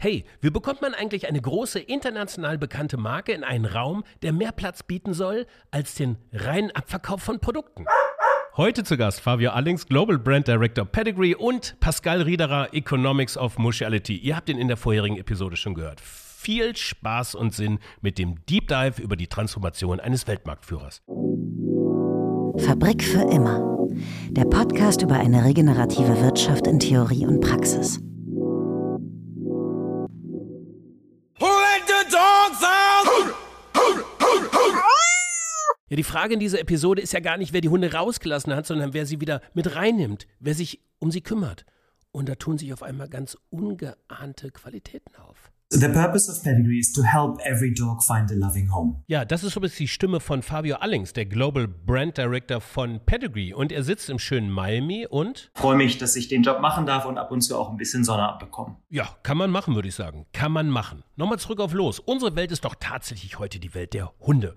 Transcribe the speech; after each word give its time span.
Hey, 0.00 0.22
wie 0.40 0.50
bekommt 0.50 0.80
man 0.80 0.94
eigentlich 0.94 1.26
eine 1.26 1.40
große 1.40 1.80
international 1.80 2.56
bekannte 2.56 2.96
Marke 2.96 3.32
in 3.32 3.42
einen 3.42 3.64
Raum, 3.64 4.04
der 4.22 4.32
mehr 4.32 4.52
Platz 4.52 4.84
bieten 4.84 5.12
soll 5.12 5.44
als 5.72 5.96
den 5.96 6.18
reinen 6.32 6.70
Abverkauf 6.70 7.20
von 7.20 7.40
Produkten? 7.40 7.84
Heute 8.56 8.84
zu 8.84 8.96
Gast 8.96 9.20
Fabio 9.20 9.50
Allings, 9.50 9.86
Global 9.86 10.16
Brand 10.16 10.46
Director 10.46 10.84
Pedigree 10.84 11.34
und 11.34 11.74
Pascal 11.80 12.22
Riederer, 12.22 12.72
Economics 12.72 13.36
of 13.36 13.58
Mutuality. 13.58 14.16
Ihr 14.16 14.36
habt 14.36 14.48
ihn 14.48 14.58
in 14.58 14.68
der 14.68 14.76
vorherigen 14.76 15.16
Episode 15.16 15.56
schon 15.56 15.74
gehört. 15.74 16.00
Viel 16.00 16.76
Spaß 16.76 17.34
und 17.34 17.52
Sinn 17.52 17.80
mit 18.00 18.18
dem 18.18 18.36
Deep 18.46 18.68
Dive 18.68 19.02
über 19.02 19.16
die 19.16 19.26
Transformation 19.26 19.98
eines 19.98 20.28
Weltmarktführers. 20.28 21.02
Fabrik 22.58 23.02
für 23.02 23.28
immer. 23.32 23.88
Der 24.30 24.44
Podcast 24.44 25.02
über 25.02 25.16
eine 25.16 25.44
regenerative 25.44 26.20
Wirtschaft 26.20 26.68
in 26.68 26.78
Theorie 26.78 27.26
und 27.26 27.40
Praxis. 27.40 28.00
Ja, 35.88 35.96
die 35.96 36.02
Frage 36.02 36.34
in 36.34 36.40
dieser 36.40 36.60
Episode 36.60 37.00
ist 37.00 37.14
ja 37.14 37.20
gar 37.20 37.38
nicht, 37.38 37.54
wer 37.54 37.62
die 37.62 37.70
Hunde 37.70 37.92
rausgelassen 37.92 38.54
hat, 38.54 38.66
sondern 38.66 38.92
wer 38.92 39.06
sie 39.06 39.22
wieder 39.22 39.40
mit 39.54 39.74
reinnimmt, 39.74 40.26
wer 40.38 40.54
sich 40.54 40.82
um 40.98 41.10
sie 41.10 41.22
kümmert. 41.22 41.64
Und 42.10 42.28
da 42.28 42.34
tun 42.34 42.58
sich 42.58 42.72
auf 42.74 42.82
einmal 42.82 43.08
ganz 43.08 43.38
ungeahnte 43.48 44.50
Qualitäten 44.50 45.16
auf. 45.16 45.50
The 45.70 45.88
purpose 45.88 46.30
of 46.30 46.42
Pedigree 46.42 46.78
is 46.78 46.92
to 46.94 47.02
help 47.02 47.38
every 47.40 47.72
dog 47.72 48.02
find 48.02 48.30
a 48.30 48.34
loving 48.34 48.72
home. 48.72 49.02
Ja, 49.06 49.26
das 49.26 49.44
ist 49.44 49.54
übrigens 49.54 49.76
die 49.76 49.88
Stimme 49.88 50.18
von 50.18 50.42
Fabio 50.42 50.76
Allings, 50.76 51.12
der 51.12 51.26
Global 51.26 51.68
Brand 51.68 52.16
Director 52.16 52.60
von 52.60 53.00
Pedigree. 53.04 53.52
Und 53.52 53.70
er 53.70 53.82
sitzt 53.82 54.08
im 54.10 54.18
schönen 54.18 54.50
Miami 54.50 55.06
und. 55.06 55.50
Freue 55.54 55.76
mich, 55.76 55.98
dass 55.98 56.16
ich 56.16 56.28
den 56.28 56.42
Job 56.42 56.60
machen 56.60 56.86
darf 56.86 57.04
und 57.04 57.18
ab 57.18 57.30
und 57.30 57.42
zu 57.42 57.58
auch 57.58 57.70
ein 57.70 57.76
bisschen 57.76 58.04
Sonne 58.04 58.28
abbekomme. 58.28 58.76
Ja, 58.88 59.08
kann 59.22 59.36
man 59.36 59.50
machen, 59.50 59.74
würde 59.74 59.88
ich 59.88 59.94
sagen. 59.94 60.26
Kann 60.32 60.52
man 60.52 60.70
machen. 60.70 61.04
Nochmal 61.16 61.38
zurück 61.38 61.60
auf 61.60 61.74
Los. 61.74 61.98
Unsere 61.98 62.34
Welt 62.34 62.50
ist 62.50 62.64
doch 62.64 62.74
tatsächlich 62.78 63.38
heute 63.38 63.58
die 63.58 63.74
Welt 63.74 63.92
der 63.92 64.12
Hunde 64.20 64.54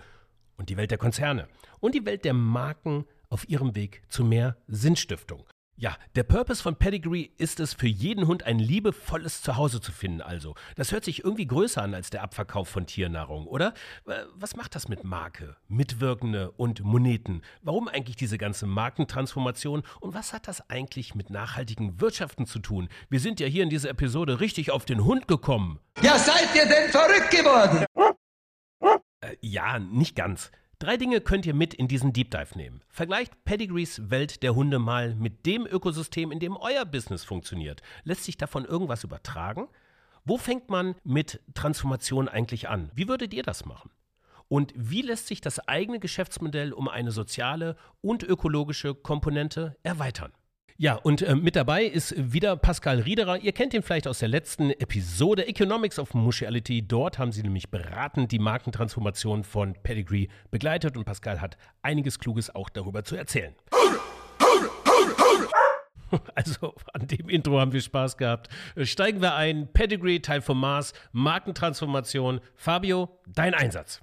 und 0.57 0.69
die 0.69 0.77
Welt 0.77 0.91
der 0.91 0.97
Konzerne 0.97 1.47
und 1.79 1.95
die 1.95 2.05
Welt 2.05 2.25
der 2.25 2.33
Marken 2.33 3.05
auf 3.29 3.47
ihrem 3.49 3.75
Weg 3.75 4.03
zu 4.09 4.23
mehr 4.23 4.57
Sinnstiftung. 4.67 5.45
Ja, 5.81 5.97
der 6.13 6.21
Purpose 6.21 6.61
von 6.61 6.75
Pedigree 6.75 7.29
ist 7.39 7.59
es, 7.59 7.73
für 7.73 7.87
jeden 7.87 8.27
Hund 8.27 8.43
ein 8.43 8.59
liebevolles 8.59 9.41
Zuhause 9.41 9.81
zu 9.81 9.91
finden, 9.91 10.21
also. 10.21 10.53
Das 10.75 10.91
hört 10.91 11.03
sich 11.03 11.23
irgendwie 11.23 11.47
größer 11.47 11.81
an 11.81 11.95
als 11.95 12.11
der 12.11 12.21
Abverkauf 12.21 12.69
von 12.69 12.85
Tiernahrung, 12.85 13.47
oder? 13.47 13.73
Äh, 14.05 14.25
was 14.35 14.55
macht 14.55 14.75
das 14.75 14.89
mit 14.89 15.03
Marke, 15.03 15.55
Mitwirkende 15.67 16.51
und 16.51 16.83
Moneten? 16.83 17.41
Warum 17.63 17.87
eigentlich 17.87 18.15
diese 18.15 18.37
ganze 18.37 18.67
Markentransformation 18.67 19.81
und 20.01 20.13
was 20.13 20.33
hat 20.33 20.47
das 20.47 20.69
eigentlich 20.69 21.15
mit 21.15 21.31
nachhaltigen 21.31 21.99
Wirtschaften 21.99 22.45
zu 22.45 22.59
tun? 22.59 22.87
Wir 23.09 23.19
sind 23.19 23.39
ja 23.39 23.47
hier 23.47 23.63
in 23.63 23.71
dieser 23.71 23.89
Episode 23.89 24.39
richtig 24.39 24.69
auf 24.69 24.85
den 24.85 25.03
Hund 25.03 25.27
gekommen. 25.27 25.79
Ja, 26.03 26.19
seid 26.19 26.53
ihr 26.53 26.67
denn 26.67 26.91
verrückt 26.91 27.31
geworden? 27.31 27.85
Äh, 29.21 29.35
ja, 29.41 29.79
nicht 29.79 30.15
ganz. 30.15 30.51
Drei 30.79 30.97
Dinge 30.97 31.21
könnt 31.21 31.45
ihr 31.45 31.53
mit 31.53 31.75
in 31.75 31.87
diesen 31.87 32.11
Deep 32.11 32.31
Dive 32.31 32.57
nehmen. 32.57 32.81
Vergleicht 32.89 33.45
Pedigrees 33.45 34.09
Welt 34.09 34.41
der 34.41 34.55
Hunde 34.55 34.79
mal 34.79 35.13
mit 35.13 35.45
dem 35.45 35.67
Ökosystem, 35.67 36.31
in 36.31 36.39
dem 36.39 36.57
euer 36.57 36.85
Business 36.85 37.23
funktioniert. 37.23 37.83
Lässt 38.03 38.23
sich 38.23 38.35
davon 38.35 38.65
irgendwas 38.65 39.03
übertragen? 39.03 39.67
Wo 40.25 40.37
fängt 40.37 40.69
man 40.69 40.95
mit 41.03 41.39
Transformation 41.53 42.27
eigentlich 42.27 42.67
an? 42.67 42.91
Wie 42.95 43.07
würdet 43.07 43.33
ihr 43.33 43.43
das 43.43 43.65
machen? 43.65 43.91
Und 44.47 44.73
wie 44.75 45.01
lässt 45.01 45.27
sich 45.27 45.39
das 45.39 45.65
eigene 45.67 45.99
Geschäftsmodell 45.99 46.73
um 46.73 46.89
eine 46.89 47.11
soziale 47.11 47.77
und 48.01 48.23
ökologische 48.23 48.95
Komponente 48.95 49.77
erweitern? 49.83 50.33
Ja, 50.81 50.95
und 50.95 51.21
äh, 51.21 51.35
mit 51.35 51.55
dabei 51.55 51.83
ist 51.83 52.15
wieder 52.17 52.55
Pascal 52.55 53.01
Riederer. 53.01 53.37
Ihr 53.37 53.51
kennt 53.51 53.75
ihn 53.75 53.83
vielleicht 53.83 54.07
aus 54.07 54.17
der 54.17 54.29
letzten 54.29 54.71
Episode 54.71 55.45
Economics 55.45 55.99
of 55.99 56.15
Mutuality. 56.15 56.81
Dort 56.81 57.19
haben 57.19 57.31
sie 57.31 57.43
nämlich 57.43 57.69
beratend 57.69 58.31
die 58.31 58.39
Markentransformation 58.39 59.43
von 59.43 59.75
Pedigree 59.83 60.27
begleitet 60.49 60.97
und 60.97 61.03
Pascal 61.03 61.39
hat 61.39 61.55
einiges 61.83 62.17
Kluges 62.17 62.55
auch 62.55 62.67
darüber 62.67 63.03
zu 63.03 63.15
erzählen. 63.15 63.53
Also 66.35 66.75
an 66.93 67.07
dem 67.07 67.29
Intro 67.29 67.57
haben 67.57 67.71
wir 67.71 67.79
Spaß 67.79 68.17
gehabt. 68.17 68.49
Steigen 68.81 69.21
wir 69.21 69.35
ein. 69.35 69.71
Pedigree, 69.71 70.19
Teil 70.19 70.41
von 70.41 70.57
Mars, 70.57 70.91
Markentransformation. 71.13 72.41
Fabio, 72.57 73.21
dein 73.27 73.53
Einsatz. 73.53 74.01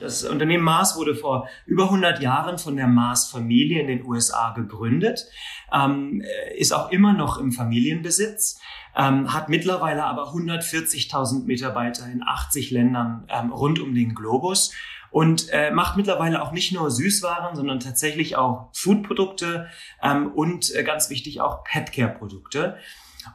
Das 0.00 0.24
Unternehmen 0.24 0.64
Mars 0.64 0.96
wurde 0.96 1.14
vor 1.14 1.48
über 1.66 1.84
100 1.84 2.20
Jahren 2.20 2.58
von 2.58 2.74
der 2.74 2.86
Mars-Familie 2.86 3.82
in 3.82 3.86
den 3.86 4.04
USA 4.04 4.52
gegründet, 4.54 5.26
ähm, 5.72 6.22
ist 6.56 6.72
auch 6.72 6.90
immer 6.90 7.12
noch 7.12 7.38
im 7.38 7.52
Familienbesitz, 7.52 8.58
ähm, 8.96 9.32
hat 9.32 9.50
mittlerweile 9.50 10.04
aber 10.04 10.32
140.000 10.32 11.44
Mitarbeiter 11.44 12.06
in 12.06 12.22
80 12.22 12.70
Ländern 12.70 13.26
ähm, 13.28 13.52
rund 13.52 13.78
um 13.78 13.94
den 13.94 14.14
Globus 14.14 14.72
und 15.10 15.48
äh, 15.50 15.70
macht 15.70 15.96
mittlerweile 15.96 16.42
auch 16.42 16.52
nicht 16.52 16.72
nur 16.72 16.90
Süßwaren, 16.90 17.54
sondern 17.54 17.80
tatsächlich 17.80 18.36
auch 18.36 18.70
Foodprodukte 18.72 19.68
ähm, 20.02 20.32
und 20.32 20.74
äh, 20.74 20.82
ganz 20.82 21.10
wichtig 21.10 21.40
auch 21.40 21.62
Petcare-Produkte. 21.64 22.78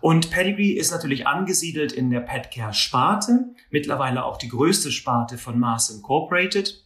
Und 0.01 0.31
Pedigree 0.31 0.72
ist 0.72 0.91
natürlich 0.91 1.28
angesiedelt 1.28 1.91
in 1.91 2.09
der 2.09 2.22
Petcare-Sparte, 2.22 3.53
mittlerweile 3.69 4.23
auch 4.23 4.38
die 4.38 4.50
größte 4.50 4.91
Sparte 4.91 5.38
von 5.38 5.59
Mars 5.59 5.90
Incorporated. 5.90 6.84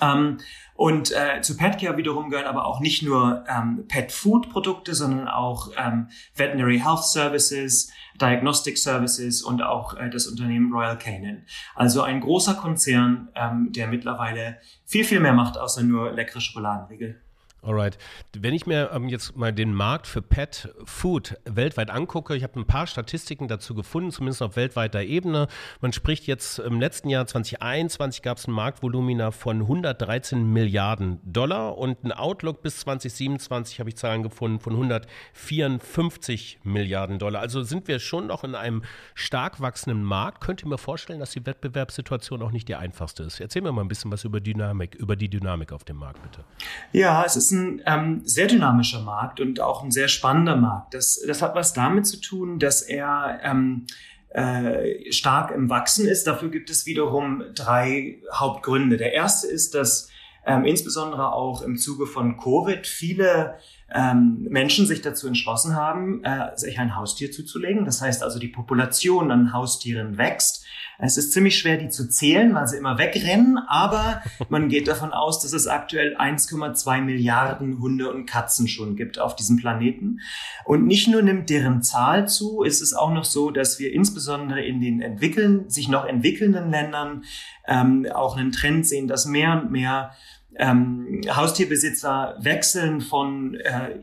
Ähm, 0.00 0.38
und 0.74 1.10
äh, 1.12 1.40
zu 1.40 1.56
Petcare 1.56 1.96
wiederum 1.96 2.28
gehören 2.28 2.46
aber 2.46 2.66
auch 2.66 2.80
nicht 2.80 3.02
nur 3.02 3.44
ähm, 3.48 3.86
Pet-Food-Produkte, 3.88 4.94
sondern 4.94 5.26
auch 5.26 5.70
ähm, 5.78 6.08
Veterinary 6.34 6.78
Health 6.78 7.04
Services, 7.04 7.90
Diagnostic 8.20 8.76
Services 8.76 9.42
und 9.42 9.62
auch 9.62 9.96
äh, 9.96 10.10
das 10.10 10.26
Unternehmen 10.26 10.72
Royal 10.72 10.98
Canin. 10.98 11.46
Also 11.74 12.02
ein 12.02 12.20
großer 12.20 12.54
Konzern, 12.54 13.28
ähm, 13.34 13.72
der 13.72 13.86
mittlerweile 13.86 14.58
viel, 14.84 15.04
viel 15.04 15.20
mehr 15.20 15.32
macht, 15.32 15.56
außer 15.56 15.82
nur 15.82 16.12
leckere 16.12 16.40
Schokoladenriegel. 16.40 17.22
Alright. 17.62 17.98
Wenn 18.32 18.54
ich 18.54 18.66
mir 18.66 18.90
ähm, 18.92 19.08
jetzt 19.08 19.36
mal 19.36 19.52
den 19.52 19.74
Markt 19.74 20.06
für 20.06 20.22
Pet 20.22 20.72
Food 20.84 21.36
weltweit 21.44 21.90
angucke, 21.90 22.36
ich 22.36 22.44
habe 22.44 22.60
ein 22.60 22.66
paar 22.66 22.86
Statistiken 22.86 23.48
dazu 23.48 23.74
gefunden, 23.74 24.12
zumindest 24.12 24.40
auf 24.42 24.54
weltweiter 24.54 25.02
Ebene. 25.02 25.48
Man 25.80 25.92
spricht 25.92 26.28
jetzt 26.28 26.60
im 26.60 26.78
letzten 26.78 27.08
Jahr 27.08 27.26
2021 27.26 28.22
gab 28.22 28.38
es 28.38 28.46
ein 28.46 28.52
Marktvolumina 28.52 29.32
von 29.32 29.62
113 29.62 30.44
Milliarden 30.44 31.18
Dollar 31.24 31.76
und 31.76 32.04
ein 32.04 32.12
Outlook 32.12 32.62
bis 32.62 32.78
2027 32.80 33.80
habe 33.80 33.88
ich 33.88 33.96
Zahlen 33.96 34.22
gefunden 34.22 34.60
von 34.60 34.74
154 34.74 36.60
Milliarden 36.62 37.18
Dollar. 37.18 37.40
Also 37.40 37.64
sind 37.64 37.88
wir 37.88 37.98
schon 37.98 38.28
noch 38.28 38.44
in 38.44 38.54
einem 38.54 38.84
stark 39.14 39.60
wachsenden 39.60 40.04
Markt. 40.04 40.40
Könnt 40.40 40.62
ihr 40.62 40.68
mir 40.68 40.78
vorstellen, 40.78 41.18
dass 41.18 41.32
die 41.32 41.44
Wettbewerbssituation 41.44 42.42
auch 42.42 42.52
nicht 42.52 42.68
die 42.68 42.76
einfachste 42.76 43.24
ist? 43.24 43.40
Erzähl 43.40 43.62
mir 43.62 43.72
mal 43.72 43.82
ein 43.82 43.88
bisschen 43.88 44.12
was 44.12 44.22
über 44.22 44.38
Dynamik, 44.40 44.94
über 44.94 45.16
die 45.16 45.28
Dynamik 45.28 45.72
auf 45.72 45.82
dem 45.82 45.96
Markt, 45.96 46.22
bitte. 46.22 46.44
Ja, 46.92 47.24
es 47.24 47.34
ist 47.34 47.45
ein 47.50 47.82
ähm, 47.86 48.20
sehr 48.24 48.46
dynamischer 48.46 49.02
Markt 49.02 49.40
und 49.40 49.60
auch 49.60 49.82
ein 49.82 49.90
sehr 49.90 50.08
spannender 50.08 50.56
Markt. 50.56 50.94
Das, 50.94 51.22
das 51.26 51.42
hat 51.42 51.54
was 51.54 51.72
damit 51.72 52.06
zu 52.06 52.20
tun, 52.20 52.58
dass 52.58 52.82
er 52.82 53.40
ähm, 53.42 53.86
äh, 54.30 55.10
stark 55.12 55.50
im 55.50 55.70
Wachsen 55.70 56.06
ist. 56.06 56.26
Dafür 56.26 56.50
gibt 56.50 56.70
es 56.70 56.86
wiederum 56.86 57.42
drei 57.54 58.18
Hauptgründe. 58.32 58.96
Der 58.96 59.12
erste 59.12 59.46
ist, 59.46 59.74
dass 59.74 60.10
ähm, 60.44 60.64
insbesondere 60.64 61.32
auch 61.32 61.62
im 61.62 61.76
Zuge 61.76 62.06
von 62.06 62.38
Covid 62.38 62.86
viele 62.86 63.58
ähm, 63.94 64.46
Menschen 64.50 64.86
sich 64.86 65.00
dazu 65.00 65.28
entschlossen 65.28 65.76
haben, 65.76 66.24
äh, 66.24 66.56
sich 66.56 66.78
ein 66.78 66.96
Haustier 66.96 67.30
zuzulegen. 67.30 67.84
Das 67.84 68.02
heißt 68.02 68.22
also, 68.22 68.38
die 68.38 68.48
Population 68.48 69.30
an 69.30 69.52
Haustieren 69.52 70.18
wächst. 70.18 70.64
Es 70.98 71.18
ist 71.18 71.32
ziemlich 71.32 71.58
schwer, 71.58 71.76
die 71.76 71.90
zu 71.90 72.08
zählen, 72.08 72.54
weil 72.54 72.66
sie 72.66 72.78
immer 72.78 72.98
wegrennen, 72.98 73.58
aber 73.68 74.22
man 74.48 74.68
geht 74.68 74.88
davon 74.88 75.12
aus, 75.12 75.40
dass 75.40 75.52
es 75.52 75.66
aktuell 75.66 76.16
1,2 76.16 77.02
Milliarden 77.02 77.78
Hunde 77.80 78.12
und 78.12 78.26
Katzen 78.26 78.66
schon 78.66 78.96
gibt 78.96 79.18
auf 79.18 79.36
diesem 79.36 79.56
Planeten. 79.56 80.20
Und 80.64 80.86
nicht 80.86 81.06
nur 81.08 81.22
nimmt 81.22 81.50
deren 81.50 81.82
Zahl 81.82 82.28
zu, 82.28 82.62
ist 82.62 82.80
es 82.80 82.94
auch 82.94 83.12
noch 83.12 83.24
so, 83.24 83.50
dass 83.50 83.78
wir 83.78 83.92
insbesondere 83.92 84.64
in 84.64 84.80
den 84.80 85.00
entwickeln, 85.00 85.68
sich 85.68 85.88
noch 85.88 86.06
entwickelnden 86.06 86.70
Ländern 86.70 87.24
ähm, 87.68 88.06
auch 88.12 88.36
einen 88.36 88.52
Trend 88.52 88.86
sehen, 88.86 89.06
dass 89.06 89.26
mehr 89.26 89.60
und 89.60 89.70
mehr 89.70 90.12
ähm, 90.58 91.20
Haustierbesitzer 91.28 92.36
wechseln 92.40 93.00
von 93.00 93.54
äh, 93.56 93.98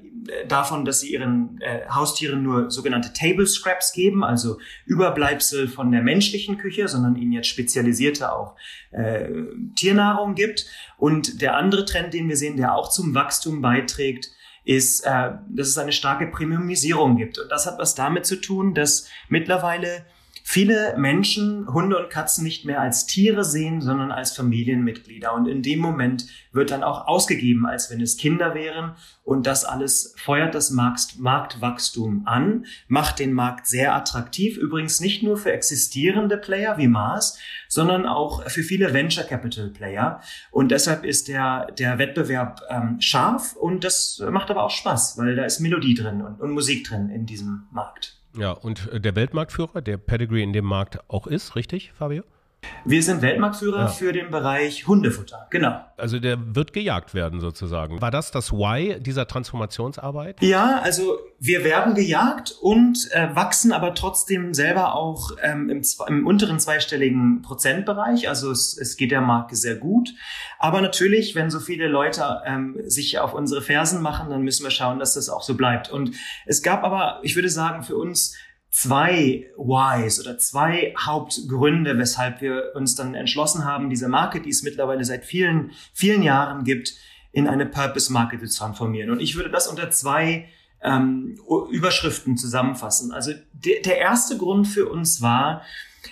davon, 0.47 0.85
dass 0.85 1.01
sie 1.01 1.11
ihren 1.11 1.59
äh, 1.61 1.81
Haustieren 1.89 2.43
nur 2.43 2.71
sogenannte 2.71 3.13
Table 3.13 3.45
Scraps 3.45 3.93
geben, 3.93 4.23
also 4.23 4.57
Überbleibsel 4.85 5.67
von 5.67 5.91
der 5.91 6.01
menschlichen 6.01 6.57
Küche, 6.57 6.87
sondern 6.87 7.15
ihnen 7.15 7.33
jetzt 7.33 7.47
spezialisierte 7.47 8.31
auch 8.31 8.55
äh, 8.91 9.29
Tiernahrung 9.75 10.35
gibt. 10.35 10.65
Und 10.97 11.41
der 11.41 11.55
andere 11.55 11.85
Trend, 11.85 12.13
den 12.13 12.29
wir 12.29 12.37
sehen, 12.37 12.57
der 12.57 12.75
auch 12.75 12.89
zum 12.89 13.13
Wachstum 13.13 13.61
beiträgt, 13.61 14.29
ist, 14.65 15.05
äh, 15.05 15.31
dass 15.49 15.67
es 15.67 15.77
eine 15.77 15.91
starke 15.91 16.27
Premiumisierung 16.27 17.17
gibt. 17.17 17.39
Und 17.39 17.49
das 17.51 17.65
hat 17.65 17.79
was 17.79 17.95
damit 17.95 18.25
zu 18.25 18.39
tun, 18.39 18.73
dass 18.73 19.09
mittlerweile 19.27 20.05
viele 20.45 20.95
Menschen 20.97 21.73
Hunde 21.73 21.97
und 21.97 22.09
Katzen 22.09 22.43
nicht 22.43 22.65
mehr 22.65 22.81
als 22.81 23.05
Tiere 23.05 23.45
sehen, 23.45 23.81
sondern 23.81 24.11
als 24.11 24.35
Familienmitglieder. 24.35 25.33
Und 25.33 25.47
in 25.47 25.63
dem 25.63 25.79
Moment 25.79 26.25
wird 26.51 26.69
dann 26.69 26.83
auch 26.83 27.07
ausgegeben, 27.07 27.65
als 27.65 27.89
wenn 27.89 28.01
es 28.01 28.17
Kinder 28.17 28.53
wären. 28.53 28.91
Und 29.23 29.47
das 29.47 29.63
alles 29.63 30.13
feuert 30.17 30.53
das 30.53 30.69
Markt, 30.69 31.17
Marktwachstum 31.17 32.23
an, 32.27 32.65
macht 32.87 33.19
den 33.19 33.31
Markt 33.31 33.67
sehr 33.67 33.95
attraktiv. 33.95 34.57
Übrigens 34.57 34.99
nicht 34.99 35.23
nur 35.23 35.37
für 35.37 35.53
existierende 35.53 36.37
Player 36.37 36.77
wie 36.77 36.89
Mars, 36.89 37.39
sondern 37.69 38.05
auch 38.05 38.43
für 38.49 38.63
viele 38.63 38.93
Venture 38.93 39.23
Capital 39.23 39.69
Player. 39.69 40.19
Und 40.51 40.71
deshalb 40.71 41.05
ist 41.05 41.29
der, 41.29 41.67
der 41.71 41.97
Wettbewerb 41.97 42.61
ähm, 42.69 42.99
scharf 42.99 43.55
und 43.55 43.85
das 43.85 44.21
macht 44.29 44.51
aber 44.51 44.63
auch 44.63 44.71
Spaß, 44.71 45.17
weil 45.17 45.37
da 45.37 45.45
ist 45.45 45.61
Melodie 45.61 45.95
drin 45.95 46.21
und, 46.21 46.41
und 46.41 46.51
Musik 46.51 46.85
drin 46.85 47.09
in 47.09 47.25
diesem 47.25 47.63
Markt. 47.71 48.22
Ja, 48.35 48.51
und 48.51 48.91
äh, 48.91 48.99
der 48.99 49.15
Weltmarktführer, 49.15 49.81
der 49.81 49.97
Pedigree 49.97 50.43
in 50.43 50.53
dem 50.53 50.65
Markt 50.65 50.99
auch 51.07 51.27
ist, 51.27 51.55
richtig, 51.55 51.91
Fabio? 51.93 52.23
Wir 52.85 53.01
sind 53.03 53.21
Weltmarktführer 53.21 53.81
ja. 53.81 53.87
für 53.87 54.13
den 54.13 54.29
Bereich 54.29 54.87
Hundefutter, 54.87 55.47
genau. 55.49 55.79
Also 55.97 56.19
der 56.19 56.37
wird 56.55 56.73
gejagt 56.73 57.13
werden 57.13 57.39
sozusagen. 57.39 58.01
War 58.01 58.11
das 58.11 58.31
das 58.31 58.51
Why 58.51 58.99
dieser 58.99 59.27
Transformationsarbeit? 59.27 60.41
Ja, 60.41 60.79
also 60.81 61.17
wir 61.39 61.63
werden 61.63 61.95
gejagt 61.95 62.55
und 62.61 63.09
äh, 63.11 63.35
wachsen 63.35 63.71
aber 63.71 63.93
trotzdem 63.93 64.53
selber 64.53 64.95
auch 64.95 65.31
ähm, 65.41 65.69
im, 65.69 65.81
im, 66.07 66.27
unteren 66.27 66.59
zweistelligen 66.59 67.41
Prozentbereich. 67.41 68.29
Also 68.29 68.51
es, 68.51 68.77
es 68.77 68.97
geht 68.97 69.11
der 69.11 69.21
Marke 69.21 69.55
sehr 69.55 69.75
gut. 69.75 70.13
Aber 70.59 70.81
natürlich, 70.81 71.35
wenn 71.35 71.49
so 71.49 71.59
viele 71.59 71.87
Leute 71.87 72.41
ähm, 72.45 72.77
sich 72.85 73.19
auf 73.19 73.33
unsere 73.33 73.61
Fersen 73.61 74.01
machen, 74.01 74.29
dann 74.29 74.41
müssen 74.41 74.63
wir 74.63 74.71
schauen, 74.71 74.99
dass 74.99 75.13
das 75.13 75.29
auch 75.29 75.43
so 75.43 75.55
bleibt. 75.55 75.91
Und 75.91 76.15
es 76.45 76.63
gab 76.63 76.83
aber, 76.83 77.19
ich 77.23 77.35
würde 77.35 77.49
sagen, 77.49 77.83
für 77.83 77.97
uns 77.97 78.35
zwei 78.73 79.51
Whys 79.55 80.19
oder 80.19 80.39
zwei 80.39 80.95
Hauptgründe, 80.99 81.95
weshalb 81.99 82.41
wir 82.41 82.71
uns 82.73 82.95
dann 82.95 83.13
entschlossen 83.13 83.65
haben, 83.65 83.91
diese 83.91 84.07
Marke, 84.07 84.41
die 84.41 84.49
es 84.49 84.63
mittlerweile 84.63 85.05
seit 85.05 85.25
vielen, 85.25 85.71
vielen 85.93 86.23
Jahren 86.23 86.63
gibt, 86.63 86.95
in 87.31 87.47
eine 87.47 87.67
Purpose-Marke 87.67 88.39
zu 88.39 88.57
transformieren. 88.57 89.11
Und 89.11 89.21
ich 89.21 89.35
würde 89.35 89.51
das 89.51 89.67
unter 89.67 89.91
zwei 89.91 90.49
ähm, 90.81 91.39
Überschriften 91.69 92.35
zusammenfassen. 92.35 93.11
Also 93.11 93.33
de 93.53 93.79
der 93.83 93.99
erste 93.99 94.37
Grund 94.37 94.67
für 94.67 94.89
uns 94.89 95.21
war, 95.21 95.61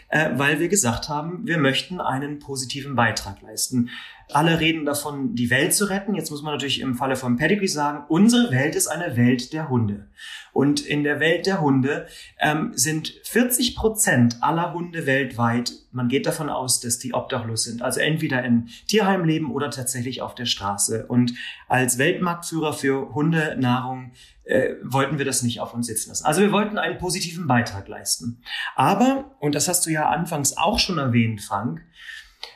äh, 0.09 0.29
weil 0.35 0.59
wir 0.59 0.67
gesagt 0.67 1.09
haben, 1.09 1.47
wir 1.47 1.57
möchten 1.57 1.99
einen 1.99 2.37
positiven 2.37 2.95
Beitrag 2.95 3.41
leisten. 3.41 3.89
Alle 4.33 4.60
reden 4.60 4.86
davon, 4.86 5.36
die 5.36 5.50
Welt 5.50 5.74
zu 5.74 5.86
retten. 5.86 6.16
Jetzt 6.16 6.31
muss 6.31 6.42
man 6.42 6.54
natürlich 6.54 6.81
im 6.81 6.95
Falle 6.95 7.16
von 7.16 7.38
Pedigree 7.38 7.68
sagen, 7.68 8.06
unsere 8.07 8.51
Welt 8.51 8.75
ist 8.75 8.88
eine 8.88 9.18
Welt 9.18 9.54
der 9.54 9.69
Hunde. 9.69 10.07
Und 10.54 10.81
in 10.81 11.04
der 11.04 11.19
Welt 11.19 11.45
der 11.45 11.62
Hunde 11.62 12.07
ähm, 12.39 12.72
sind 12.75 13.13
40 13.24 13.75
Prozent 13.75 14.38
aller 14.42 14.74
Hunde 14.74 15.06
weltweit, 15.06 15.72
man 15.92 16.07
geht 16.07 16.25
davon 16.25 16.50
aus, 16.50 16.80
dass 16.80 17.00
die 17.00 17.13
obdachlos 17.13 17.63
sind. 17.63 17.81
Also 17.81 18.00
entweder 18.00 18.44
in 18.44 18.69
Tierheim 18.88 19.25
leben 19.25 19.51
oder 19.51 19.69
tatsächlich 19.69 20.22
auf 20.22 20.36
der 20.36 20.45
Straße. 20.45 21.06
Und 21.07 21.33
als 21.68 21.98
Weltmarktführer 21.98 22.74
für 22.74 23.13
Hundenahrung 23.13 24.12
äh, 24.44 24.75
wollten 24.83 25.18
wir 25.18 25.25
das 25.25 25.44
nicht 25.44 25.60
auf 25.60 25.74
uns 25.74 25.88
sitzen 25.88 26.10
lassen. 26.10 26.25
Also 26.25 26.42
wir 26.42 26.51
wollten 26.51 26.78
einen 26.78 26.98
positiven 26.98 27.48
Beitrag 27.48 27.88
leisten. 27.88 28.42
Aber, 28.75 29.36
und 29.39 29.56
das 29.56 29.68
hast 29.68 29.86
du 29.86 29.89
ja 29.89 30.10
anfangs 30.10 30.57
auch 30.57 30.80
schon 30.80 30.98
erwähnt, 30.98 31.42
Frank, 31.42 31.81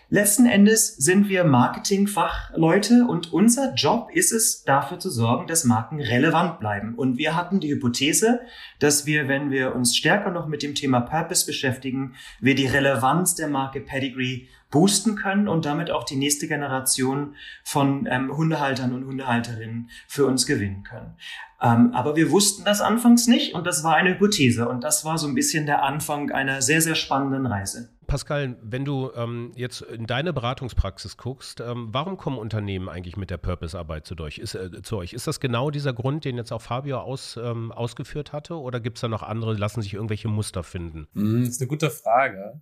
Letzten 0.10 0.46
Endes 0.46 0.96
sind 0.98 1.30
wir 1.30 1.44
Marketingfachleute 1.44 3.06
und 3.08 3.34
unser 3.34 3.74
Job 3.74 4.10
ist 4.14 4.32
es, 4.32 4.64
dafür 4.64 5.00
zu 5.00 5.10
sorgen, 5.10 5.48
dass 5.48 5.64
Marken 5.64 6.00
relevant 6.00 6.60
bleiben. 6.60 6.94
Und 6.94 7.18
wir 7.18 7.36
hatten 7.36 7.60
die 7.60 7.72
Hypothese, 7.72 8.42
dass 8.80 9.08
wir, 9.08 9.28
wenn 9.28 9.50
wir 9.50 9.76
uns 9.76 9.98
stärker 9.98 10.30
noch 10.30 10.48
mit 10.48 10.62
dem 10.62 10.76
Thema 10.76 11.02
Purpose 11.02 11.48
beschäftigen, 11.48 12.14
wir 12.40 12.54
die 12.54 12.68
Relevanz 12.68 13.34
der 13.34 13.48
Marke 13.48 13.82
Pedigree 13.82 14.48
boosten 14.70 15.16
können 15.16 15.48
und 15.48 15.66
damit 15.66 15.90
auch 15.90 16.04
die 16.04 16.18
nächste 16.18 16.48
Generation 16.48 17.36
von 17.64 18.08
ähm, 18.12 18.36
Hundehaltern 18.36 18.94
und 18.94 19.06
Hundehalterinnen 19.06 19.90
für 20.08 20.26
uns 20.26 20.46
gewinnen 20.46 20.84
können. 20.84 21.16
Ähm, 21.62 21.92
aber 21.94 22.16
wir 22.16 22.30
wussten 22.30 22.66
das 22.66 22.82
anfangs 22.82 23.28
nicht 23.28 23.54
und 23.56 23.66
das 23.66 23.84
war 23.84 23.96
eine 23.96 24.10
Hypothese 24.10 24.68
und 24.68 24.84
das 24.84 25.06
war 25.06 25.18
so 25.18 25.28
ein 25.28 25.34
bisschen 25.34 25.66
der 25.66 25.84
Anfang 25.84 26.32
einer 26.32 26.62
sehr, 26.62 26.82
sehr 26.82 26.96
spannenden 26.96 27.46
Reise. 27.46 27.95
Pascal, 28.16 28.56
wenn 28.62 28.86
du 28.86 29.12
ähm, 29.14 29.52
jetzt 29.58 29.82
in 29.82 30.06
deine 30.06 30.32
Beratungspraxis 30.32 31.18
guckst, 31.18 31.60
ähm, 31.60 31.90
warum 31.92 32.16
kommen 32.16 32.38
Unternehmen 32.38 32.88
eigentlich 32.88 33.18
mit 33.18 33.30
der 33.30 33.36
Purpose-Arbeit 33.36 34.06
zu, 34.06 34.16
äh, 34.16 34.82
zu, 34.84 34.98
euch? 34.98 35.12
Ist 35.12 35.28
das 35.28 35.42
genau 35.42 35.70
dieser 35.70 35.92
Grund, 35.92 36.24
den 36.24 36.38
jetzt 36.38 36.54
auch 36.54 36.62
Fabio 36.62 37.00
aus, 37.00 37.36
ähm, 37.36 37.74
ausgeführt 37.74 38.32
hatte? 38.32 38.58
Oder 38.58 38.80
gibt 38.80 39.00
es 39.00 39.02
da 39.02 39.10
noch 39.10 39.22
andere, 39.22 39.56
lassen 39.56 39.82
sich 39.82 39.96
irgendwelche 39.96 40.30
Muster 40.30 40.64
finden? 40.64 41.10
Das 41.14 41.50
ist 41.50 41.62
eine 41.62 41.68
gute 41.68 41.90
Frage 41.90 42.62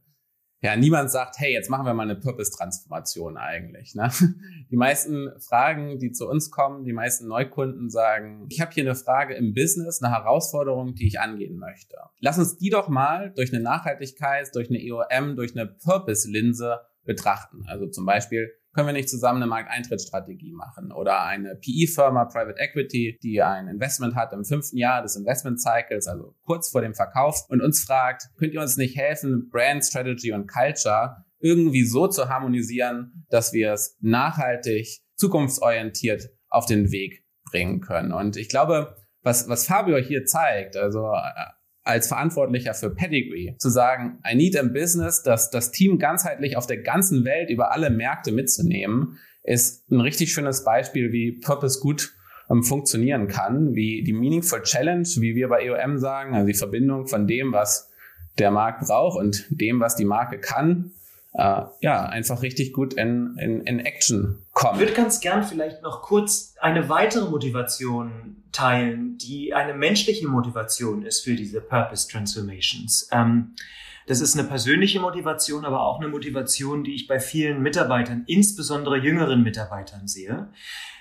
ja, 0.64 0.78
niemand 0.78 1.12
sagt, 1.12 1.40
hey, 1.40 1.52
jetzt 1.52 1.70
machen 1.70 1.86
wir 1.86 1.94
mal 1.94 2.04
eine 2.04 2.16
Purpose-Transformation 2.16 3.36
eigentlich. 3.36 3.96
Ne? 3.96 4.10
Die 4.72 4.78
meisten 4.78 5.30
Fragen, 5.40 6.00
die 6.00 6.14
zu 6.14 6.28
uns 6.28 6.52
kommen, 6.52 6.86
die 6.86 6.94
meisten 6.94 7.28
Neukunden 7.28 7.90
sagen, 7.90 8.48
ich 8.50 8.62
habe 8.62 8.72
hier 8.72 8.84
eine 8.84 8.96
Frage 8.96 9.36
im 9.36 9.54
Business, 9.54 10.02
eine 10.02 10.14
Herausforderung, 10.14 10.96
die 10.96 11.06
ich 11.06 11.20
angehen 11.20 11.58
möchte. 11.58 11.98
Lass 12.22 12.40
uns 12.40 12.58
die 12.58 12.70
doch 12.70 12.88
mal 12.88 13.34
durch 13.36 13.54
eine 13.54 13.62
Nachhaltigkeit, 13.62 14.50
durch 14.56 14.70
eine 14.70 14.80
EOM, 14.80 15.36
durch 15.36 15.56
eine 15.56 15.68
Purpose-Linse 15.68 16.80
betrachten. 17.04 17.66
Also 17.68 17.88
zum 17.88 18.06
Beispiel, 18.06 18.50
können 18.74 18.88
wir 18.88 18.94
nicht 18.94 19.10
zusammen 19.10 19.42
eine 19.42 19.50
Markteintrittsstrategie 19.50 20.52
machen 20.54 20.92
oder 20.92 21.24
eine 21.24 21.56
PE-Firma, 21.56 22.26
Private 22.26 22.60
Equity, 22.60 23.20
die 23.22 23.42
ein 23.42 23.68
Investment 23.68 24.16
hat 24.16 24.34
im 24.34 24.44
fünften 24.44 24.78
Jahr 24.78 25.02
des 25.02 25.16
Investment 25.16 25.62
Cycles, 25.62 26.08
also 26.08 26.36
kurz 26.44 26.70
vor 26.70 26.82
dem 26.82 26.96
Verkauf 26.96 27.46
und 27.50 27.62
uns 27.62 27.84
fragt, 27.84 28.30
könnt 28.38 28.54
ihr 28.54 28.62
uns 28.62 28.78
nicht 28.78 28.98
helfen, 28.98 29.50
Brand 29.50 29.86
Strategy 29.86 30.32
und 30.32 30.48
Culture 30.48 31.24
irgendwie 31.40 31.86
so 31.86 32.08
zu 32.08 32.30
harmonisieren, 32.30 33.26
dass 33.30 33.54
wir 33.54 33.74
es 33.74 33.98
nachhaltig, 34.00 35.02
zukunftsorientiert 35.16 36.30
auf 36.50 36.66
den 36.66 36.92
Weg 36.92 37.26
bringen 37.52 37.82
können. 37.82 38.14
Und 38.14 38.38
ich 38.38 38.50
glaube, 38.50 38.96
was, 39.22 39.48
was 39.50 39.68
Fabio 39.68 39.98
hier 39.98 40.26
zeigt, 40.26 40.78
also 40.78 41.12
äh, 41.12 41.52
als 41.84 42.08
Verantwortlicher 42.08 42.74
für 42.74 42.90
Pedigree 42.90 43.56
zu 43.58 43.70
sagen, 43.70 44.20
I 44.30 44.36
need 44.36 44.58
a 44.58 44.64
business, 44.64 45.22
das, 45.22 45.50
das 45.50 45.72
Team 45.72 46.00
ganzheitlich 46.00 46.56
auf 46.56 46.68
der 46.68 46.78
ganzen 46.78 47.26
Welt 47.26 47.50
über 47.50 47.72
alle 47.72 47.90
Märkte 47.90 48.32
mitzunehmen, 48.32 49.18
ist 49.44 49.90
ein 49.92 50.00
richtig 50.00 50.32
schönes 50.32 50.64
Beispiel, 50.64 51.12
wie 51.12 51.34
Purpose 51.34 51.82
gut 51.82 52.14
ähm, 52.50 52.64
funktionieren 52.64 53.28
kann, 53.28 53.76
wie 53.76 54.04
die 54.04 54.14
Meaningful 54.14 54.62
Challenge, 54.62 55.08
wie 55.18 55.36
wir 55.36 55.50
bei 55.50 55.66
EOM 55.66 55.98
sagen, 55.98 56.34
also 56.34 56.48
die 56.48 56.54
Verbindung 56.54 57.08
von 57.08 57.28
dem, 57.28 57.52
was 57.52 57.92
der 58.38 58.52
Markt 58.52 58.88
braucht 58.88 59.20
und 59.20 59.46
dem, 59.50 59.80
was 59.80 59.96
die 59.96 60.06
Marke 60.06 60.40
kann, 60.40 60.92
äh, 61.34 61.62
ja, 61.82 62.06
einfach 62.06 62.42
richtig 62.42 62.74
gut 62.74 62.94
in, 62.94 63.38
in, 63.40 63.62
in 63.62 63.80
Action 63.80 64.46
kommen. 64.54 64.76
Ich 64.76 64.80
würde 64.82 64.94
ganz 64.94 65.20
gern 65.20 65.44
vielleicht 65.44 65.82
noch 65.82 66.02
kurz 66.02 66.56
eine 66.60 66.90
weitere 66.90 67.30
Motivation 67.30 68.44
teilen, 68.52 69.18
die 69.18 69.54
eine 69.54 69.74
menschliche 69.74 70.28
Motivation 70.28 71.04
ist 71.04 71.22
für 71.22 71.36
diese 71.36 71.60
Purpose 71.60 72.08
Transformations. 72.08 73.10
Ähm, 73.12 73.56
das 74.06 74.22
ist 74.22 74.38
eine 74.38 74.48
persönliche 74.48 75.00
Motivation, 75.00 75.66
aber 75.66 75.84
auch 75.84 76.00
eine 76.00 76.10
Motivation, 76.10 76.84
die 76.84 76.94
ich 76.94 77.08
bei 77.08 77.20
vielen 77.20 77.62
Mitarbeitern, 77.62 78.24
insbesondere 78.28 78.98
jüngeren 78.98 79.44
Mitarbeitern 79.44 80.08
sehe. 80.08 80.50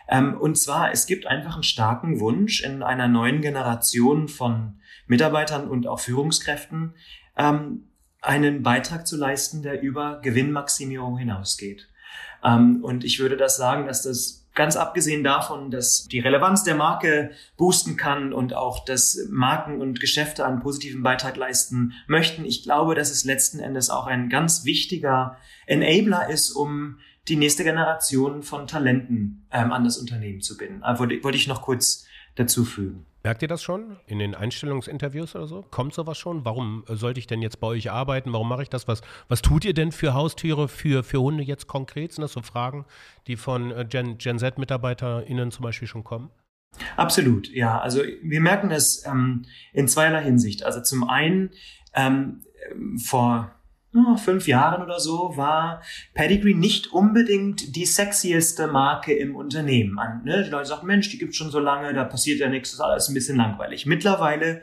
Ähm, 0.09 0.37
und 0.39 0.57
zwar, 0.57 0.93
es 0.93 1.07
gibt 1.07 1.27
einfach 1.27 1.55
einen 1.55 1.63
starken 1.63 2.21
Wunsch 2.21 2.63
in 2.63 2.83
einer 2.83 3.09
neuen 3.09 3.41
Generation 3.41 4.29
von 4.29 4.79
Mitarbeitern 5.07 5.69
und 5.69 5.87
auch 5.87 6.01
Führungskräften, 6.01 6.95
ähm, 7.37 7.89
einen 8.23 8.63
Beitrag 8.63 9.07
zu 9.07 9.17
leisten, 9.17 9.63
der 9.63 9.83
über 9.83 10.21
Gewinnmaximierung 10.23 11.19
hinausgeht. 11.19 11.89
Ähm, 12.43 12.83
und 12.83 13.05
ich 13.05 13.19
würde 13.19 13.37
das 13.37 13.57
sagen, 13.57 13.87
dass 13.87 14.03
das 14.03 14.43
ganz 14.55 14.77
abgesehen 14.77 15.25
davon, 15.25 15.71
dass 15.71 16.07
die 16.09 16.21
Relevanz 16.21 16.63
der 16.63 16.75
Marke 16.75 17.31
boosten 17.57 17.97
kann 17.97 18.33
und 18.33 18.55
auch, 18.55 18.85
dass 18.85 19.19
Marken 19.31 19.81
und 19.81 20.01
Geschäfte 20.01 20.45
einen 20.45 20.61
positiven 20.61 21.03
Beitrag 21.03 21.37
leisten 21.37 21.95
möchten, 22.07 22.45
ich 22.45 22.63
glaube, 22.63 22.95
dass 22.95 23.11
es 23.11 23.25
letzten 23.25 23.61
Endes 23.61 23.91
auch 23.91 24.07
ein 24.07 24.29
ganz 24.29 24.65
wichtiger 24.65 25.37
Enabler 25.67 26.29
ist, 26.29 26.53
um 26.53 26.99
die 27.29 27.37
nächste 27.37 27.65
Generation 27.65 28.43
von 28.43 28.67
Talenten 28.67 29.47
ähm, 29.51 29.73
an 29.73 29.85
das 29.85 29.97
Unternehmen 29.97 30.43
zu 30.43 30.57
binden. 30.57 30.83
Also 30.83 31.05
wollte 31.05 31.39
ich 31.39 31.49
noch 31.49 31.63
kurz 31.63 32.07
dazu 32.35 32.65
fügen. 32.65 33.07
Merkt 33.25 33.43
ihr 33.43 33.49
das 33.49 33.63
schon 33.63 33.99
in 34.07 34.19
den 34.19 34.35
Einstellungsinterviews 34.35 35.37
oder 35.37 35.47
so? 35.47 35.63
Kommt 35.71 35.95
sowas 35.95 36.19
schon? 36.19 36.45
Warum 36.45 36.85
äh, 36.89 36.97
sollte 36.97 37.21
ich 37.21 37.29
denn 37.29 37.41
jetzt 37.41 37.61
bei 37.61 37.69
euch 37.69 37.91
arbeiten? 37.91 38.33
Warum 38.33 38.49
mache 38.49 38.63
ich 38.63 38.69
das? 38.69 38.89
Was, 38.89 39.03
was 39.29 39.43
tut 39.43 39.65
ihr 39.65 39.75
denn 39.75 39.93
für 39.93 40.15
Haustiere, 40.15 40.69
für, 40.69 41.05
für 41.05 41.21
Hunde 41.21 41.45
jetzt 41.45 41.69
konkret? 41.69 42.13
Sind 42.13 42.23
das 42.23 42.33
so 42.33 42.43
Fragen, 42.43 42.85
die 43.29 43.37
von 43.37 43.71
äh, 43.71 43.85
Gen, 43.89 44.19
Gen 44.19 44.39
Z-MitarbeiterInnen 44.39 45.53
zum 45.53 45.63
Beispiel 45.63 45.87
schon 45.87 46.03
kommen? 46.03 46.31
Absolut, 46.97 47.49
ja. 47.51 47.81
Also 47.81 48.03
wir 48.23 48.41
merken 48.41 48.71
das 48.71 49.07
ähm, 49.07 49.45
in 49.73 49.87
zweierlei 49.87 50.25
Hinsicht. 50.25 50.65
Also 50.65 50.81
zum 50.81 51.09
einen 51.09 51.51
ähm, 51.95 52.43
vor 52.99 53.53
oh, 53.95 54.17
fünf 54.17 54.47
Jahren 54.47 54.83
oder 54.83 55.01
so 55.01 55.37
war 55.37 55.83
Pedigree 56.15 56.55
nicht 56.55 56.93
unbedingt 56.93 57.77
die 57.77 57.87
sexieste 57.87 58.67
Marke 58.67 59.13
im 59.13 59.37
Unternehmen. 59.37 59.99
An, 59.99 60.23
ne? 60.25 60.45
Die 60.45 60.51
Leute 60.51 60.67
sagen, 60.67 60.87
Mensch, 60.87 61.11
die 61.11 61.19
gibt's 61.19 61.37
schon 61.37 61.51
so 61.51 61.59
lange, 61.59 61.93
da 61.95 62.05
passiert 62.05 62.41
ja 62.41 62.49
nichts, 62.49 62.71
das 62.71 62.79
ist 62.79 62.85
alles 62.85 63.09
ein 63.09 63.15
bisschen 63.15 63.37
langweilig. 63.37 63.87
Mittlerweile 63.87 64.63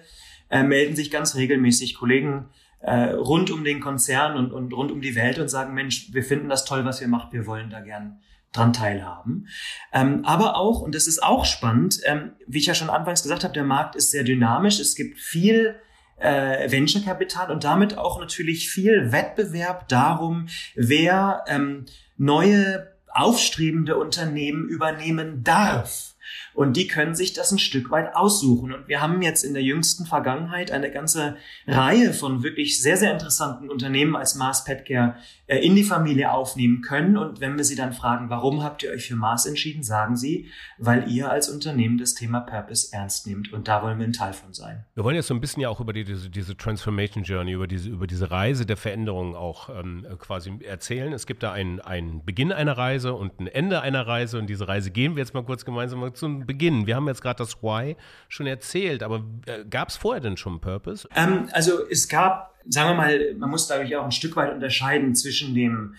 äh, 0.50 0.64
melden 0.64 0.96
sich 0.96 1.12
ganz 1.12 1.36
regelmäßig 1.36 1.96
Kollegen 1.96 2.50
äh, 2.82 3.12
rund 3.12 3.52
um 3.52 3.64
den 3.64 3.82
Konzern 3.82 4.38
und, 4.38 4.52
und 4.52 4.74
rund 4.74 4.92
um 4.92 5.02
die 5.02 5.16
Welt 5.16 5.38
und 5.40 5.50
sagen, 5.50 5.74
Mensch, 5.74 6.14
wir 6.14 6.24
finden 6.24 6.50
das 6.50 6.66
toll, 6.66 6.86
was 6.86 7.02
ihr 7.02 7.08
macht, 7.08 7.34
wir 7.34 7.46
wollen 7.46 7.70
da 7.70 7.82
gern 7.82 8.20
dran 8.54 8.74
teilhaben. 8.74 9.48
Ähm, 9.94 10.26
aber 10.26 10.56
auch, 10.56 10.82
und 10.82 10.96
das 10.96 11.06
ist 11.06 11.22
auch 11.22 11.46
spannend, 11.46 12.00
ähm, 12.06 12.32
wie 12.48 12.58
ich 12.58 12.66
ja 12.66 12.74
schon 12.74 12.90
anfangs 12.90 13.22
gesagt 13.22 13.44
habe, 13.44 13.54
der 13.54 13.64
Markt 13.64 13.96
ist 13.96 14.12
sehr 14.12 14.24
dynamisch. 14.24 14.80
Es 14.80 14.96
gibt 14.96 15.20
viel 15.20 15.76
äh, 16.20 16.72
Venture-Kapital 16.72 17.52
und 17.52 17.64
damit 17.64 17.98
auch 17.98 18.20
natürlich 18.20 18.70
viel 18.70 19.12
Wettbewerb 19.12 19.88
darum, 19.88 20.48
wer 20.76 21.44
ähm, 21.48 21.86
neue 22.18 22.88
aufstrebende 23.12 23.98
Unternehmen 23.98 24.68
übernehmen 24.68 25.44
darf. 25.44 26.09
Und 26.54 26.76
die 26.76 26.88
können 26.88 27.16
sich 27.16 27.34
das 27.34 27.52
ein 27.52 27.60
Stück 27.60 27.92
weit 27.92 28.16
aussuchen. 28.16 28.74
Und 28.74 28.88
wir 28.88 29.02
haben 29.02 29.22
jetzt 29.22 29.44
in 29.44 29.54
der 29.54 29.64
jüngsten 29.64 30.06
Vergangenheit 30.06 30.72
eine 30.72 30.92
ganze 30.92 31.38
Reihe 31.68 32.14
von 32.14 32.44
wirklich 32.44 32.82
sehr, 32.82 32.98
sehr 32.98 33.12
interessanten 33.12 33.70
Unternehmen 33.70 34.16
als 34.16 34.36
Mars 34.36 34.64
Petcare 34.64 35.16
äh, 35.48 35.58
in 35.60 35.76
die 35.76 35.84
Familie 35.84 36.32
aufnehmen 36.32 36.82
können. 36.82 37.18
Und 37.18 37.40
wenn 37.40 37.58
wir 37.58 37.64
sie 37.64 37.76
dann 37.76 37.94
fragen, 37.94 38.30
warum 38.30 38.64
habt 38.64 38.84
ihr 38.84 38.92
euch 38.92 39.08
für 39.08 39.16
Mars 39.16 39.46
entschieden, 39.46 39.84
sagen 39.84 40.16
sie, 40.16 40.50
weil 40.78 41.10
ihr 41.10 41.32
als 41.32 41.50
Unternehmen 41.50 41.98
das 41.98 42.14
Thema 42.14 42.42
Purpose 42.42 42.90
ernst 42.92 43.28
nehmt. 43.28 43.52
Und 43.54 43.68
da 43.68 43.82
wollen 43.84 44.00
wir 44.00 44.06
ein 44.06 44.14
Teil 44.14 44.34
von 44.34 44.54
sein. 44.54 44.86
Wir 44.96 45.04
wollen 45.04 45.16
jetzt 45.16 45.28
so 45.28 45.34
ein 45.34 45.42
bisschen 45.42 45.62
ja 45.62 45.70
auch 45.70 45.80
über 45.80 45.94
die, 45.94 46.04
diese, 46.04 46.30
diese 46.30 46.58
Transformation 46.58 47.24
Journey, 47.24 47.54
über 47.54 47.68
diese, 47.68 47.90
über 47.90 48.08
diese 48.08 48.32
Reise 48.32 48.66
der 48.66 48.78
Veränderung 48.78 49.36
auch 49.36 49.70
ähm, 49.70 50.06
quasi 50.20 50.60
erzählen. 50.64 51.14
Es 51.14 51.26
gibt 51.26 51.44
da 51.44 51.52
einen, 51.52 51.80
einen 51.80 52.26
Beginn 52.26 52.52
einer 52.52 52.78
Reise 52.78 53.14
und 53.14 53.40
ein 53.40 53.48
Ende 53.48 53.82
einer 53.82 54.06
Reise. 54.06 54.40
Und 54.40 54.48
diese 54.48 54.68
Reise 54.68 54.92
gehen 54.92 55.16
wir 55.16 55.22
jetzt 55.22 55.34
mal 55.34 55.44
kurz 55.44 55.66
gemeinsam 55.66 56.14
zum 56.14 56.46
Beginn? 56.50 56.88
Wir 56.88 56.96
haben 56.96 57.08
jetzt 57.08 57.22
gerade 57.22 57.38
das 57.38 57.62
Why 57.62 57.96
schon 58.28 58.48
erzählt, 58.48 59.04
aber 59.04 59.24
äh, 59.46 59.64
gab 59.70 59.90
es 59.90 59.98
vorher 59.98 60.20
denn 60.20 60.36
schon 60.36 60.60
Purpose? 60.60 61.08
Ähm, 61.16 61.48
also 61.52 61.88
es 61.88 62.10
gab, 62.10 62.56
sagen 62.68 62.90
wir 62.90 62.96
mal, 62.96 63.36
man 63.38 63.52
muss 63.52 63.68
dadurch 63.68 63.96
auch 63.96 64.04
ein 64.04 64.12
Stück 64.12 64.36
weit 64.36 64.52
unterscheiden 64.52 65.14
zwischen 65.14 65.54
dem 65.54 65.94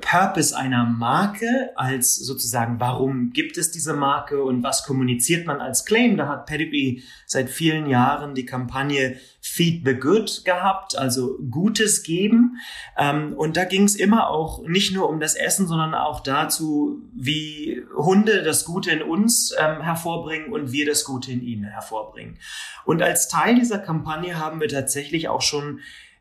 Purpose 0.00 0.56
einer 0.56 0.84
Marke 0.84 1.70
als 1.74 2.16
sozusagen, 2.16 2.80
warum 2.80 3.30
gibt 3.32 3.56
es 3.56 3.70
diese 3.70 3.94
Marke 3.94 4.42
und 4.42 4.62
was 4.62 4.84
kommuniziert 4.84 5.46
man 5.46 5.60
als 5.60 5.86
Claim. 5.86 6.18
Da 6.18 6.28
hat 6.28 6.46
Pedigree 6.46 7.00
seit 7.24 7.48
vielen 7.48 7.86
Jahren 7.86 8.34
die 8.34 8.44
Kampagne 8.44 9.16
Feed 9.40 9.86
the 9.86 9.94
Good 9.94 10.44
gehabt, 10.44 10.98
also 10.98 11.38
Gutes 11.50 12.02
geben. 12.02 12.58
Ähm, 12.98 13.32
und 13.32 13.56
da 13.56 13.64
ging 13.64 13.84
es 13.84 13.96
immer 13.96 14.28
auch 14.28 14.62
nicht 14.66 14.92
nur 14.92 15.08
um 15.08 15.18
das 15.18 15.34
Essen, 15.34 15.66
sondern 15.66 15.94
auch 15.94 16.20
dazu, 16.20 17.00
wie 17.14 17.82
Hunde 17.96 18.42
das 18.42 18.66
Gute 18.66 18.90
in 18.90 19.02
uns 19.02 19.54
ähm, 19.58 19.80
hervorbringen 19.80 20.52
und 20.52 20.72
wir 20.72 20.84
das 20.84 21.04
Gute 21.04 21.32
in 21.32 21.42
ihnen 21.42 21.64
hervorbringen. 21.64 22.36
Und 22.84 23.02
als 23.02 23.28
Teil 23.28 23.54
dieser 23.54 23.78
Kampagne 23.78 24.38
haben 24.38 24.60
wir 24.60 24.68
tatsächlich 24.68 25.28
auch 25.28 25.42
schon 25.42 25.80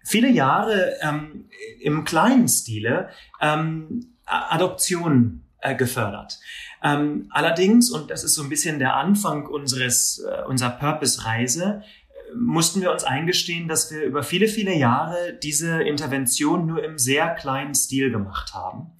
viele 0.10 0.30
Jahre 0.30 0.96
ähm, 1.02 1.46
im 1.80 2.04
kleinen 2.04 2.48
Stile 2.48 3.10
ähm, 3.40 4.16
Adoptionen 4.26 5.46
äh, 5.62 5.76
gefördert. 5.76 6.40
Ähm, 6.84 7.28
allerdings, 7.30 7.92
und 7.92 8.10
das 8.10 8.24
ist 8.24 8.34
so 8.34 8.42
ein 8.44 8.50
bisschen 8.50 8.80
der 8.80 8.96
Anfang 8.96 9.46
unseres, 9.46 10.20
äh, 10.20 10.44
unserer 10.46 10.72
Purpose-Reise, 10.72 11.84
äh, 11.84 12.36
mussten 12.36 12.82
wir 12.82 12.92
uns 12.92 13.04
eingestehen, 13.04 13.68
dass 13.68 13.92
wir 13.92 14.04
über 14.04 14.24
viele, 14.24 14.48
viele 14.48 14.76
Jahre 14.76 15.34
diese 15.44 15.84
Intervention 15.84 16.66
nur 16.66 16.84
im 16.84 16.98
sehr 16.98 17.30
kleinen 17.36 17.76
Stil 17.76 18.12
gemacht 18.12 18.54
haben. 18.56 18.92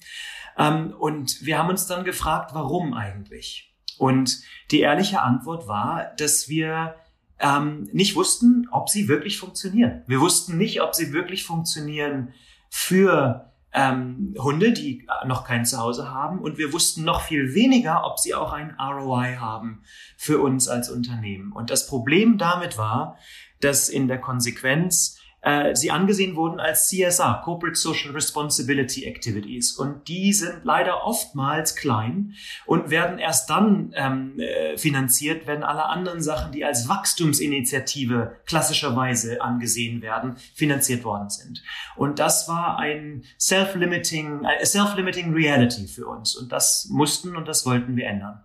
Ähm, 0.56 0.94
und 0.96 1.44
wir 1.44 1.58
haben 1.58 1.70
uns 1.70 1.86
dann 1.86 2.04
gefragt, 2.04 2.52
warum 2.54 2.94
eigentlich? 2.94 3.74
Und 3.98 4.42
die 4.70 4.80
ehrliche 4.80 5.22
Antwort 5.22 5.66
war, 5.66 6.12
dass 6.16 6.48
wir 6.48 6.94
ähm, 7.40 7.88
nicht 7.92 8.16
wussten, 8.16 8.68
ob 8.70 8.88
sie 8.88 9.08
wirklich 9.08 9.38
funktionieren. 9.38 10.02
Wir 10.06 10.20
wussten 10.20 10.58
nicht, 10.58 10.82
ob 10.82 10.94
sie 10.94 11.12
wirklich 11.12 11.44
funktionieren 11.44 12.32
für 12.68 13.50
ähm, 13.72 14.34
Hunde, 14.38 14.72
die 14.72 15.06
noch 15.26 15.44
kein 15.44 15.64
Zuhause 15.64 16.10
haben. 16.10 16.40
Und 16.40 16.58
wir 16.58 16.72
wussten 16.72 17.04
noch 17.04 17.22
viel 17.22 17.54
weniger, 17.54 18.04
ob 18.04 18.18
sie 18.18 18.34
auch 18.34 18.52
ein 18.52 18.76
ROI 18.78 19.36
haben 19.36 19.82
für 20.16 20.40
uns 20.40 20.68
als 20.68 20.90
Unternehmen. 20.90 21.52
Und 21.52 21.70
das 21.70 21.86
Problem 21.86 22.36
damit 22.36 22.76
war, 22.78 23.16
dass 23.60 23.88
in 23.88 24.08
der 24.08 24.20
Konsequenz 24.20 25.19
äh, 25.42 25.74
sie 25.74 25.90
angesehen 25.90 26.36
wurden 26.36 26.60
als 26.60 26.88
CSR, 26.88 27.40
Corporate 27.44 27.76
Social 27.76 28.12
Responsibility 28.12 29.06
Activities. 29.06 29.72
Und 29.72 30.08
die 30.08 30.32
sind 30.32 30.64
leider 30.64 31.04
oftmals 31.04 31.76
klein 31.76 32.34
und 32.66 32.90
werden 32.90 33.18
erst 33.18 33.48
dann 33.48 33.92
ähm, 33.96 34.38
äh, 34.38 34.76
finanziert, 34.76 35.46
wenn 35.46 35.62
alle 35.62 35.86
anderen 35.86 36.20
Sachen, 36.20 36.52
die 36.52 36.64
als 36.64 36.88
Wachstumsinitiative 36.88 38.36
klassischerweise 38.44 39.40
angesehen 39.40 40.02
werden, 40.02 40.36
finanziert 40.54 41.04
worden 41.04 41.30
sind. 41.30 41.62
Und 41.96 42.18
das 42.18 42.48
war 42.48 42.78
ein 42.78 43.24
self-limiting, 43.38 44.44
äh, 44.44 44.64
self-limiting 44.64 45.32
Reality 45.32 45.86
für 45.86 46.06
uns. 46.06 46.36
Und 46.36 46.52
das 46.52 46.88
mussten 46.90 47.36
und 47.36 47.48
das 47.48 47.64
wollten 47.64 47.96
wir 47.96 48.06
ändern. 48.06 48.42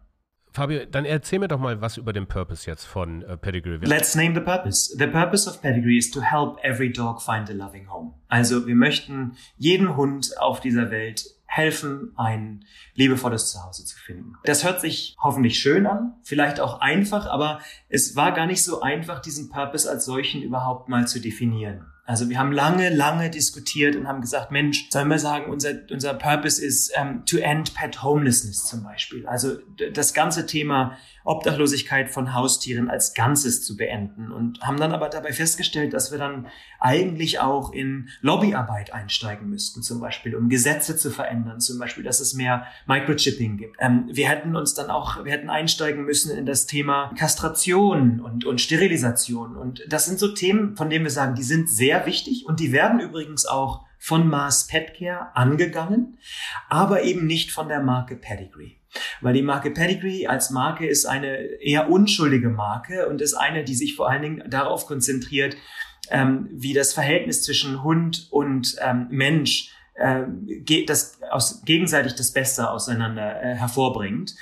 Fabio, 0.56 0.86
dann 0.86 1.04
erzähl 1.04 1.40
mir 1.40 1.50
doch 1.50 1.60
mal 1.60 1.82
was 1.82 1.98
über 1.98 2.14
den 2.14 2.28
Purpose 2.28 2.70
jetzt 2.70 2.86
von 2.86 3.24
äh, 3.24 3.36
Pedigree. 3.36 3.78
Let's 3.82 4.16
name 4.16 4.34
the 4.34 4.40
purpose. 4.40 4.96
The 4.98 5.08
purpose 5.08 5.50
of 5.50 5.62
Pedigree 5.62 5.98
is 5.98 6.10
to 6.12 6.22
help 6.22 6.58
every 6.64 6.92
dog 6.92 7.22
find 7.22 7.50
a 7.50 7.54
loving 7.54 7.92
home. 7.92 8.14
Also 8.30 8.66
wir 8.66 8.76
möchten 8.76 9.36
jedem 9.58 9.98
Hund 9.98 10.32
auf 10.40 10.62
dieser 10.62 10.92
Welt 10.92 11.26
helfen, 11.46 12.14
ein 12.16 12.66
liebevolles 12.96 13.52
Zuhause 13.52 13.86
zu 13.86 13.98
finden. 13.98 14.34
Das 14.44 14.64
hört 14.64 14.82
sich 14.82 15.16
hoffentlich 15.22 15.60
schön 15.60 15.86
an, 15.88 16.14
vielleicht 16.24 16.60
auch 16.60 16.80
einfach, 16.82 17.28
aber 17.28 17.60
es 17.88 18.16
war 18.16 18.32
gar 18.32 18.46
nicht 18.46 18.64
so 18.64 18.82
einfach, 18.82 19.22
diesen 19.22 19.50
Purpose 19.50 19.90
als 19.90 20.06
solchen 20.06 20.42
überhaupt 20.42 20.90
mal 20.90 21.08
zu 21.08 21.20
definieren. 21.20 21.86
Also 22.06 22.30
wir 22.30 22.38
haben 22.38 22.52
lange, 22.52 22.90
lange 22.90 23.32
diskutiert 23.32 23.96
und 23.96 24.08
haben 24.08 24.22
gesagt, 24.22 24.52
Mensch, 24.52 24.90
sollen 24.92 25.10
wir 25.10 25.18
sagen, 25.18 25.52
unser, 25.52 25.72
unser 25.90 26.14
Purpose 26.14 26.64
ist 26.64 26.92
ähm, 26.96 27.24
to 27.26 27.38
end 27.38 27.74
pet 27.74 28.04
homelessness 28.04 28.66
zum 28.66 28.84
Beispiel. 28.84 29.26
Also 29.26 29.58
das 29.92 30.14
ganze 30.14 30.46
Thema 30.46 30.98
Obdachlosigkeit 31.26 32.12
von 32.12 32.36
Haustieren 32.36 32.90
als 32.90 33.16
Ganzes 33.16 33.64
zu 33.64 33.76
beenden 33.76 34.32
und 34.32 34.62
haben 34.62 34.78
dann 34.78 34.92
aber 34.92 35.10
dabei 35.10 35.34
festgestellt, 35.34 35.94
dass 35.94 36.12
wir 36.12 36.20
dann 36.20 36.48
eigentlich 36.80 37.40
auch 37.40 37.74
in 37.74 38.10
Lobbyarbeit 38.22 38.94
einsteigen 38.94 39.50
müssten, 39.50 39.82
zum 39.82 40.00
Beispiel, 40.00 40.36
um 40.36 40.50
Gesetze 40.50 40.96
zu 40.96 41.10
verändern, 41.10 41.60
zum 41.60 41.80
Beispiel, 41.80 42.04
dass 42.04 42.20
es 42.20 42.36
mehr 42.36 42.68
Microchipping 42.86 43.58
gibt. 43.58 43.78
Ähm, 43.80 44.08
wir 44.12 44.30
hätten 44.30 44.56
uns 44.56 44.76
dann 44.76 44.92
auch, 44.92 45.26
wir 45.26 45.32
hätten 45.32 45.50
einsteigen 45.50 46.06
müssen 46.06 46.38
in 46.38 46.46
das 46.46 46.68
Thema 46.68 47.12
Kastration 47.18 48.22
und, 48.22 48.46
und 48.46 48.62
Sterilisation. 48.62 49.58
Und 49.58 49.84
das 49.90 50.06
sind 50.06 50.20
so 50.20 50.28
Themen, 50.28 50.76
von 50.76 50.92
denen 50.92 51.06
wir 51.06 51.12
sagen, 51.12 51.34
die 51.34 51.44
sind 51.44 51.70
sehr 51.70 51.95
wichtig 52.06 52.46
und 52.46 52.60
die 52.60 52.72
werden 52.72 53.00
übrigens 53.00 53.46
auch 53.46 53.86
von 53.98 54.28
Mars 54.28 54.68
Petcare 54.68 55.36
angegangen, 55.36 56.18
aber 56.70 57.04
eben 57.04 57.26
nicht 57.26 57.52
von 57.52 57.68
der 57.68 57.82
Marke 57.82 58.16
Pedigree. 58.16 58.74
Weil 59.22 59.34
die 59.34 59.42
Marke 59.42 59.72
Pedigree 59.72 60.28
als 60.28 60.52
Marke 60.52 60.88
ist 60.88 61.06
eine 61.06 61.38
eher 61.62 61.90
unschuldige 61.90 62.50
Marke 62.50 63.08
und 63.08 63.22
ist 63.22 63.34
eine, 63.34 63.64
die 63.64 63.76
sich 63.76 63.96
vor 63.96 64.10
allen 64.10 64.22
Dingen 64.22 64.44
darauf 64.50 64.86
konzentriert, 64.86 65.58
ähm, 66.10 66.48
wie 66.52 66.74
das 66.74 66.94
Verhältnis 66.94 67.44
zwischen 67.44 67.84
Hund 67.84 68.28
und 68.32 68.76
ähm, 68.82 69.08
Mensch 69.10 69.72
äh, 69.96 70.24
das 70.86 71.20
aus, 71.32 71.64
gegenseitig 71.66 72.16
das 72.16 72.32
Beste 72.32 72.70
auseinander 72.70 73.42
äh, 73.42 73.56
hervorbringt. 73.56 74.36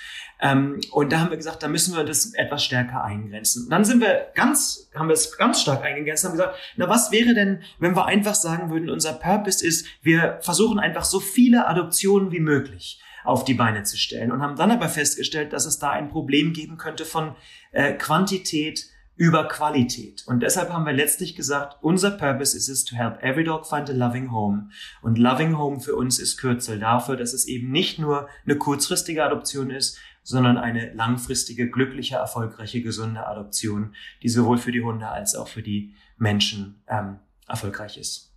Ähm, 0.43 0.81
und 0.91 1.13
da 1.13 1.21
haben 1.21 1.29
wir 1.29 1.37
gesagt, 1.37 1.63
da 1.63 1.69
müssen 1.69 1.95
wir 1.95 2.03
das 2.03 2.33
etwas 2.33 2.65
stärker 2.65 3.01
eingrenzen. 3.01 3.63
Und 3.63 3.69
dann 3.69 3.85
sind 3.85 4.01
wir 4.01 4.27
ganz, 4.35 4.89
haben 4.93 5.07
wir 5.07 5.13
es 5.13 5.37
ganz 5.37 5.61
stark 5.61 5.85
eingegrenzt, 5.85 6.25
haben 6.25 6.33
gesagt, 6.33 6.57
na 6.75 6.89
was 6.89 7.13
wäre 7.13 7.33
denn, 7.33 7.61
wenn 7.79 7.95
wir 7.95 8.05
einfach 8.05 8.35
sagen 8.35 8.69
würden, 8.69 8.89
unser 8.89 9.13
Purpose 9.13 9.65
ist, 9.65 9.87
wir 10.01 10.39
versuchen 10.41 10.79
einfach 10.79 11.05
so 11.05 11.21
viele 11.21 11.65
Adoptionen 11.65 12.33
wie 12.33 12.41
möglich 12.41 13.01
auf 13.23 13.45
die 13.45 13.53
Beine 13.53 13.83
zu 13.83 13.97
stellen 13.97 14.33
und 14.33 14.41
haben 14.41 14.57
dann 14.57 14.71
aber 14.71 14.89
festgestellt, 14.89 15.53
dass 15.53 15.65
es 15.65 15.79
da 15.79 15.91
ein 15.91 16.09
Problem 16.09 16.51
geben 16.51 16.75
könnte 16.75 17.05
von 17.05 17.37
äh, 17.71 17.93
Quantität 17.93 18.89
über 19.15 19.47
Qualität. 19.47 20.23
Und 20.25 20.41
deshalb 20.41 20.71
haben 20.71 20.85
wir 20.85 20.93
letztlich 20.93 21.35
gesagt, 21.35 21.77
unser 21.81 22.11
Purpose 22.11 22.57
ist 22.57 22.67
es 22.67 22.83
to 22.83 22.95
help 22.95 23.21
every 23.21 23.43
dog 23.43 23.65
find 23.65 23.89
a 23.89 23.93
loving 23.93 24.31
home. 24.31 24.69
Und 25.01 25.19
loving 25.19 25.57
home 25.57 25.79
für 25.79 25.95
uns 25.95 26.19
ist 26.19 26.37
Kürzel 26.37 26.79
dafür, 26.79 27.15
dass 27.15 27.31
es 27.33 27.45
eben 27.45 27.71
nicht 27.71 27.99
nur 27.99 28.27
eine 28.43 28.57
kurzfristige 28.57 29.23
Adoption 29.23 29.69
ist, 29.69 29.99
sondern 30.23 30.57
eine 30.57 30.93
langfristige, 30.93 31.69
glückliche, 31.69 32.15
erfolgreiche, 32.15 32.81
gesunde 32.81 33.27
Adoption, 33.27 33.95
die 34.21 34.29
sowohl 34.29 34.57
für 34.57 34.71
die 34.71 34.81
Hunde 34.81 35.07
als 35.07 35.35
auch 35.35 35.47
für 35.47 35.61
die 35.61 35.93
Menschen 36.17 36.81
ähm, 36.87 37.19
erfolgreich 37.47 37.97
ist. 37.97 38.33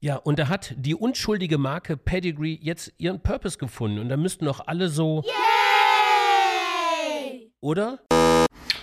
Ja, 0.00 0.16
und 0.16 0.38
da 0.38 0.48
hat 0.48 0.74
die 0.76 0.94
unschuldige 0.94 1.58
Marke 1.58 1.96
Pedigree 1.96 2.58
jetzt 2.60 2.92
ihren 2.98 3.20
Purpose 3.20 3.58
gefunden 3.58 3.98
und 3.98 4.08
da 4.08 4.16
müssten 4.16 4.44
doch 4.44 4.66
alle 4.66 4.88
so. 4.88 5.24
Yay! 5.24 5.32
Oder? 7.60 7.98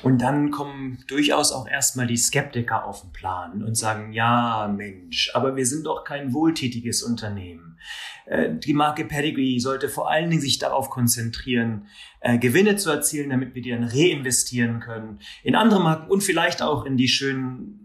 Und 0.03 0.21
dann 0.21 0.51
kommen 0.51 0.99
durchaus 1.07 1.51
auch 1.53 1.67
erstmal 1.67 2.07
die 2.07 2.17
Skeptiker 2.17 2.85
auf 2.85 3.01
den 3.01 3.13
Plan 3.13 3.63
und 3.63 3.75
sagen, 3.75 4.11
ja, 4.11 4.67
Mensch, 4.67 5.31
aber 5.33 5.55
wir 5.55 5.65
sind 5.65 5.85
doch 5.85 6.03
kein 6.03 6.33
wohltätiges 6.33 7.03
Unternehmen. 7.03 7.77
Äh, 8.25 8.55
die 8.55 8.73
Marke 8.73 9.05
Pedigree 9.05 9.59
sollte 9.59 9.87
vor 9.89 10.11
allen 10.11 10.29
Dingen 10.29 10.41
sich 10.41 10.59
darauf 10.59 10.89
konzentrieren, 10.89 11.87
äh, 12.19 12.37
Gewinne 12.37 12.75
zu 12.75 12.89
erzielen, 12.89 13.29
damit 13.29 13.55
wir 13.55 13.61
die 13.61 13.71
dann 13.71 13.85
reinvestieren 13.85 14.81
können 14.81 15.19
in 15.41 15.55
andere 15.55 15.81
Marken 15.81 16.11
und 16.11 16.21
vielleicht 16.21 16.61
auch 16.61 16.85
in 16.85 16.97
die 16.97 17.07
schönen 17.07 17.82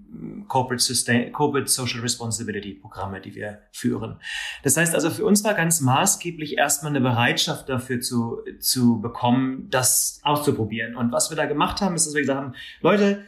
Corporate, 0.48 0.82
Sustain 0.82 1.32
Corporate 1.32 1.68
Social 1.68 2.00
Responsibility 2.00 2.74
Programme, 2.74 3.20
die 3.20 3.34
wir 3.34 3.62
führen. 3.72 4.20
Das 4.62 4.76
heißt 4.76 4.94
also, 4.94 5.10
für 5.10 5.24
uns 5.24 5.44
war 5.44 5.54
ganz 5.54 5.80
maßgeblich 5.80 6.56
erstmal 6.56 6.92
eine 6.92 7.00
Bereitschaft 7.00 7.68
dafür 7.68 8.00
zu, 8.00 8.38
zu 8.60 9.00
bekommen, 9.00 9.68
das 9.70 10.20
auszuprobieren. 10.22 10.96
Und 10.96 11.12
was 11.12 11.30
wir 11.30 11.36
da 11.36 11.46
gemacht 11.46 11.80
haben, 11.80 11.94
ist, 11.94 12.06
dass 12.06 12.14
wir 12.14 12.22
gesagt 12.22 12.40
haben, 12.40 12.54
Leute, 12.80 13.24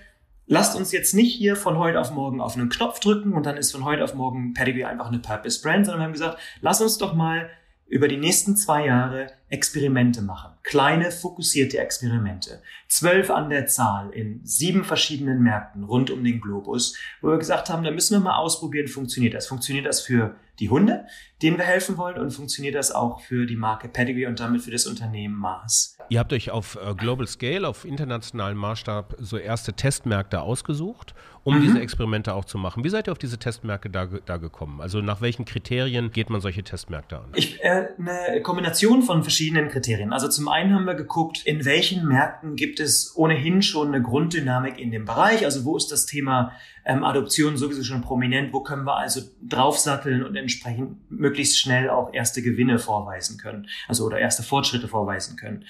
lasst 0.47 0.77
uns 0.77 0.93
jetzt 0.93 1.15
nicht 1.15 1.35
hier 1.35 1.57
von 1.57 1.79
heute 1.79 2.01
auf 2.01 2.11
morgen 2.11 2.41
auf 2.41 2.57
einen 2.57 2.69
Knopf 2.69 3.01
drücken 3.01 3.33
und 3.35 3.47
dann 3.47 3.57
ist 3.57 3.73
von 3.73 3.85
heute 3.85 4.03
auf 4.05 4.15
morgen 4.15 4.53
Pedigree 4.53 4.85
einfach 4.85 5.09
eine 5.09 5.21
Purpose 5.21 5.63
Brand, 5.63 5.87
sondern 5.87 6.01
wir 6.01 6.05
haben 6.07 6.13
gesagt, 6.13 6.39
lasst 6.61 6.83
uns 6.83 6.99
doch 6.99 7.15
mal 7.15 7.49
über 7.87 8.09
die 8.09 8.17
nächsten 8.17 8.57
zwei 8.57 8.87
Jahre 8.87 9.29
Experimente 9.49 10.23
machen. 10.23 10.50
Kleine, 10.63 11.11
fokussierte 11.11 11.79
Experimente. 11.79 12.63
Zwölf 12.87 13.31
an 13.31 13.49
der 13.49 13.67
Zahl 13.67 14.11
in 14.11 14.41
sieben 14.45 14.85
verschiedenen 14.85 15.43
Märkten 15.43 15.85
rund 15.85 16.11
um 16.11 16.23
den 16.23 16.41
Globus, 16.41 16.97
wo 17.23 17.29
wir 17.29 17.39
gesagt 17.39 17.71
haben, 17.71 17.83
da 17.83 17.91
müssen 17.91 18.15
wir 18.15 18.21
mal 18.21 18.37
ausprobieren, 18.37 18.89
funktioniert 18.89 19.35
das? 19.35 19.47
Funktioniert 19.47 19.87
das 19.87 20.03
für 20.03 20.37
die 20.61 20.69
Hunde, 20.69 21.07
denen 21.43 21.57
wir 21.57 21.65
helfen 21.65 21.97
wollen 21.97 22.19
und 22.19 22.31
funktioniert 22.31 22.75
das 22.75 22.93
auch 22.93 23.21
für 23.21 23.47
die 23.47 23.57
Marke 23.57 23.89
Pedigree 23.89 24.27
und 24.27 24.39
damit 24.39 24.63
für 24.63 24.71
das 24.71 24.87
Unternehmen 24.87 25.35
Mars? 25.35 25.97
Ihr 26.11 26.19
habt 26.19 26.33
euch 26.33 26.51
auf 26.51 26.77
äh, 26.77 26.95
Global 26.95 27.27
Scale, 27.27 27.67
auf 27.67 27.85
internationalen 27.85 28.57
Maßstab 28.57 29.17
so 29.19 29.39
erste 29.39 29.73
Testmärkte 29.73 30.43
ausgesucht, 30.43 31.15
um 31.45 31.57
mhm. 31.57 31.63
diese 31.63 31.81
Experimente 31.81 32.35
auch 32.35 32.45
zu 32.45 32.59
machen. 32.59 32.85
Wie 32.85 32.89
seid 32.89 33.09
ihr 33.09 33.13
auf 33.13 33.19
diese 33.19 33.39
Testmärkte 33.39 33.89
da, 33.89 34.07
da 34.07 34.37
gekommen? 34.37 34.81
Also 34.81 35.01
nach 35.01 35.21
welchen 35.21 35.45
Kriterien 35.45 36.11
geht 36.11 36.29
man 36.29 36.41
solche 36.41 36.63
Testmärkte 36.63 37.19
an? 37.19 37.33
Ich, 37.35 37.63
äh, 37.63 37.89
eine 37.99 38.43
Kombination 38.43 39.03
von 39.03 39.23
verschiedenen 39.23 39.69
Kriterien. 39.69 40.13
Also 40.13 40.29
zum 40.29 40.49
einen 40.49 40.75
haben 40.75 40.85
wir 40.85 40.95
geguckt, 40.95 41.43
in 41.47 41.65
welchen 41.65 42.07
Märkten 42.07 42.57
gibt 42.57 42.81
es 42.81 43.17
ohnehin 43.17 43.63
schon 43.63 43.89
eine 43.89 44.03
Grunddynamik 44.03 44.79
in 44.79 44.91
dem 44.91 45.05
Bereich. 45.05 45.45
Also 45.45 45.65
wo 45.65 45.77
ist 45.77 45.91
das 45.93 46.07
Thema 46.07 46.53
ähm, 46.85 47.05
Adoption 47.05 47.57
sowieso 47.57 47.83
schon 47.83 48.03
prominent? 48.03 48.53
Wo 48.53 48.61
können 48.61 48.85
wir 48.85 48.97
also 48.97 49.21
draufsatteln 49.43 50.25
und 50.25 50.37
entsprechend 50.37 51.11
möglichst 51.11 51.59
schnell 51.59 51.91
auch 51.91 52.13
erste 52.13 52.43
Gewinne 52.43 52.79
vorweisen 52.79 53.39
können? 53.39 53.69
Also 53.89 54.05
oder 54.05 54.19
erste 54.19 54.43
Fortschritte 54.43 54.89
vorweisen 54.89 55.37
können. 55.37 55.65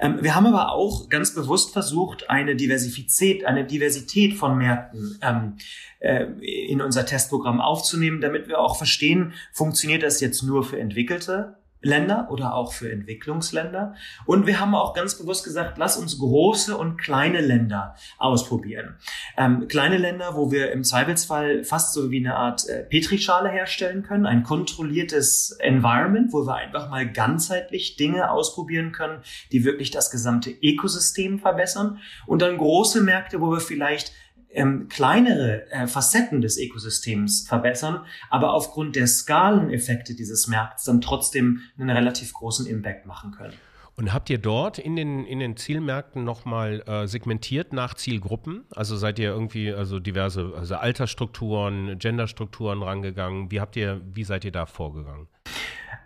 Ähm, 0.00 0.18
wir 0.22 0.34
haben 0.34 0.46
aber 0.46 0.72
auch 0.72 1.08
ganz 1.08 1.34
bewusst 1.34 1.72
versucht, 1.72 2.30
eine 2.30 2.56
Diversität, 2.56 3.44
eine 3.44 3.64
Diversität 3.64 4.34
von 4.34 4.58
Märkten 4.58 5.18
ähm, 5.22 5.56
äh, 6.00 6.24
in 6.68 6.80
unser 6.80 7.06
Testprogramm 7.06 7.60
aufzunehmen, 7.60 8.20
damit 8.20 8.48
wir 8.48 8.60
auch 8.60 8.76
verstehen, 8.76 9.32
funktioniert 9.52 10.02
das 10.02 10.20
jetzt 10.20 10.42
nur 10.42 10.64
für 10.64 10.78
Entwickelte 10.78 11.56
Länder 11.84 12.28
oder 12.30 12.54
auch 12.54 12.72
für 12.72 12.90
Entwicklungsländer. 12.90 13.94
Und 14.26 14.46
wir 14.46 14.58
haben 14.58 14.74
auch 14.74 14.94
ganz 14.94 15.16
bewusst 15.16 15.44
gesagt, 15.44 15.78
lass 15.78 15.96
uns 15.96 16.18
große 16.18 16.76
und 16.76 16.96
kleine 16.96 17.40
Länder 17.40 17.94
ausprobieren. 18.18 18.96
Ähm, 19.36 19.68
kleine 19.68 19.98
Länder, 19.98 20.34
wo 20.34 20.50
wir 20.50 20.72
im 20.72 20.82
Zweifelsfall 20.82 21.64
fast 21.64 21.92
so 21.92 22.10
wie 22.10 22.18
eine 22.18 22.36
Art 22.36 22.68
äh, 22.68 22.84
Petrischale 22.84 23.50
herstellen 23.50 24.02
können, 24.02 24.26
ein 24.26 24.42
kontrolliertes 24.42 25.56
Environment, 25.60 26.32
wo 26.32 26.46
wir 26.46 26.54
einfach 26.54 26.90
mal 26.90 27.10
ganzheitlich 27.10 27.96
Dinge 27.96 28.30
ausprobieren 28.30 28.92
können, 28.92 29.22
die 29.52 29.64
wirklich 29.64 29.90
das 29.90 30.10
gesamte 30.10 30.50
Ökosystem 30.50 31.38
verbessern. 31.38 31.98
Und 32.26 32.42
dann 32.42 32.56
große 32.56 33.02
Märkte, 33.02 33.40
wo 33.40 33.50
wir 33.50 33.60
vielleicht 33.60 34.12
ähm, 34.54 34.88
kleinere 34.88 35.70
äh, 35.70 35.86
Facetten 35.86 36.40
des 36.40 36.58
Ökosystems 36.58 37.46
verbessern, 37.46 38.04
aber 38.30 38.52
aufgrund 38.54 38.96
der 38.96 39.06
Skaleneffekte 39.06 40.14
dieses 40.14 40.48
Markts 40.48 40.84
dann 40.84 41.00
trotzdem 41.00 41.60
einen 41.78 41.90
relativ 41.90 42.32
großen 42.32 42.66
Impact 42.66 43.06
machen 43.06 43.32
können. 43.32 43.54
Und 43.96 44.12
habt 44.12 44.28
ihr 44.28 44.38
dort 44.38 44.78
in 44.78 44.96
den, 44.96 45.24
in 45.24 45.38
den 45.38 45.56
Zielmärkten 45.56 46.24
nochmal 46.24 46.82
äh, 46.86 47.06
segmentiert 47.06 47.72
nach 47.72 47.94
Zielgruppen? 47.94 48.64
Also 48.74 48.96
seid 48.96 49.20
ihr 49.20 49.30
irgendwie 49.30 49.72
also 49.72 50.00
diverse 50.00 50.52
also 50.56 50.74
Altersstrukturen, 50.74 51.98
Genderstrukturen 51.98 52.82
rangegangen? 52.82 53.52
Wie 53.52 53.60
habt 53.60 53.76
ihr, 53.76 54.00
wie 54.12 54.24
seid 54.24 54.44
ihr 54.44 54.50
da 54.50 54.66
vorgegangen? 54.66 55.28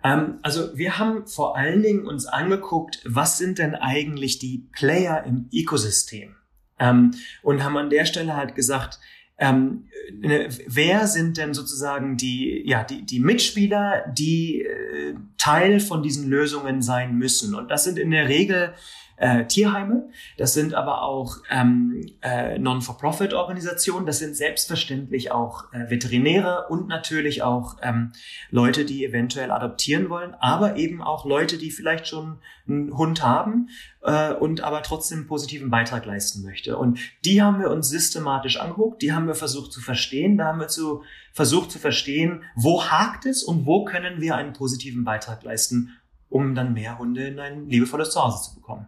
Ähm, 0.05 0.39
also 0.43 0.77
wir 0.77 0.99
haben 0.99 1.27
vor 1.27 1.57
allen 1.57 1.83
Dingen 1.83 2.07
uns 2.07 2.27
angeguckt, 2.27 3.01
was 3.07 3.39
sind 3.39 3.59
denn 3.59 3.75
eigentlich 3.75 4.39
die 4.39 4.69
Player 4.73 5.25
im 5.25 5.49
Ökosystem? 5.53 6.38
Ähm, 6.79 7.13
und 7.43 7.65
haben 7.65 7.77
an 7.77 7.91
der 7.91 8.05
Stelle 8.05 8.37
halt 8.37 8.55
gesagt, 8.55 8.99
ähm, 9.39 9.85
ne, 10.13 10.49
wer 10.67 11.07
sind 11.07 11.37
denn 11.37 11.55
sozusagen 11.55 12.17
die, 12.17 12.63
ja, 12.67 12.83
die, 12.83 13.05
die 13.05 13.21
Mitspieler, 13.21 14.05
die 14.13 14.63
äh, 14.63 15.15
Teil 15.39 15.81
von 15.81 16.03
diesen 16.03 16.29
Lösungen 16.29 16.83
sein 16.83 17.17
müssen? 17.17 17.55
Und 17.55 17.71
das 17.71 17.85
sind 17.85 17.99
in 17.99 18.11
der 18.11 18.29
Regel 18.29 18.75
äh, 19.19 19.47
Tierheime, 19.47 20.09
das 20.37 20.55
sind 20.55 20.75
aber 20.75 21.03
auch 21.03 21.39
ähm, 21.51 22.07
äh, 22.23 22.59
Non-for-Profit-Organisationen, 22.59 24.07
das 24.07 24.19
sind 24.19 24.37
selbstverständlich 24.37 25.33
auch 25.33 25.73
äh, 25.73 25.91
Veterinäre 25.91 26.67
und 26.69 26.89
natürlich 26.89 27.43
auch 27.43 27.77
ähm, 27.83 28.13
Leute, 28.51 28.85
die 28.85 29.05
eventuell 29.05 29.51
adoptieren 29.51 30.09
wollen, 30.09 30.35
aber 30.35 30.77
eben 30.77 31.03
auch 31.03 31.25
Leute, 31.25 31.59
die 31.59 31.71
vielleicht 31.71 32.07
schon 32.07 32.39
einen 32.69 32.97
Hund 32.97 33.23
haben 33.23 33.71
äh, 34.03 34.33
und 34.33 34.61
aber 34.61 34.83
trotzdem 34.83 35.19
einen 35.19 35.27
positiven 35.27 35.71
Beitrag 35.71 36.07
leisten 36.07 36.43
möchte. 36.43 36.77
Und 36.77 36.99
die 37.25 37.43
haben 37.43 37.61
wir 37.61 37.71
uns 37.71 37.89
systematisch 37.89 38.59
angeguckt, 38.61 39.03
die 39.03 39.13
haben 39.13 39.27
wir 39.27 39.35
versucht 39.35 39.73
zu 39.73 39.81
verstehen, 39.81 40.39
da 40.39 40.47
haben 40.47 40.61
wir 40.61 40.69
zu, 40.69 41.03
versucht 41.33 41.73
zu 41.73 41.79
verstehen, 41.79 42.45
wo 42.55 42.85
hakt 42.85 43.27
es 43.27 43.43
und 43.43 43.67
wo 43.67 43.85
können 43.85 44.21
wir 44.21 44.37
einen 44.37 44.53
positiven 44.53 45.05
Beitrag 45.05 45.43
leisten, 45.43 45.97
um 46.29 46.55
dann 46.55 46.73
mehr 46.73 46.99
Hunde 46.99 47.27
in 47.27 47.41
ein 47.41 47.69
liebevolles 47.69 48.11
Zuhause 48.11 48.51
zu 48.51 48.55
bekommen. 48.55 48.87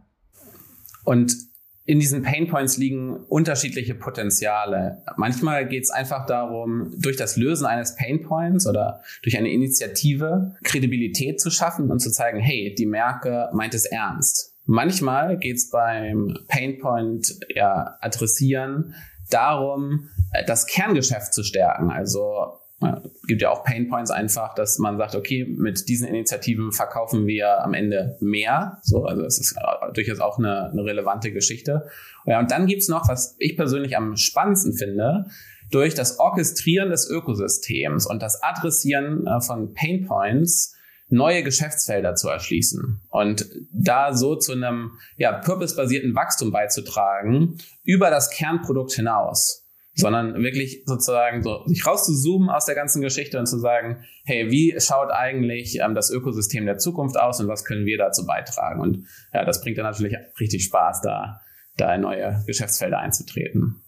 Und 1.04 1.34
in 1.90 1.98
diesen 1.98 2.22
Painpoints 2.22 2.76
liegen 2.76 3.16
unterschiedliche 3.16 3.94
Potenziale. 3.94 5.02
Manchmal 5.16 5.66
geht 5.66 5.82
es 5.82 5.90
einfach 5.90 6.24
darum, 6.24 6.92
durch 6.96 7.16
das 7.16 7.36
Lösen 7.36 7.66
eines 7.66 7.96
Painpoints 7.96 8.66
oder 8.66 9.02
durch 9.22 9.36
eine 9.36 9.50
Initiative 9.50 10.54
Kredibilität 10.62 11.40
zu 11.40 11.50
schaffen 11.50 11.90
und 11.90 11.98
zu 11.98 12.12
zeigen, 12.12 12.38
hey, 12.38 12.74
die 12.78 12.86
Merke 12.86 13.48
meint 13.52 13.74
es 13.74 13.86
ernst. 13.86 14.54
Manchmal 14.66 15.36
geht 15.36 15.56
es 15.56 15.70
beim 15.70 16.38
Painpoint 16.46 17.40
ja, 17.54 17.96
adressieren 18.00 18.94
darum, 19.30 20.10
das 20.46 20.66
Kerngeschäft 20.66 21.34
zu 21.34 21.42
stärken. 21.42 21.90
Also 21.90 22.59
gibt 23.26 23.42
ja 23.42 23.50
auch 23.50 23.62
Painpoints 23.62 24.10
einfach, 24.10 24.54
dass 24.54 24.78
man 24.78 24.96
sagt, 24.96 25.14
okay, 25.14 25.44
mit 25.44 25.88
diesen 25.88 26.08
Initiativen 26.08 26.72
verkaufen 26.72 27.26
wir 27.26 27.62
am 27.62 27.74
Ende 27.74 28.16
mehr. 28.20 28.78
So, 28.82 29.04
also 29.04 29.22
es 29.22 29.38
ist 29.38 29.56
durchaus 29.94 30.20
auch 30.20 30.38
eine, 30.38 30.70
eine 30.70 30.84
relevante 30.84 31.30
Geschichte. 31.32 31.86
Ja, 32.26 32.38
und 32.38 32.50
dann 32.50 32.66
gibt's 32.66 32.88
noch, 32.88 33.08
was 33.08 33.36
ich 33.38 33.56
persönlich 33.56 33.96
am 33.96 34.16
spannendsten 34.16 34.72
finde, 34.72 35.26
durch 35.70 35.94
das 35.94 36.18
Orchestrieren 36.18 36.90
des 36.90 37.08
Ökosystems 37.08 38.06
und 38.06 38.22
das 38.22 38.42
Adressieren 38.42 39.26
äh, 39.26 39.40
von 39.40 39.74
Painpoints 39.74 40.74
neue 41.10 41.42
Geschäftsfelder 41.42 42.14
zu 42.14 42.28
erschließen 42.28 43.00
und 43.08 43.46
da 43.72 44.14
so 44.14 44.36
zu 44.36 44.52
einem 44.52 44.92
ja, 45.16 45.32
purpose-basierten 45.32 46.14
Wachstum 46.14 46.52
beizutragen 46.52 47.58
über 47.82 48.10
das 48.10 48.30
Kernprodukt 48.30 48.92
hinaus 48.92 49.59
sondern 50.00 50.42
wirklich 50.42 50.82
sozusagen 50.86 51.42
so 51.42 51.64
sich 51.66 51.86
rauszuzoomen 51.86 52.48
aus 52.48 52.66
der 52.66 52.74
ganzen 52.74 53.02
Geschichte 53.02 53.38
und 53.38 53.46
zu 53.46 53.58
sagen, 53.58 54.04
hey, 54.24 54.50
wie 54.50 54.74
schaut 54.80 55.10
eigentlich 55.10 55.78
ähm, 55.80 55.94
das 55.94 56.10
Ökosystem 56.10 56.66
der 56.66 56.78
Zukunft 56.78 57.18
aus 57.18 57.40
und 57.40 57.48
was 57.48 57.64
können 57.64 57.86
wir 57.86 57.98
dazu 57.98 58.26
beitragen? 58.26 58.80
Und 58.80 59.06
ja, 59.32 59.44
das 59.44 59.60
bringt 59.60 59.78
dann 59.78 59.86
natürlich 59.86 60.16
richtig 60.38 60.64
Spaß, 60.64 61.00
da, 61.02 61.40
da 61.76 61.94
in 61.94 62.02
neue 62.02 62.42
Geschäftsfelder 62.46 62.98
einzutreten. 62.98 63.79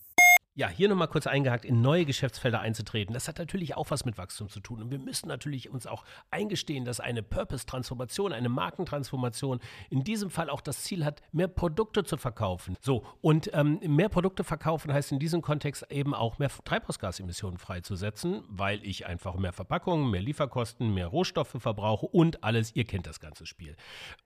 Ja, 0.54 0.68
hier 0.68 0.90
nochmal 0.90 1.08
kurz 1.08 1.26
eingehakt, 1.26 1.64
in 1.64 1.80
neue 1.80 2.04
Geschäftsfelder 2.04 2.60
einzutreten. 2.60 3.14
Das 3.14 3.26
hat 3.26 3.38
natürlich 3.38 3.74
auch 3.74 3.90
was 3.90 4.04
mit 4.04 4.18
Wachstum 4.18 4.50
zu 4.50 4.60
tun. 4.60 4.82
Und 4.82 4.90
wir 4.90 4.98
müssen 4.98 5.28
natürlich 5.28 5.70
uns 5.70 5.86
auch 5.86 6.04
eingestehen, 6.30 6.84
dass 6.84 7.00
eine 7.00 7.22
Purpose-Transformation, 7.22 8.34
eine 8.34 8.50
Markentransformation 8.50 9.60
in 9.88 10.04
diesem 10.04 10.28
Fall 10.28 10.50
auch 10.50 10.60
das 10.60 10.82
Ziel 10.82 11.06
hat, 11.06 11.22
mehr 11.32 11.48
Produkte 11.48 12.04
zu 12.04 12.18
verkaufen. 12.18 12.76
So, 12.82 13.02
und 13.22 13.50
ähm, 13.54 13.80
mehr 13.86 14.10
Produkte 14.10 14.44
verkaufen 14.44 14.92
heißt 14.92 15.12
in 15.12 15.18
diesem 15.18 15.40
Kontext 15.40 15.90
eben 15.90 16.14
auch 16.14 16.38
mehr 16.38 16.50
Treibhausgasemissionen 16.50 17.56
freizusetzen, 17.56 18.42
weil 18.46 18.84
ich 18.84 19.06
einfach 19.06 19.36
mehr 19.36 19.54
Verpackungen, 19.54 20.10
mehr 20.10 20.20
Lieferkosten, 20.20 20.92
mehr 20.92 21.06
Rohstoffe 21.06 21.56
verbrauche 21.58 22.04
und 22.04 22.44
alles, 22.44 22.76
ihr 22.76 22.84
kennt 22.84 23.06
das 23.06 23.20
ganze 23.20 23.46
Spiel. 23.46 23.74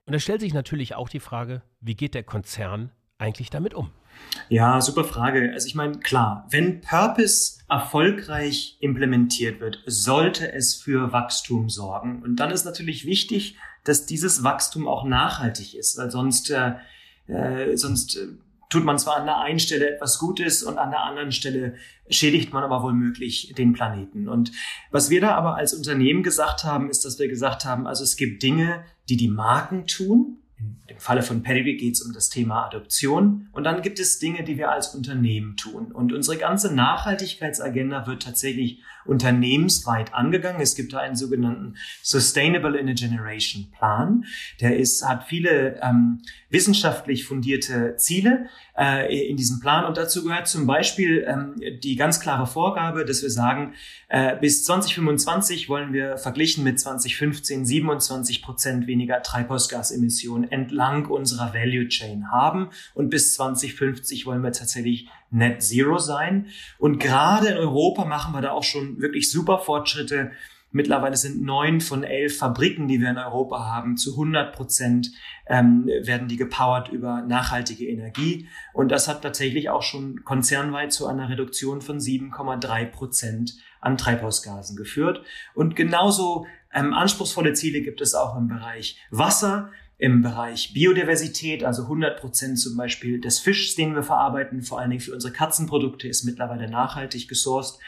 Und 0.05 0.11
da 0.11 0.19
stellt 0.19 0.41
sich 0.41 0.53
natürlich 0.53 0.93
auch 0.93 1.07
die 1.07 1.21
Frage, 1.21 1.61
wie 1.79 1.95
geht 1.95 2.15
der 2.15 2.23
Konzern 2.23 2.91
eigentlich 3.17 3.49
damit 3.49 3.73
um? 3.73 3.91
Ja, 4.49 4.79
super 4.79 5.03
Frage. 5.03 5.51
Also 5.53 5.67
ich 5.67 5.75
meine, 5.75 5.99
klar, 5.99 6.47
wenn 6.49 6.81
Purpose 6.81 7.59
erfolgreich 7.69 8.77
implementiert 8.79 9.59
wird, 9.59 9.83
sollte 9.85 10.51
es 10.53 10.75
für 10.75 11.11
Wachstum 11.11 11.69
sorgen. 11.69 12.21
Und 12.23 12.37
dann 12.37 12.51
ist 12.51 12.65
natürlich 12.65 13.05
wichtig, 13.05 13.57
dass 13.83 14.05
dieses 14.05 14.43
Wachstum 14.43 14.87
auch 14.87 15.03
nachhaltig 15.03 15.75
ist, 15.75 15.97
weil 15.97 16.11
sonst, 16.11 16.49
äh, 16.49 16.73
äh 17.27 17.75
sonst 17.75 18.17
äh, 18.17 18.27
tut 18.69 18.83
man 18.83 18.99
zwar 18.99 19.17
an 19.17 19.25
der 19.25 19.39
einen 19.39 19.59
Stelle 19.59 19.95
etwas 19.95 20.19
Gutes 20.19 20.63
und 20.63 20.77
an 20.77 20.91
der 20.91 21.01
anderen 21.01 21.31
Stelle 21.31 21.75
schädigt 22.09 22.53
man 22.53 22.63
aber 22.63 22.83
wohl 22.83 22.93
möglich 22.93 23.53
den 23.57 23.73
Planeten. 23.73 24.27
Und 24.27 24.51
was 24.91 25.09
wir 25.09 25.21
da 25.21 25.35
aber 25.35 25.55
als 25.55 25.73
Unternehmen 25.73 26.23
gesagt 26.23 26.63
haben, 26.63 26.89
ist, 26.89 27.05
dass 27.05 27.19
wir 27.19 27.27
gesagt 27.27 27.65
haben, 27.65 27.87
also 27.87 28.03
es 28.03 28.17
gibt 28.17 28.43
Dinge, 28.43 28.83
die 29.09 29.17
die 29.17 29.29
Marken 29.29 29.87
tun, 29.87 30.39
im 30.87 30.97
Falle 30.97 31.21
von 31.21 31.43
Pedigree 31.43 31.75
geht 31.75 31.93
es 31.93 32.01
um 32.01 32.13
das 32.13 32.29
Thema 32.29 32.65
Adoption. 32.65 33.49
Und 33.51 33.63
dann 33.63 33.81
gibt 33.81 33.99
es 33.99 34.19
Dinge, 34.19 34.43
die 34.43 34.57
wir 34.57 34.71
als 34.71 34.95
Unternehmen 34.95 35.55
tun. 35.55 35.91
Und 35.91 36.13
unsere 36.13 36.37
ganze 36.37 36.73
Nachhaltigkeitsagenda 36.73 38.07
wird 38.07 38.23
tatsächlich 38.23 38.81
unternehmensweit 39.07 40.13
angegangen. 40.13 40.61
Es 40.61 40.75
gibt 40.75 40.93
da 40.93 40.99
einen 40.99 41.15
sogenannten 41.15 41.75
Sustainable 42.01 42.77
in 42.77 42.89
a 42.89 42.93
Generation 42.93 43.71
Plan. 43.71 44.25
Der 44.61 44.77
ist, 44.77 45.07
hat 45.07 45.25
viele 45.25 45.79
ähm, 45.81 46.21
wissenschaftlich 46.49 47.25
fundierte 47.25 47.95
Ziele 47.97 48.47
äh, 48.77 49.29
in 49.29 49.37
diesem 49.37 49.59
Plan. 49.59 49.85
Und 49.85 49.97
dazu 49.97 50.23
gehört 50.23 50.47
zum 50.47 50.65
Beispiel 50.65 51.25
ähm, 51.27 51.55
die 51.81 51.95
ganz 51.95 52.19
klare 52.19 52.47
Vorgabe, 52.47 53.05
dass 53.05 53.21
wir 53.21 53.29
sagen, 53.29 53.73
äh, 54.09 54.35
bis 54.37 54.63
2025 54.63 55.69
wollen 55.69 55.93
wir 55.93 56.17
verglichen 56.17 56.63
mit 56.63 56.79
2015 56.79 57.65
27 57.65 58.41
Prozent 58.41 58.87
weniger 58.87 59.21
Treibhausgasemissionen 59.21 60.49
entlang 60.51 61.05
unserer 61.07 61.53
Value 61.53 61.87
Chain 61.87 62.31
haben. 62.31 62.69
Und 62.93 63.09
bis 63.09 63.35
2050 63.35 64.25
wollen 64.25 64.43
wir 64.43 64.51
tatsächlich 64.51 65.09
Net 65.29 65.61
Zero 65.63 65.97
sein. 65.97 66.47
Und 66.77 66.99
gerade 66.99 67.49
in 67.49 67.57
Europa 67.57 68.05
machen 68.05 68.33
wir 68.33 68.41
da 68.41 68.51
auch 68.51 68.63
schon 68.63 68.99
wirklich 68.99 69.29
super 69.31 69.59
Fortschritte. 69.59 70.31
Mittlerweile 70.71 71.15
sind 71.15 71.41
neun 71.41 71.79
von 71.79 72.03
elf 72.03 72.37
Fabriken, 72.37 72.87
die 72.87 72.99
wir 72.99 73.09
in 73.09 73.17
Europa 73.17 73.65
haben, 73.65 73.95
zu 73.95 74.11
100 74.11 74.53
Prozent 74.53 75.11
ähm, 75.47 75.85
werden 76.01 76.27
die 76.27 76.35
gepowert 76.35 76.89
über 76.89 77.21
nachhaltige 77.21 77.87
Energie. 77.87 78.47
Und 78.73 78.89
das 78.89 79.07
hat 79.07 79.21
tatsächlich 79.21 79.69
auch 79.69 79.81
schon 79.81 80.23
konzernweit 80.25 80.91
zu 80.91 81.07
einer 81.07 81.29
Reduktion 81.29 81.81
von 81.81 81.99
7,3 81.99 82.85
Prozent 82.85 83.53
an 83.79 83.97
Treibhausgasen 83.97 84.75
geführt. 84.75 85.21
Und 85.53 85.75
genauso 85.75 86.45
ähm, 86.73 86.93
anspruchsvolle 86.93 87.53
Ziele 87.53 87.81
gibt 87.81 88.01
es 88.01 88.13
auch 88.13 88.35
im 88.37 88.47
Bereich 88.47 88.97
Wasser 89.09 89.71
im 89.99 90.21
Bereich 90.21 90.73
Biodiversität, 90.73 91.63
also 91.63 91.83
100 91.83 92.19
Prozent 92.19 92.59
zum 92.59 92.77
Beispiel 92.77 93.19
des 93.19 93.39
Fischs, 93.39 93.75
den 93.75 93.95
wir 93.95 94.03
verarbeiten, 94.03 94.61
vor 94.61 94.79
allen 94.79 94.91
Dingen 94.91 95.01
für 95.01 95.13
unsere 95.13 95.33
Katzenprodukte, 95.33 96.07
ist 96.07 96.23
mittlerweile 96.23 96.69
nachhaltig 96.69 97.27
gesourced. 97.27 97.79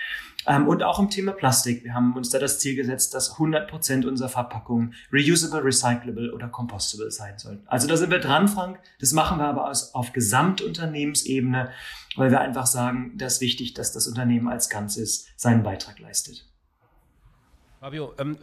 Ähm, 0.47 0.67
und 0.67 0.81
auch 0.81 0.99
im 0.99 1.09
Thema 1.09 1.33
Plastik. 1.33 1.83
Wir 1.83 1.93
haben 1.93 2.15
uns 2.15 2.29
da 2.29 2.39
das 2.39 2.59
Ziel 2.59 2.75
gesetzt, 2.75 3.13
dass 3.13 3.33
100 3.33 3.69
Prozent 3.69 4.05
unserer 4.05 4.29
Verpackungen 4.29 4.95
reusable, 5.13 5.63
recyclable 5.63 6.33
oder 6.33 6.47
compostable 6.47 7.11
sein 7.11 7.37
sollen. 7.37 7.61
Also 7.67 7.87
da 7.87 7.97
sind 7.97 8.09
wir 8.09 8.19
dran, 8.19 8.47
Frank. 8.47 8.79
Das 8.99 9.11
machen 9.11 9.37
wir 9.37 9.45
aber 9.45 9.71
auf 9.93 10.13
Gesamtunternehmensebene, 10.13 11.69
weil 12.15 12.31
wir 12.31 12.39
einfach 12.39 12.65
sagen, 12.65 13.13
das 13.17 13.35
ist 13.35 13.41
wichtig, 13.41 13.73
dass 13.73 13.91
das 13.91 14.07
Unternehmen 14.07 14.47
als 14.47 14.69
Ganzes 14.69 15.27
seinen 15.35 15.61
Beitrag 15.61 15.99
leistet. 15.99 16.45
Fabio, 17.79 18.13
ähm, 18.17 18.37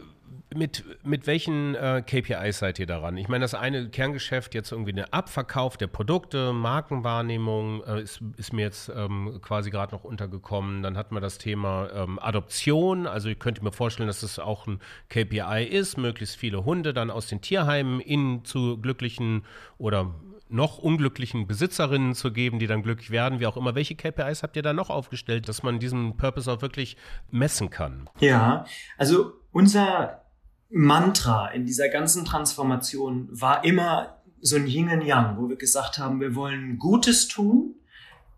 mit, 0.53 0.83
mit 1.03 1.27
welchen 1.27 1.75
äh, 1.75 2.03
KPIs 2.05 2.59
seid 2.59 2.79
ihr 2.79 2.85
daran? 2.85 3.17
Ich 3.17 3.27
meine, 3.27 3.43
das 3.43 3.53
eine 3.53 3.89
Kerngeschäft, 3.89 4.53
jetzt 4.53 4.71
irgendwie 4.71 4.91
eine 4.91 5.13
Abverkauf 5.13 5.77
der 5.77 5.87
Produkte, 5.87 6.53
Markenwahrnehmung, 6.53 7.83
äh, 7.83 8.01
ist, 8.01 8.21
ist 8.37 8.53
mir 8.53 8.63
jetzt 8.63 8.91
ähm, 8.95 9.39
quasi 9.41 9.69
gerade 9.69 9.95
noch 9.95 10.03
untergekommen. 10.03 10.83
Dann 10.83 10.97
hatten 10.97 11.15
wir 11.15 11.21
das 11.21 11.37
Thema 11.37 11.89
ähm, 11.93 12.19
Adoption. 12.19 13.07
Also 13.07 13.29
ich 13.29 13.39
könnte 13.39 13.63
mir 13.63 13.71
vorstellen, 13.71 14.07
dass 14.07 14.21
das 14.21 14.39
auch 14.39 14.67
ein 14.67 14.79
KPI 15.09 15.65
ist, 15.69 15.97
möglichst 15.97 16.35
viele 16.35 16.65
Hunde 16.65 16.93
dann 16.93 17.09
aus 17.09 17.27
den 17.27 17.41
Tierheimen 17.41 17.99
in 17.99 18.43
zu 18.45 18.77
glücklichen 18.77 19.43
oder 19.77 20.13
noch 20.49 20.77
unglücklichen 20.77 21.47
Besitzerinnen 21.47 22.15
zu 22.15 22.31
geben, 22.31 22.59
die 22.59 22.67
dann 22.67 22.83
glücklich 22.83 23.11
werden, 23.11 23.39
wie 23.39 23.47
auch 23.47 23.57
immer. 23.57 23.75
Welche 23.75 23.95
KPIs 23.95 24.43
habt 24.43 24.55
ihr 24.55 24.61
da 24.61 24.73
noch 24.73 24.89
aufgestellt, 24.89 25.49
dass 25.49 25.63
man 25.63 25.79
diesen 25.79 26.17
Purpose 26.17 26.51
auch 26.51 26.61
wirklich 26.61 26.97
messen 27.31 27.69
kann? 27.69 28.09
Ja, 28.19 28.65
also 28.97 29.33
unser 29.51 30.21
Mantra 30.69 31.47
in 31.47 31.65
dieser 31.65 31.89
ganzen 31.89 32.25
Transformation 32.25 33.29
war 33.31 33.63
immer 33.63 34.21
so 34.41 34.55
ein 34.55 34.67
Yin 34.67 34.89
und 34.89 35.01
Yang, 35.01 35.37
wo 35.37 35.49
wir 35.49 35.55
gesagt 35.55 35.97
haben, 35.97 36.19
wir 36.19 36.35
wollen 36.35 36.77
Gutes 36.77 37.27
tun 37.27 37.75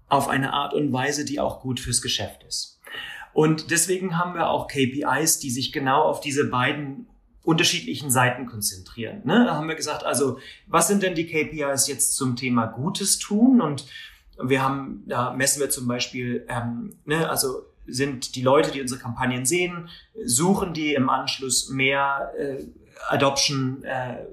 auf 0.07 0.27
eine 0.27 0.53
Art 0.53 0.73
und 0.73 0.91
Weise, 0.91 1.25
die 1.25 1.39
auch 1.39 1.61
gut 1.61 1.79
fürs 1.79 2.01
Geschäft 2.01 2.43
ist. 2.43 2.79
Und 3.33 3.71
deswegen 3.71 4.17
haben 4.17 4.33
wir 4.33 4.49
auch 4.49 4.67
KPIs, 4.67 5.39
die 5.39 5.51
sich 5.51 5.71
genau 5.71 6.03
auf 6.03 6.19
diese 6.19 6.49
beiden 6.49 7.07
unterschiedlichen 7.43 8.11
Seiten 8.11 8.45
konzentrieren. 8.45 9.21
Ne? 9.23 9.45
Da 9.45 9.55
haben 9.55 9.67
wir 9.67 9.75
gesagt, 9.75 10.03
also 10.03 10.39
was 10.67 10.87
sind 10.87 11.03
denn 11.03 11.15
die 11.15 11.27
KPIs 11.27 11.87
jetzt 11.87 12.15
zum 12.15 12.35
Thema 12.35 12.65
Gutes 12.65 13.17
tun? 13.17 13.61
Und 13.61 13.85
wir 14.41 14.63
haben, 14.63 15.03
da 15.07 15.33
messen 15.33 15.59
wir 15.59 15.69
zum 15.69 15.87
Beispiel, 15.87 16.45
ähm, 16.47 16.97
ne, 17.05 17.29
also 17.29 17.63
sind 17.91 18.35
die 18.35 18.41
Leute, 18.41 18.71
die 18.71 18.81
unsere 18.81 18.99
Kampagnen 18.99 19.45
sehen, 19.45 19.89
suchen 20.23 20.73
die 20.73 20.93
im 20.93 21.09
Anschluss 21.09 21.69
mehr 21.69 22.31
äh, 22.37 22.63
Adoption 23.07 23.83
äh, 23.83 24.25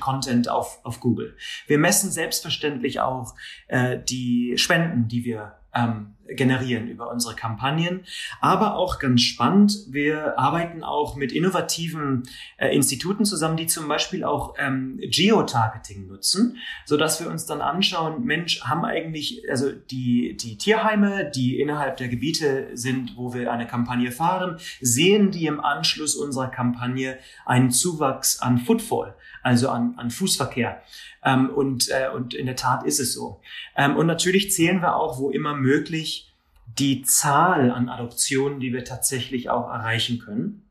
Content 0.00 0.48
auf, 0.48 0.80
auf 0.84 1.00
Google. 1.00 1.36
Wir 1.66 1.78
messen 1.78 2.10
selbstverständlich 2.10 3.00
auch 3.00 3.34
äh, 3.68 3.98
die 3.98 4.54
Spenden, 4.56 5.08
die 5.08 5.24
wir 5.24 5.54
ähm, 5.74 6.13
generieren 6.28 6.88
über 6.88 7.10
unsere 7.10 7.34
Kampagnen. 7.34 8.04
Aber 8.40 8.76
auch 8.76 8.98
ganz 8.98 9.22
spannend, 9.22 9.74
wir 9.88 10.38
arbeiten 10.38 10.82
auch 10.82 11.16
mit 11.16 11.32
innovativen 11.32 12.24
äh, 12.56 12.74
Instituten 12.74 13.24
zusammen, 13.24 13.56
die 13.56 13.66
zum 13.66 13.88
Beispiel 13.88 14.24
auch 14.24 14.54
ähm, 14.58 14.98
Geotargeting 15.00 16.06
nutzen, 16.06 16.58
so 16.84 16.96
dass 16.96 17.20
wir 17.20 17.30
uns 17.30 17.46
dann 17.46 17.60
anschauen, 17.60 18.24
Mensch, 18.24 18.62
haben 18.62 18.84
eigentlich, 18.84 19.42
also 19.50 19.70
die, 19.72 20.36
die 20.36 20.56
Tierheime, 20.56 21.30
die 21.34 21.60
innerhalb 21.60 21.96
der 21.96 22.08
Gebiete 22.08 22.68
sind, 22.74 23.16
wo 23.16 23.34
wir 23.34 23.52
eine 23.52 23.66
Kampagne 23.66 24.10
fahren, 24.10 24.58
sehen 24.80 25.30
die 25.30 25.46
im 25.46 25.60
Anschluss 25.60 26.14
unserer 26.14 26.48
Kampagne 26.48 27.18
einen 27.44 27.70
Zuwachs 27.70 28.40
an 28.40 28.58
Footfall, 28.58 29.14
also 29.44 29.68
an, 29.68 29.94
an 29.96 30.10
Fußverkehr. 30.10 30.82
Ähm, 31.24 31.50
und, 31.50 31.88
äh, 31.90 32.08
und 32.12 32.34
in 32.34 32.46
der 32.46 32.56
Tat 32.56 32.84
ist 32.84 32.98
es 32.98 33.12
so. 33.12 33.40
Ähm, 33.76 33.96
und 33.96 34.06
natürlich 34.06 34.52
zählen 34.52 34.80
wir 34.80 34.96
auch, 34.96 35.18
wo 35.18 35.30
immer 35.30 35.54
möglich, 35.54 36.32
die 36.78 37.02
Zahl 37.02 37.70
an 37.70 37.88
Adoptionen, 37.88 38.58
die 38.58 38.72
wir 38.72 38.84
tatsächlich 38.84 39.50
auch 39.50 39.68
erreichen 39.68 40.18
können. 40.18 40.62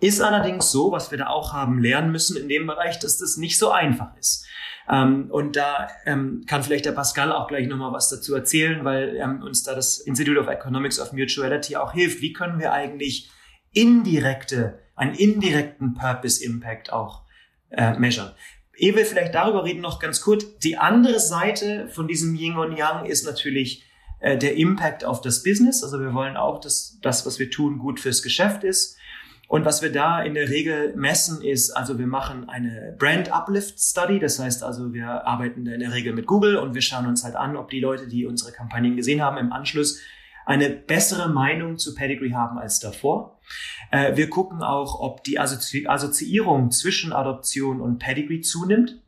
Ist 0.00 0.20
allerdings 0.20 0.70
so, 0.70 0.92
was 0.92 1.10
wir 1.10 1.18
da 1.18 1.28
auch 1.28 1.54
haben 1.54 1.80
lernen 1.80 2.12
müssen 2.12 2.36
in 2.36 2.48
dem 2.48 2.66
Bereich, 2.66 2.98
dass 2.98 3.18
das 3.18 3.36
nicht 3.36 3.58
so 3.58 3.70
einfach 3.70 4.14
ist. 4.18 4.46
Ähm, 4.88 5.30
und 5.30 5.56
da 5.56 5.88
ähm, 6.04 6.44
kann 6.46 6.62
vielleicht 6.62 6.84
der 6.84 6.92
Pascal 6.92 7.32
auch 7.32 7.48
gleich 7.48 7.68
nochmal 7.68 7.92
was 7.92 8.10
dazu 8.10 8.34
erzählen, 8.34 8.84
weil 8.84 9.16
ähm, 9.16 9.42
uns 9.42 9.62
da 9.62 9.74
das 9.74 9.98
Institute 9.98 10.38
of 10.38 10.48
Economics 10.48 11.00
of 11.00 11.12
Mutuality 11.12 11.76
auch 11.76 11.92
hilft. 11.92 12.20
Wie 12.20 12.34
können 12.34 12.58
wir 12.58 12.72
eigentlich 12.72 13.30
indirekte, 13.72 14.78
einen 14.94 15.14
indirekten 15.14 15.94
Purpose 15.94 16.44
Impact 16.44 16.92
auch 16.92 17.23
äh, 17.76 17.98
measuren? 17.98 18.32
Ehe 18.76 18.96
wir 18.96 19.06
vielleicht 19.06 19.34
darüber 19.34 19.64
reden, 19.64 19.80
noch 19.80 20.00
ganz 20.00 20.20
kurz. 20.20 20.58
Die 20.58 20.76
andere 20.76 21.20
Seite 21.20 21.88
von 21.88 22.08
diesem 22.08 22.34
Yin 22.34 22.56
und 22.56 22.76
Yang 22.76 23.06
ist 23.06 23.24
natürlich 23.24 23.84
äh, 24.20 24.36
der 24.36 24.56
Impact 24.56 25.04
auf 25.04 25.20
das 25.20 25.42
Business. 25.42 25.84
Also 25.84 26.00
wir 26.00 26.12
wollen 26.12 26.36
auch, 26.36 26.60
dass 26.60 26.98
das, 27.02 27.24
was 27.26 27.38
wir 27.38 27.50
tun, 27.50 27.78
gut 27.78 28.00
fürs 28.00 28.22
Geschäft 28.22 28.64
ist. 28.64 28.96
Und 29.46 29.64
was 29.64 29.82
wir 29.82 29.92
da 29.92 30.22
in 30.22 30.34
der 30.34 30.48
Regel 30.48 30.94
messen 30.96 31.42
ist, 31.42 31.70
also 31.70 31.98
wir 31.98 32.06
machen 32.06 32.48
eine 32.48 32.96
Brand 32.98 33.30
Uplift 33.32 33.78
Study. 33.78 34.18
Das 34.18 34.38
heißt 34.38 34.64
also, 34.64 34.92
wir 34.94 35.26
arbeiten 35.26 35.66
in 35.66 35.80
der 35.80 35.92
Regel 35.92 36.14
mit 36.14 36.26
Google 36.26 36.56
und 36.56 36.74
wir 36.74 36.80
schauen 36.80 37.06
uns 37.06 37.22
halt 37.22 37.36
an, 37.36 37.56
ob 37.56 37.70
die 37.70 37.80
Leute, 37.80 38.08
die 38.08 38.26
unsere 38.26 38.52
Kampagnen 38.52 38.96
gesehen 38.96 39.22
haben, 39.22 39.36
im 39.36 39.52
Anschluss 39.52 40.00
eine 40.46 40.70
bessere 40.70 41.28
Meinung 41.28 41.78
zu 41.78 41.94
Pedigree 41.94 42.32
haben 42.32 42.58
als 42.58 42.80
davor. 42.80 43.38
Äh, 43.90 44.16
wir 44.16 44.30
gucken 44.30 44.62
auch, 44.62 45.00
ob 45.00 45.24
die 45.24 45.38
Assozi 45.38 45.86
Assoziierung 45.86 46.70
zwischen 46.70 47.12
Adoption 47.12 47.80
und 47.80 47.98
Pedigree 47.98 48.40
zunimmt. 48.40 49.00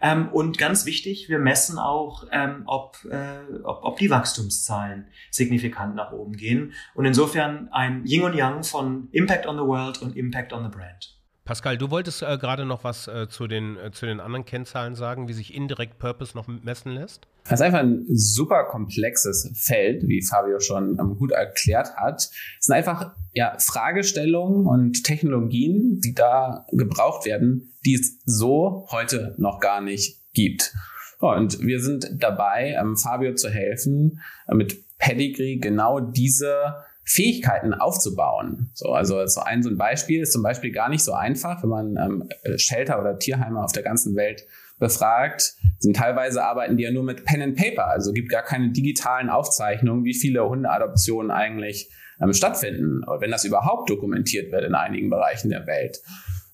Ähm, 0.00 0.28
und 0.28 0.58
ganz 0.58 0.86
wichtig, 0.86 1.28
wir 1.28 1.38
messen 1.38 1.78
auch, 1.78 2.24
ähm, 2.30 2.64
ob, 2.66 2.98
äh, 3.10 3.38
ob, 3.62 3.84
ob 3.84 3.98
die 3.98 4.10
Wachstumszahlen 4.10 5.06
signifikant 5.30 5.94
nach 5.94 6.12
oben 6.12 6.36
gehen. 6.36 6.74
Und 6.94 7.06
insofern 7.06 7.68
ein 7.72 8.04
Yin 8.04 8.22
und 8.22 8.34
Yang 8.34 8.64
von 8.64 9.08
Impact 9.12 9.46
on 9.46 9.56
the 9.56 9.64
World 9.64 10.02
und 10.02 10.16
Impact 10.16 10.52
on 10.52 10.64
the 10.64 10.68
Brand. 10.68 11.14
Pascal, 11.44 11.76
du 11.76 11.90
wolltest 11.90 12.22
äh, 12.22 12.38
gerade 12.38 12.64
noch 12.64 12.84
was 12.84 13.06
äh, 13.06 13.28
zu, 13.28 13.46
den, 13.46 13.76
äh, 13.76 13.90
zu 13.90 14.06
den 14.06 14.20
anderen 14.20 14.44
Kennzahlen 14.44 14.94
sagen, 14.94 15.28
wie 15.28 15.34
sich 15.34 15.54
indirekt 15.54 15.98
Purpose 15.98 16.36
noch 16.36 16.46
messen 16.46 16.92
lässt? 16.92 17.26
Das 17.44 17.60
ist 17.60 17.66
einfach 17.66 17.80
ein 17.80 18.06
super 18.08 18.64
komplexes 18.64 19.50
Feld, 19.54 20.08
wie 20.08 20.22
Fabio 20.22 20.60
schon 20.60 20.96
gut 21.18 21.30
erklärt 21.30 21.94
hat. 21.96 22.22
Es 22.58 22.66
sind 22.66 22.74
einfach 22.74 23.14
ja, 23.34 23.56
Fragestellungen 23.58 24.66
und 24.66 25.04
Technologien, 25.04 26.00
die 26.02 26.14
da 26.14 26.66
gebraucht 26.72 27.26
werden, 27.26 27.74
die 27.84 27.94
es 27.94 28.18
so 28.24 28.86
heute 28.90 29.34
noch 29.36 29.60
gar 29.60 29.82
nicht 29.82 30.22
gibt. 30.32 30.72
Und 31.18 31.60
wir 31.60 31.80
sind 31.80 32.10
dabei, 32.18 32.76
ähm, 32.80 32.96
Fabio 32.96 33.34
zu 33.34 33.50
helfen, 33.50 34.20
äh, 34.48 34.54
mit 34.54 34.98
Pedigree 34.98 35.56
genau 35.56 36.00
diese 36.00 36.76
Fähigkeiten 37.04 37.74
aufzubauen. 37.74 38.70
So, 38.72 38.92
also 38.92 39.26
so 39.26 39.40
ein 39.42 39.62
so 39.62 39.68
ein 39.68 39.76
Beispiel 39.76 40.22
ist 40.22 40.32
zum 40.32 40.42
Beispiel 40.42 40.72
gar 40.72 40.88
nicht 40.88 41.04
so 41.04 41.12
einfach, 41.12 41.62
wenn 41.62 41.70
man 41.70 41.96
ähm, 41.96 42.28
Shelter 42.56 42.98
oder 43.00 43.18
Tierheime 43.18 43.62
auf 43.62 43.72
der 43.72 43.82
ganzen 43.82 44.16
Welt 44.16 44.44
befragt, 44.78 45.54
sind 45.78 45.96
teilweise 45.96 46.42
arbeiten 46.44 46.76
die 46.76 46.84
ja 46.84 46.90
nur 46.90 47.04
mit 47.04 47.24
Pen 47.24 47.42
and 47.42 47.56
Paper, 47.56 47.86
also 47.88 48.12
gibt 48.12 48.28
gar 48.28 48.42
keine 48.42 48.70
digitalen 48.70 49.30
Aufzeichnungen, 49.30 50.04
wie 50.04 50.14
viele 50.14 50.48
Hundeadoptionen 50.48 51.30
eigentlich 51.30 51.90
ähm, 52.20 52.32
stattfinden, 52.32 53.02
oder 53.04 53.20
wenn 53.20 53.30
das 53.30 53.44
überhaupt 53.44 53.90
dokumentiert 53.90 54.52
wird 54.52 54.64
in 54.64 54.74
einigen 54.74 55.10
Bereichen 55.10 55.50
der 55.50 55.66
Welt. 55.66 56.00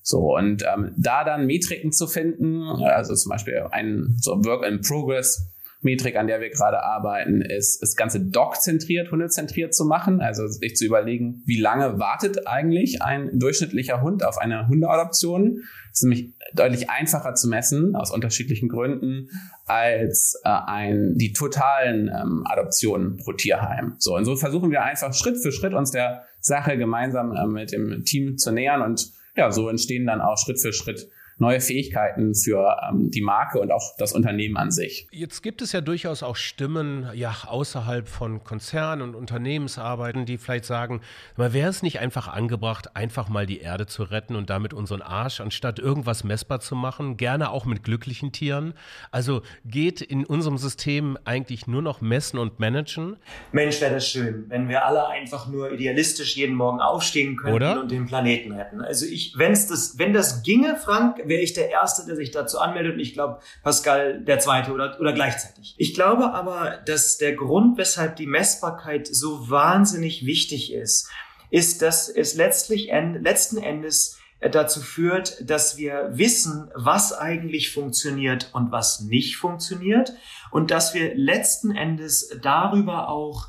So, 0.03 0.35
und 0.35 0.63
ähm, 0.63 0.93
da 0.97 1.23
dann 1.23 1.45
Metriken 1.45 1.91
zu 1.91 2.07
finden, 2.07 2.63
also 2.83 3.13
zum 3.13 3.29
Beispiel 3.29 3.67
ein 3.71 4.15
so 4.19 4.43
Work 4.43 4.65
in 4.65 4.81
Progress, 4.81 5.50
Metrik, 5.81 6.15
an 6.15 6.27
der 6.27 6.41
wir 6.41 6.49
gerade 6.49 6.83
arbeiten, 6.83 7.41
ist, 7.41 7.81
das 7.81 7.95
Ganze 7.95 8.19
dog-zentriert, 8.19 9.11
hundezentriert 9.11 9.73
zu 9.73 9.85
machen. 9.85 10.21
Also 10.21 10.47
sich 10.47 10.75
zu 10.75 10.85
überlegen, 10.85 11.41
wie 11.45 11.59
lange 11.59 11.99
wartet 11.99 12.47
eigentlich 12.47 13.01
ein 13.01 13.39
durchschnittlicher 13.39 14.01
Hund 14.01 14.23
auf 14.23 14.37
eine 14.37 14.67
Hundeadoption. 14.67 15.63
Das 15.89 15.99
ist 15.99 16.03
nämlich 16.03 16.33
deutlich 16.53 16.89
einfacher 16.89 17.33
zu 17.33 17.47
messen, 17.49 17.95
aus 17.95 18.11
unterschiedlichen 18.11 18.69
Gründen, 18.69 19.29
als 19.65 20.39
äh, 20.43 20.49
ein, 20.49 21.15
die 21.17 21.33
totalen 21.33 22.09
ähm, 22.09 22.43
Adoptionen 22.45 23.17
pro 23.17 23.33
Tierheim. 23.33 23.95
So, 23.97 24.15
und 24.15 24.25
so 24.25 24.35
versuchen 24.35 24.71
wir 24.71 24.83
einfach 24.83 25.13
Schritt 25.13 25.37
für 25.37 25.51
Schritt 25.51 25.73
uns 25.73 25.91
der 25.91 26.25
Sache 26.39 26.77
gemeinsam 26.77 27.35
äh, 27.35 27.47
mit 27.47 27.71
dem 27.71 28.03
Team 28.03 28.37
zu 28.37 28.51
nähern 28.51 28.81
und 28.81 29.11
ja, 29.35 29.51
so 29.51 29.69
entstehen 29.69 30.05
dann 30.05 30.21
auch 30.21 30.37
Schritt 30.37 30.59
für 30.59 30.73
Schritt 30.73 31.07
neue 31.41 31.59
Fähigkeiten 31.59 32.35
für 32.35 32.77
ähm, 32.87 33.09
die 33.11 33.21
Marke 33.21 33.59
und 33.59 33.71
auch 33.71 33.95
das 33.97 34.13
Unternehmen 34.13 34.57
an 34.57 34.71
sich. 34.71 35.07
Jetzt 35.11 35.41
gibt 35.41 35.61
es 35.61 35.71
ja 35.71 35.81
durchaus 35.81 36.23
auch 36.23 36.35
Stimmen 36.35 37.09
ja 37.15 37.35
außerhalb 37.47 38.07
von 38.07 38.43
Konzernen 38.43 39.01
und 39.01 39.15
Unternehmensarbeiten, 39.15 40.25
die 40.25 40.37
vielleicht 40.37 40.65
sagen, 40.65 41.01
wäre 41.35 41.67
es 41.67 41.81
nicht 41.81 41.99
einfach 41.99 42.27
angebracht, 42.27 42.95
einfach 42.95 43.27
mal 43.27 43.47
die 43.47 43.59
Erde 43.59 43.87
zu 43.87 44.03
retten 44.03 44.35
und 44.35 44.49
damit 44.51 44.73
unseren 44.73 45.01
Arsch, 45.01 45.41
anstatt 45.41 45.79
irgendwas 45.79 46.23
messbar 46.23 46.59
zu 46.59 46.75
machen, 46.75 47.17
gerne 47.17 47.49
auch 47.49 47.65
mit 47.65 47.83
glücklichen 47.83 48.31
Tieren. 48.31 48.75
Also 49.09 49.41
geht 49.65 50.01
in 50.01 50.25
unserem 50.25 50.59
System 50.59 51.17
eigentlich 51.25 51.65
nur 51.65 51.81
noch 51.81 52.01
messen 52.01 52.37
und 52.37 52.59
managen? 52.59 53.17
Mensch, 53.51 53.81
wäre 53.81 53.95
das 53.95 54.07
schön, 54.07 54.45
wenn 54.49 54.69
wir 54.69 54.85
alle 54.85 55.07
einfach 55.07 55.47
nur 55.47 55.71
idealistisch 55.71 56.35
jeden 56.37 56.55
Morgen 56.55 56.79
aufstehen 56.79 57.35
könnten 57.35 57.55
Oder? 57.55 57.81
und 57.81 57.89
den 57.89 58.05
Planeten 58.05 58.51
retten. 58.51 58.81
Also 58.81 59.07
ich, 59.07 59.33
wenn's 59.37 59.65
das, 59.67 59.97
wenn 59.97 60.13
das 60.13 60.43
ginge, 60.43 60.75
Frank, 60.75 61.17
wäre 61.31 61.41
ich 61.41 61.53
der 61.53 61.69
Erste, 61.69 62.05
der 62.05 62.17
sich 62.17 62.31
dazu 62.31 62.59
anmeldet 62.59 62.95
und 62.95 62.99
ich 62.99 63.13
glaube, 63.13 63.39
Pascal 63.63 64.21
der 64.21 64.39
Zweite 64.39 64.73
oder, 64.73 64.99
oder 64.99 65.13
gleichzeitig. 65.13 65.75
Ich 65.77 65.93
glaube 65.93 66.33
aber, 66.33 66.79
dass 66.85 67.17
der 67.17 67.33
Grund, 67.33 67.77
weshalb 67.77 68.17
die 68.17 68.27
Messbarkeit 68.27 69.07
so 69.07 69.49
wahnsinnig 69.49 70.25
wichtig 70.25 70.73
ist, 70.73 71.09
ist, 71.49 71.81
dass 71.81 72.09
es 72.09 72.35
letztlich 72.35 72.91
letzten 72.91 73.57
Endes 73.57 74.19
dazu 74.41 74.81
führt, 74.81 75.49
dass 75.49 75.77
wir 75.77 76.09
wissen, 76.13 76.69
was 76.75 77.13
eigentlich 77.13 77.71
funktioniert 77.71 78.49
und 78.53 78.71
was 78.71 79.01
nicht 79.01 79.37
funktioniert 79.37 80.13
und 80.49 80.71
dass 80.71 80.93
wir 80.93 81.15
letzten 81.15 81.71
Endes 81.71 82.29
darüber 82.41 83.07
auch 83.07 83.47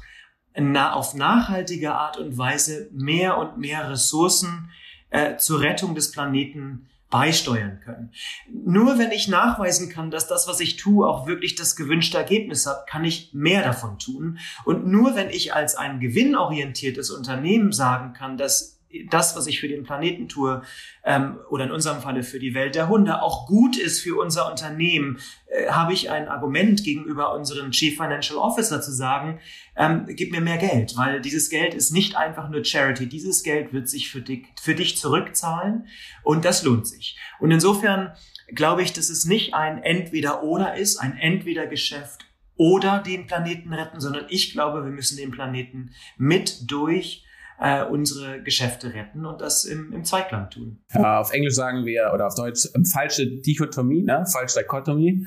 na, 0.54 0.92
auf 0.92 1.14
nachhaltige 1.14 1.94
Art 1.94 2.18
und 2.18 2.36
Weise 2.36 2.88
mehr 2.92 3.38
und 3.38 3.56
mehr 3.56 3.90
Ressourcen 3.90 4.70
äh, 5.10 5.36
zur 5.36 5.62
Rettung 5.62 5.94
des 5.94 6.12
Planeten 6.12 6.88
beisteuern 7.12 7.78
können. 7.84 8.10
Nur 8.50 8.98
wenn 8.98 9.12
ich 9.12 9.28
nachweisen 9.28 9.90
kann, 9.90 10.10
dass 10.10 10.26
das, 10.26 10.48
was 10.48 10.58
ich 10.58 10.76
tue, 10.76 11.06
auch 11.06 11.26
wirklich 11.28 11.54
das 11.54 11.76
gewünschte 11.76 12.16
Ergebnis 12.16 12.66
hat, 12.66 12.88
kann 12.88 13.04
ich 13.04 13.32
mehr 13.34 13.62
davon 13.62 13.98
tun. 13.98 14.38
Und 14.64 14.86
nur 14.86 15.14
wenn 15.14 15.30
ich 15.30 15.54
als 15.54 15.76
ein 15.76 16.00
gewinnorientiertes 16.00 17.10
Unternehmen 17.10 17.70
sagen 17.70 18.14
kann, 18.14 18.38
dass 18.38 18.80
das, 19.10 19.36
was 19.36 19.46
ich 19.46 19.60
für 19.60 19.68
den 19.68 19.84
Planeten 19.84 20.28
tue, 20.28 20.62
ähm, 21.04 21.38
oder 21.50 21.64
in 21.64 21.72
unserem 21.72 22.00
Falle 22.00 22.22
für 22.22 22.38
die 22.38 22.54
Welt 22.54 22.74
der 22.74 22.88
Hunde, 22.88 23.22
auch 23.22 23.46
gut 23.46 23.76
ist 23.76 24.00
für 24.00 24.20
unser 24.20 24.50
Unternehmen, 24.50 25.18
äh, 25.46 25.68
habe 25.68 25.92
ich 25.92 26.10
ein 26.10 26.28
Argument 26.28 26.84
gegenüber 26.84 27.34
unserem 27.34 27.70
Chief 27.70 27.96
Financial 27.96 28.38
Officer 28.38 28.80
zu 28.80 28.92
sagen, 28.92 29.40
ähm, 29.76 30.06
gib 30.08 30.32
mir 30.32 30.40
mehr 30.40 30.58
Geld, 30.58 30.96
weil 30.96 31.20
dieses 31.20 31.48
Geld 31.50 31.74
ist 31.74 31.90
nicht 31.90 32.16
einfach 32.16 32.48
nur 32.48 32.64
Charity. 32.64 33.06
Dieses 33.08 33.42
Geld 33.42 33.72
wird 33.72 33.88
sich 33.88 34.10
für 34.10 34.20
dich, 34.20 34.46
für 34.60 34.74
dich 34.74 34.96
zurückzahlen 34.96 35.86
und 36.22 36.44
das 36.44 36.62
lohnt 36.62 36.86
sich. 36.86 37.18
Und 37.40 37.50
insofern 37.50 38.12
glaube 38.54 38.82
ich, 38.82 38.92
dass 38.92 39.08
es 39.08 39.24
nicht 39.24 39.54
ein 39.54 39.82
Entweder-Oder 39.82 40.76
ist, 40.76 40.98
ein 40.98 41.16
Entweder-Geschäft 41.16 42.26
oder 42.56 42.98
den 42.98 43.26
Planeten 43.26 43.72
retten, 43.72 44.00
sondern 44.00 44.26
ich 44.28 44.52
glaube, 44.52 44.84
wir 44.84 44.90
müssen 44.90 45.16
den 45.16 45.30
Planeten 45.30 45.92
mit 46.16 46.70
durch 46.70 47.24
äh, 47.62 47.84
unsere 47.84 48.42
Geschäfte 48.42 48.92
retten 48.92 49.24
und 49.24 49.40
das 49.40 49.64
im, 49.64 49.92
im 49.92 50.04
Zweiklang 50.04 50.50
tun. 50.50 50.78
Ja, 50.92 51.20
auf 51.20 51.32
Englisch 51.32 51.54
sagen 51.54 51.86
wir, 51.86 52.10
oder 52.12 52.26
auf 52.26 52.34
Deutsch, 52.34 52.68
ähm, 52.74 52.84
falsche 52.84 53.26
Dichotomie, 53.26 54.02
ne? 54.02 54.24
falsche 54.30 54.60
Dichotomie. 54.60 55.24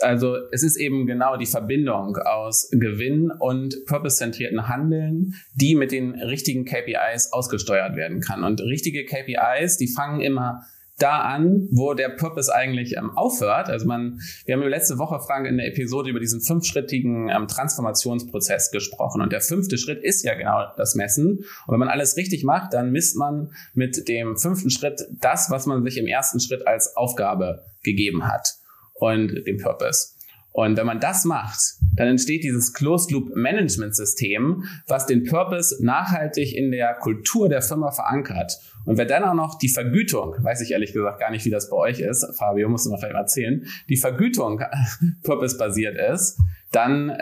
Also 0.00 0.36
es 0.50 0.62
ist 0.62 0.76
eben 0.76 1.06
genau 1.06 1.36
die 1.36 1.46
Verbindung 1.46 2.16
aus 2.16 2.70
Gewinn 2.72 3.30
und 3.30 3.76
purpose-zentrierten 3.86 4.68
Handeln, 4.68 5.34
die 5.54 5.74
mit 5.74 5.92
den 5.92 6.14
richtigen 6.14 6.64
KPIs 6.64 7.32
ausgesteuert 7.32 7.94
werden 7.94 8.20
kann. 8.20 8.42
Und 8.42 8.60
richtige 8.62 9.04
KPIs, 9.04 9.76
die 9.76 9.86
fangen 9.86 10.22
immer 10.22 10.62
da 10.98 11.20
an, 11.20 11.68
wo 11.70 11.92
der 11.94 12.08
Purpose 12.08 12.54
eigentlich 12.54 12.96
ähm, 12.96 13.10
aufhört. 13.16 13.68
Also 13.68 13.86
man, 13.86 14.20
wir 14.46 14.54
haben 14.54 14.62
letzte 14.62 14.98
Woche 14.98 15.20
Frank 15.20 15.46
in 15.46 15.58
der 15.58 15.68
Episode 15.68 16.08
über 16.08 16.20
diesen 16.20 16.40
fünfschrittigen 16.40 17.28
ähm, 17.28 17.48
Transformationsprozess 17.48 18.70
gesprochen 18.70 19.20
und 19.20 19.32
der 19.32 19.42
fünfte 19.42 19.76
Schritt 19.76 20.02
ist 20.02 20.24
ja 20.24 20.34
genau 20.34 20.64
das 20.76 20.94
Messen. 20.94 21.38
Und 21.66 21.72
wenn 21.72 21.78
man 21.78 21.88
alles 21.88 22.16
richtig 22.16 22.44
macht, 22.44 22.72
dann 22.72 22.92
misst 22.92 23.16
man 23.16 23.52
mit 23.74 24.08
dem 24.08 24.36
fünften 24.36 24.70
Schritt 24.70 25.06
das, 25.20 25.50
was 25.50 25.66
man 25.66 25.84
sich 25.84 25.98
im 25.98 26.06
ersten 26.06 26.40
Schritt 26.40 26.66
als 26.66 26.96
Aufgabe 26.96 27.64
gegeben 27.82 28.26
hat 28.26 28.54
und 28.94 29.46
dem 29.46 29.58
Purpose. 29.58 30.16
Und 30.52 30.78
wenn 30.78 30.86
man 30.86 31.00
das 31.00 31.26
macht, 31.26 31.60
dann 31.96 32.08
entsteht 32.08 32.42
dieses 32.42 32.72
Closed 32.72 33.10
Loop 33.10 33.36
Management 33.36 33.94
System, 33.94 34.64
was 34.86 35.04
den 35.04 35.24
Purpose 35.24 35.84
nachhaltig 35.84 36.56
in 36.56 36.70
der 36.70 36.94
Kultur 36.94 37.50
der 37.50 37.60
Firma 37.60 37.90
verankert. 37.90 38.58
Und 38.86 38.96
wer 38.96 39.04
dann 39.04 39.24
auch 39.24 39.34
noch 39.34 39.58
die 39.58 39.68
Vergütung, 39.68 40.36
weiß 40.40 40.62
ich 40.62 40.70
ehrlich 40.70 40.92
gesagt 40.92 41.20
gar 41.20 41.30
nicht, 41.30 41.44
wie 41.44 41.50
das 41.50 41.68
bei 41.68 41.76
euch 41.76 42.00
ist, 42.00 42.26
Fabio, 42.38 42.68
musst 42.68 42.86
du 42.86 42.90
mal 42.90 42.98
vielleicht 42.98 43.14
mal 43.14 43.20
erzählen, 43.20 43.66
die 43.88 43.96
Vergütung 43.96 44.62
purpose-basiert 45.22 45.96
ist, 45.96 46.38
dann, 46.72 47.16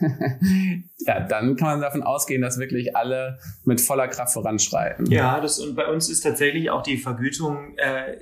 ja, 0.98 1.20
dann 1.20 1.56
kann 1.56 1.68
man 1.68 1.80
davon 1.80 2.02
ausgehen, 2.02 2.42
dass 2.42 2.58
wirklich 2.58 2.96
alle 2.96 3.38
mit 3.64 3.80
voller 3.80 4.08
Kraft 4.08 4.32
voranschreiten. 4.32 5.06
Ja, 5.06 5.40
das, 5.40 5.58
und 5.58 5.74
bei 5.74 5.86
uns 5.86 6.08
ist 6.08 6.20
tatsächlich 6.22 6.70
auch 6.70 6.82
die 6.82 6.96
Vergütung 6.96 7.76
äh, 7.76 8.18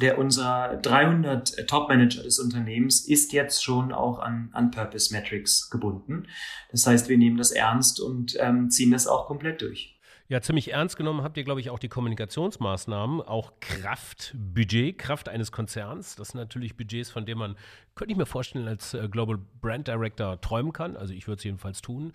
der 0.00 0.18
unserer 0.18 0.76
300 0.76 1.68
Top-Manager 1.68 2.22
des 2.22 2.38
Unternehmens 2.38 3.06
ist 3.06 3.32
jetzt 3.32 3.62
schon 3.62 3.92
auch 3.92 4.18
an, 4.18 4.50
an 4.52 4.70
Purpose 4.70 5.14
Metrics 5.14 5.70
gebunden. 5.70 6.26
Das 6.70 6.86
heißt, 6.86 7.08
wir 7.08 7.18
nehmen 7.18 7.36
das 7.36 7.50
ernst 7.50 8.00
und 8.00 8.36
ähm, 8.38 8.70
ziehen 8.70 8.90
das 8.90 9.06
auch 9.06 9.26
komplett 9.26 9.62
durch. 9.62 9.97
Ja, 10.30 10.42
ziemlich 10.42 10.72
ernst 10.72 10.98
genommen 10.98 11.22
habt 11.22 11.38
ihr, 11.38 11.44
glaube 11.44 11.60
ich, 11.60 11.70
auch 11.70 11.78
die 11.78 11.88
Kommunikationsmaßnahmen, 11.88 13.22
auch 13.22 13.60
Kraft, 13.60 14.34
Budget, 14.36 14.98
Kraft 14.98 15.26
eines 15.26 15.52
Konzerns. 15.52 16.16
Das 16.16 16.28
sind 16.28 16.38
natürlich 16.38 16.76
Budgets, 16.76 17.08
von 17.08 17.24
denen 17.24 17.38
man, 17.38 17.56
könnte 17.94 18.12
ich 18.12 18.18
mir 18.18 18.26
vorstellen, 18.26 18.68
als 18.68 18.92
äh, 18.92 19.08
Global 19.08 19.38
Brand 19.62 19.88
Director 19.88 20.38
träumen 20.38 20.74
kann. 20.74 20.98
Also 20.98 21.14
ich 21.14 21.26
würde 21.28 21.38
es 21.38 21.44
jedenfalls 21.44 21.80
tun. 21.80 22.12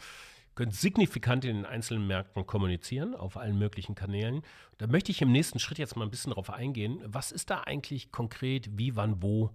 Könnt 0.54 0.76
signifikant 0.76 1.44
in 1.44 1.56
den 1.56 1.66
einzelnen 1.66 2.06
Märkten 2.06 2.46
kommunizieren, 2.46 3.16
auf 3.16 3.36
allen 3.36 3.58
möglichen 3.58 3.96
Kanälen. 3.96 4.44
Da 4.78 4.86
möchte 4.86 5.12
ich 5.12 5.24
im 5.24 5.32
nächsten 5.32 5.58
Schritt 5.58 5.80
jetzt 5.80 5.96
mal 5.96 6.06
ein 6.06 6.12
bisschen 6.12 6.34
drauf 6.34 6.52
eingehen. 6.52 7.02
Was 7.06 7.32
ist 7.32 7.50
da 7.50 7.62
eigentlich 7.62 8.12
konkret, 8.12 8.78
wie, 8.78 8.96
wann, 8.96 9.24
wo 9.24 9.50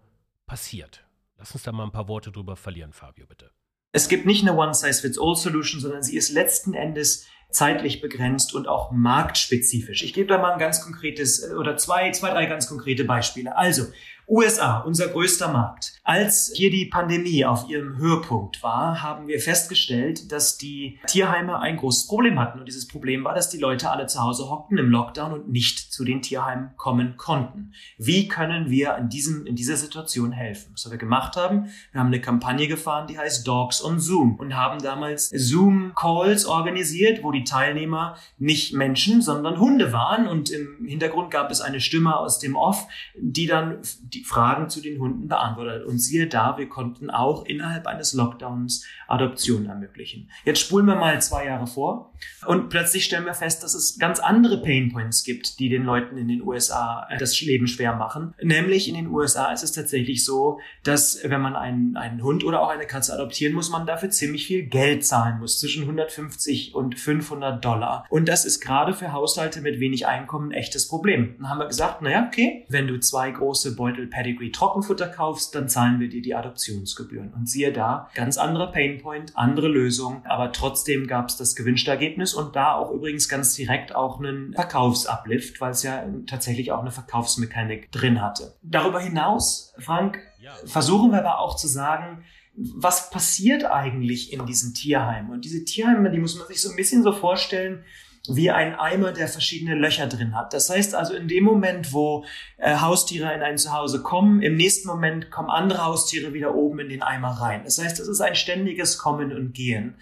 passiert? 0.47 1.07
Lass 1.37 1.53
uns 1.53 1.63
da 1.63 1.71
mal 1.71 1.85
ein 1.85 1.93
paar 1.93 2.09
Worte 2.09 2.33
drüber 2.33 2.57
verlieren, 2.57 2.93
Fabio, 2.93 3.25
bitte. 3.29 3.53
Es 3.93 4.09
gibt 4.09 4.27
nicht 4.27 4.43
eine 4.47 4.57
One-Size-Fits-All-Solution, 4.57 5.81
sondern 5.81 6.03
sie 6.03 6.17
ist 6.17 6.31
letzten 6.31 6.75
Endes 6.75 7.27
zeitlich 7.51 8.03
begrenzt 8.03 8.55
und 8.55 8.69
auch 8.69 8.91
marktspezifisch. 8.91 10.03
Ich 10.03 10.13
gebe 10.13 10.29
da 10.29 10.39
mal 10.39 10.53
ein 10.53 10.59
ganz 10.59 10.83
konkretes 10.83 11.43
äh, 11.43 11.55
oder 11.55 11.77
zwei, 11.77 12.11
zwei, 12.11 12.31
drei 12.31 12.47
ganz 12.47 12.69
konkrete 12.69 13.05
Beispiele. 13.05 13.57
Also, 13.57 13.87
USA, 14.29 14.81
unser 14.81 15.09
größter 15.09 15.51
Markt. 15.51 15.95
Als 16.05 16.53
hier 16.55 16.71
die 16.71 16.85
Pandemie 16.85 17.47
auf 17.47 17.69
ihrem 17.71 17.97
Höhepunkt 17.97 18.63
war, 18.63 19.03
haben 19.03 19.27
wir 19.27 19.41
festgestellt, 19.41 20.31
dass 20.31 20.59
die 20.59 20.99
Tierheime 21.07 21.61
ein 21.61 21.79
großes 21.79 22.07
Problem 22.09 22.39
hatten. 22.39 22.59
Und 22.59 22.67
dieses 22.67 22.87
Problem 22.87 23.25
war, 23.25 23.35
dass 23.35 23.49
die 23.49 23.57
Leute 23.57 23.91
alle 23.91 24.07
zu 24.07 24.23
Hause 24.23 24.51
hockten 24.51 24.77
im 24.77 24.91
Lockdown 24.91 25.33
und 25.33 25.49
nicht 25.49 25.79
zu 25.79 26.05
den 26.05 26.21
Tierheimen 26.21 26.73
kommen 26.77 27.17
konnten. 27.17 27.73
Wie 27.97 28.29
können 28.29 28.69
wir 28.69 28.97
in, 28.97 29.09
diesem, 29.09 29.47
in 29.47 29.57
dieser 29.57 29.77
Situation 29.77 30.33
helfen? 30.33 30.73
Was 30.73 30.91
wir 30.91 30.99
gemacht 30.99 31.37
haben, 31.37 31.71
wir 31.93 32.01
haben 32.01 32.09
eine 32.09 32.21
Kampagne 32.21 32.69
gefahren, 32.69 33.07
die 33.07 33.19
heißt 33.19 33.49
Dogs 33.49 33.83
on 33.83 33.99
Zoom 33.99 34.37
und 34.37 34.55
haben 34.55 34.83
damals 34.83 35.31
Zoom-Calls 35.31 36.45
organisiert, 36.45 37.23
wo 37.23 37.33
die 37.33 37.45
Teilnehmer 37.45 38.17
nicht 38.37 38.75
Menschen, 38.75 39.23
sondern 39.23 39.59
Hunde 39.59 39.95
waren. 39.95 40.29
Und 40.29 40.51
im 40.51 40.85
Hintergrund 40.87 41.31
gab 41.31 41.51
es 41.51 41.63
eine 41.63 41.81
Stimme 41.81 42.15
aus 42.17 42.39
dem 42.39 42.57
Off, 42.57 42.87
die 43.17 43.47
dann 43.47 43.79
die 44.03 44.18
die 44.19 44.25
Fragen 44.25 44.69
zu 44.69 44.81
den 44.81 45.01
Hunden 45.01 45.29
beantwortet. 45.29 45.85
Und 45.87 45.99
siehe 45.99 46.27
da, 46.27 46.59
wir 46.59 46.69
konnten 46.69 47.11
auch 47.11 47.45
innerhalb 47.45 47.87
eines 47.87 48.13
Lockdowns 48.13 48.85
Adoptionen 49.07 49.69
ermöglichen. 49.69 50.31
Jetzt 50.45 50.61
spulen 50.61 50.87
wir 50.87 50.97
mal 50.97 51.21
zwei 51.23 51.47
Jahre 51.47 51.67
vor. 51.67 52.13
Und 52.47 52.69
plötzlich 52.69 53.05
stellen 53.05 53.25
wir 53.25 53.35
fest, 53.35 53.63
dass 53.63 53.75
es 53.75 53.99
ganz 53.99 54.21
andere 54.21 54.63
Painpoints 54.63 55.25
gibt, 55.25 55.59
die 55.59 55.69
den 55.69 55.85
Leuten 55.85 56.17
in 56.17 56.29
den 56.29 56.43
USA 56.43 57.07
äh, 57.11 57.19
das 57.19 57.41
Leben 57.41 57.67
schwer 57.67 57.95
machen. 57.95 58.35
Nämlich 58.41 58.89
in 58.89 58.95
den 58.95 59.09
USA 59.09 59.53
ist 59.53 59.63
es 59.63 59.73
tatsächlich 59.73 60.25
so, 60.25 60.61
dass 60.85 61.21
wenn 61.25 61.41
man 61.41 61.57
einen, 61.57 61.97
einen 61.97 62.23
Hund 62.23 62.45
oder 62.45 62.63
auch 62.63 62.71
eine 62.71 62.87
Katze 62.87 63.13
adoptieren 63.13 63.55
muss, 63.55 63.71
man 63.71 63.87
dafür 63.87 64.11
ziemlich 64.11 64.47
viel 64.47 64.63
Geld 64.63 65.05
zahlen 65.05 65.41
muss, 65.41 65.59
zwischen 65.61 65.83
150 65.83 66.75
und 66.75 66.99
500 66.99 67.65
Dollar. 67.65 68.07
Und 68.09 68.29
das 68.29 68.45
ist 68.45 68.61
gerade 68.61 68.95
für 68.95 69.13
Haushalte 69.13 69.61
mit 69.61 69.81
wenig 69.81 70.07
Einkommen 70.07 70.51
ein 70.51 70.59
echtes 70.59 70.89
Problem. 70.89 71.35
Dann 71.39 71.51
haben 71.51 71.59
wir 71.59 71.67
gesagt, 71.67 72.03
naja, 72.03 72.27
okay, 72.29 72.65
wenn 72.69 72.87
du 72.87 73.01
zwei 73.01 73.31
große 73.31 73.75
Beutel 73.75 74.07
Pedigree 74.07 74.51
Trockenfutter 74.51 75.09
kaufst, 75.09 75.55
dann 75.55 75.69
zahlen 75.69 76.01
wir 76.01 76.09
dir 76.09 76.23
die 76.23 76.35
Adoptionsgebühren. 76.35 77.33
Und 77.35 77.49
siehe 77.49 77.73
da, 77.73 78.09
ganz 78.15 78.39
anderer 78.39 78.73
Painpoint, 78.73 79.33
andere 79.35 79.69
Lösung, 79.69 80.23
aber 80.25 80.53
trotzdem 80.53 81.07
gab 81.07 81.29
es 81.29 81.37
das 81.37 81.57
gewünschte 81.57 81.89
Ergebnis 82.09 82.35
und 82.35 82.57
da 82.57 82.75
auch 82.75 82.91
übrigens 82.91 83.29
ganz 83.29 83.55
direkt 83.55 83.95
auch 83.95 84.19
einen 84.19 84.55
Verkaufsuplift, 84.55 85.61
weil 85.61 85.73
es 85.73 85.83
ja 85.83 86.05
tatsächlich 86.27 86.73
auch 86.73 86.81
eine 86.81 86.91
Verkaufsmechanik 86.91 87.93
drin 87.93 88.23
hatte. 88.23 88.55
Darüber 88.63 89.01
hinaus, 89.01 89.75
Frank, 89.79 90.19
versuchen 90.65 91.11
wir 91.13 91.19
aber 91.19 91.41
auch 91.41 91.57
zu 91.57 91.69
sagen, 91.69 92.25
was 92.55 93.11
passiert 93.11 93.65
eigentlich 93.65 94.33
in 94.33 94.45
diesen 94.47 94.75
Tierheimen? 94.75 95.31
Und 95.31 95.45
diese 95.45 95.65
Tierheime, 95.65 96.11
die 96.11 96.19
muss 96.19 96.37
man 96.37 96.49
sich 96.49 96.61
so 96.61 96.71
ein 96.71 96.77
bisschen 96.77 97.03
so 97.03 97.13
vorstellen, 97.13 97.85
wie 98.29 98.51
ein 98.51 98.75
Eimer, 98.75 99.13
der 99.13 99.29
verschiedene 99.29 99.75
Löcher 99.75 100.07
drin 100.07 100.35
hat. 100.35 100.53
Das 100.53 100.69
heißt 100.69 100.95
also, 100.95 101.15
in 101.15 101.29
dem 101.29 101.45
Moment, 101.45 101.93
wo 101.93 102.25
äh, 102.59 102.77
Haustiere 102.77 103.33
in 103.33 103.43
ein 103.43 103.59
Zuhause 103.59 104.03
kommen, 104.03 104.43
im 104.43 104.57
nächsten 104.57 104.89
Moment 104.89 105.31
kommen 105.31 105.49
andere 105.49 105.85
Haustiere 105.85 106.35
wieder 106.35 106.55
oben 106.55 106.81
in 106.81 106.89
den 106.89 107.03
Eimer 107.03 107.31
rein. 107.41 107.63
Das 107.65 107.79
heißt, 107.79 108.01
es 108.01 108.09
ist 108.09 108.21
ein 108.21 108.35
ständiges 108.35 108.99
Kommen 108.99 109.33
und 109.33 109.55
Gehen. 109.55 109.97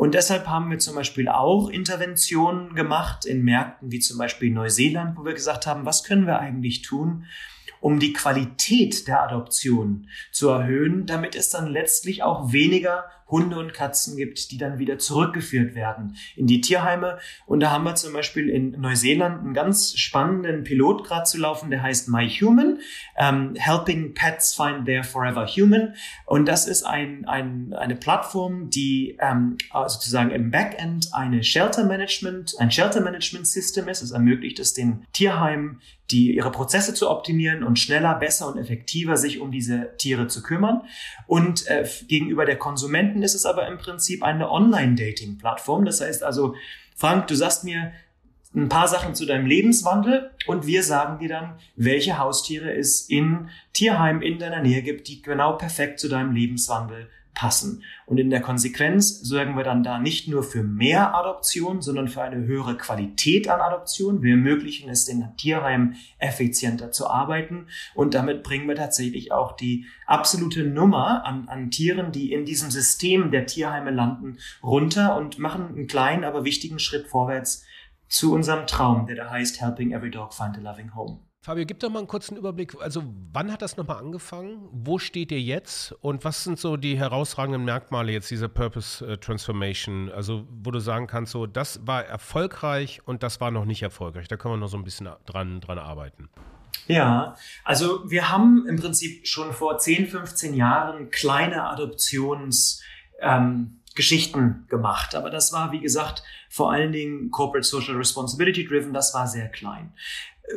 Und 0.00 0.14
deshalb 0.14 0.46
haben 0.46 0.70
wir 0.70 0.78
zum 0.78 0.94
Beispiel 0.94 1.28
auch 1.28 1.68
Interventionen 1.68 2.74
gemacht 2.74 3.26
in 3.26 3.44
Märkten 3.44 3.92
wie 3.92 3.98
zum 3.98 4.16
Beispiel 4.16 4.50
Neuseeland, 4.50 5.18
wo 5.18 5.26
wir 5.26 5.34
gesagt 5.34 5.66
haben, 5.66 5.84
was 5.84 6.04
können 6.04 6.26
wir 6.26 6.38
eigentlich 6.38 6.80
tun, 6.80 7.26
um 7.80 7.98
die 7.98 8.12
Qualität 8.12 9.08
der 9.08 9.22
Adoption 9.22 10.08
zu 10.32 10.48
erhöhen, 10.48 11.06
damit 11.06 11.34
es 11.34 11.50
dann 11.50 11.66
letztlich 11.66 12.22
auch 12.22 12.52
weniger 12.52 13.04
Hunde 13.30 13.58
und 13.58 13.72
Katzen 13.72 14.16
gibt, 14.16 14.50
die 14.50 14.58
dann 14.58 14.78
wieder 14.78 14.98
zurückgeführt 14.98 15.74
werden 15.74 16.16
in 16.36 16.46
die 16.46 16.60
Tierheime. 16.60 17.18
Und 17.46 17.60
da 17.60 17.70
haben 17.70 17.84
wir 17.84 17.94
zum 17.94 18.12
Beispiel 18.12 18.48
in 18.48 18.72
Neuseeland 18.72 19.40
einen 19.40 19.54
ganz 19.54 19.96
spannenden 19.96 20.64
Pilot 20.64 21.04
gerade 21.04 21.24
zu 21.24 21.38
laufen, 21.38 21.70
der 21.70 21.82
heißt 21.82 22.08
My 22.08 22.28
Human, 22.28 22.78
ähm, 23.16 23.54
Helping 23.56 24.14
Pets 24.14 24.54
Find 24.54 24.86
Their 24.86 25.04
Forever 25.04 25.46
Human. 25.46 25.94
Und 26.26 26.46
das 26.46 26.66
ist 26.66 26.82
ein, 26.82 27.26
ein, 27.26 27.72
eine 27.72 27.96
Plattform, 27.96 28.70
die 28.70 29.16
ähm, 29.20 29.56
sozusagen 29.72 30.30
im 30.30 30.50
Backend 30.50 31.10
eine 31.12 31.44
Shelter 31.44 31.84
Management, 31.84 32.54
ein 32.58 32.70
Shelter 32.70 33.00
Management 33.00 33.46
System 33.46 33.88
ist. 33.88 34.02
Es 34.02 34.10
ermöglicht 34.10 34.58
es 34.58 34.74
den 34.74 35.06
Tierheimen, 35.12 35.80
die 36.10 36.34
ihre 36.34 36.50
Prozesse 36.50 36.94
zu 36.94 37.10
optimieren 37.10 37.62
und 37.62 37.78
schneller, 37.78 38.14
besser 38.14 38.48
und 38.48 38.58
effektiver 38.58 39.16
sich 39.16 39.40
um 39.40 39.50
diese 39.50 39.96
Tiere 39.98 40.26
zu 40.26 40.42
kümmern. 40.42 40.82
Und 41.26 41.66
äh, 41.68 41.88
gegenüber 42.08 42.44
der 42.44 42.56
Konsumenten 42.56 43.22
ist 43.22 43.34
es 43.34 43.46
aber 43.46 43.66
im 43.68 43.78
Prinzip 43.78 44.22
eine 44.22 44.50
Online-Dating-Plattform. 44.50 45.84
Das 45.84 46.00
heißt 46.00 46.22
also, 46.22 46.54
Frank, 46.96 47.26
du 47.28 47.34
sagst 47.34 47.64
mir 47.64 47.92
ein 48.54 48.68
paar 48.68 48.88
Sachen 48.88 49.14
zu 49.14 49.26
deinem 49.26 49.46
Lebenswandel 49.46 50.30
und 50.46 50.66
wir 50.66 50.82
sagen 50.82 51.20
dir 51.20 51.28
dann, 51.28 51.54
welche 51.76 52.18
Haustiere 52.18 52.72
es 52.74 53.08
in 53.08 53.48
Tierheimen 53.72 54.22
in 54.22 54.38
deiner 54.38 54.60
Nähe 54.60 54.82
gibt, 54.82 55.06
die 55.06 55.22
genau 55.22 55.52
perfekt 55.52 56.00
zu 56.00 56.08
deinem 56.08 56.34
Lebenswandel 56.34 57.08
passen. 57.34 57.82
Und 58.06 58.18
in 58.18 58.30
der 58.30 58.40
Konsequenz 58.40 59.20
sorgen 59.20 59.56
wir 59.56 59.64
dann 59.64 59.82
da 59.82 59.98
nicht 59.98 60.28
nur 60.28 60.42
für 60.42 60.62
mehr 60.62 61.14
Adoption, 61.14 61.80
sondern 61.80 62.08
für 62.08 62.22
eine 62.22 62.44
höhere 62.44 62.76
Qualität 62.76 63.48
an 63.48 63.60
Adoption. 63.60 64.22
Wir 64.22 64.32
ermöglichen 64.32 64.90
es 64.90 65.04
den 65.04 65.36
Tierheimen 65.36 65.96
effizienter 66.18 66.92
zu 66.92 67.08
arbeiten 67.08 67.66
und 67.94 68.14
damit 68.14 68.42
bringen 68.42 68.68
wir 68.68 68.74
tatsächlich 68.74 69.32
auch 69.32 69.52
die 69.52 69.86
absolute 70.06 70.64
Nummer 70.64 71.24
an, 71.24 71.48
an 71.48 71.70
Tieren, 71.70 72.12
die 72.12 72.32
in 72.32 72.44
diesem 72.44 72.70
System 72.70 73.30
der 73.30 73.46
Tierheime 73.46 73.90
landen, 73.90 74.38
runter 74.62 75.16
und 75.16 75.38
machen 75.38 75.68
einen 75.68 75.86
kleinen, 75.86 76.24
aber 76.24 76.44
wichtigen 76.44 76.78
Schritt 76.78 77.06
vorwärts 77.06 77.64
zu 78.08 78.34
unserem 78.34 78.66
Traum, 78.66 79.06
der 79.06 79.16
da 79.16 79.30
heißt 79.30 79.60
Helping 79.60 79.92
Every 79.92 80.10
Dog 80.10 80.34
Find 80.34 80.58
a 80.58 80.60
Loving 80.60 80.94
Home. 80.94 81.29
Fabio, 81.42 81.64
gib 81.64 81.80
doch 81.80 81.88
mal 81.88 82.00
einen 82.00 82.08
kurzen 82.08 82.36
Überblick. 82.36 82.74
Also, 82.80 83.02
wann 83.32 83.50
hat 83.50 83.62
das 83.62 83.78
nochmal 83.78 83.96
angefangen? 83.96 84.68
Wo 84.72 84.98
steht 84.98 85.32
ihr 85.32 85.40
jetzt? 85.40 85.92
Und 86.02 86.22
was 86.22 86.44
sind 86.44 86.58
so 86.58 86.76
die 86.76 86.98
herausragenden 86.98 87.64
Merkmale 87.64 88.12
jetzt 88.12 88.30
dieser 88.30 88.48
Purpose 88.48 89.06
äh, 89.06 89.16
Transformation? 89.16 90.10
Also, 90.10 90.46
wo 90.50 90.70
du 90.70 90.80
sagen 90.80 91.06
kannst, 91.06 91.32
so, 91.32 91.46
das 91.46 91.80
war 91.86 92.04
erfolgreich 92.04 93.00
und 93.06 93.22
das 93.22 93.40
war 93.40 93.50
noch 93.50 93.64
nicht 93.64 93.80
erfolgreich. 93.80 94.28
Da 94.28 94.36
können 94.36 94.52
wir 94.52 94.58
noch 94.58 94.68
so 94.68 94.76
ein 94.76 94.84
bisschen 94.84 95.08
dran, 95.24 95.62
dran 95.62 95.78
arbeiten. 95.78 96.28
Ja, 96.88 97.36
also 97.64 98.10
wir 98.10 98.30
haben 98.30 98.66
im 98.68 98.76
Prinzip 98.76 99.26
schon 99.26 99.54
vor 99.54 99.78
10, 99.78 100.08
15 100.08 100.54
Jahren 100.54 101.10
kleine 101.10 101.64
Adoptions- 101.64 102.82
ähm, 103.22 103.80
Geschichten 103.94 104.66
gemacht. 104.68 105.14
Aber 105.14 105.30
das 105.30 105.52
war, 105.52 105.72
wie 105.72 105.80
gesagt, 105.80 106.22
vor 106.48 106.72
allen 106.72 106.92
Dingen 106.92 107.30
Corporate 107.30 107.66
Social 107.66 107.96
Responsibility 107.96 108.64
driven. 108.64 108.92
Das 108.92 109.14
war 109.14 109.26
sehr 109.26 109.48
klein. 109.48 109.92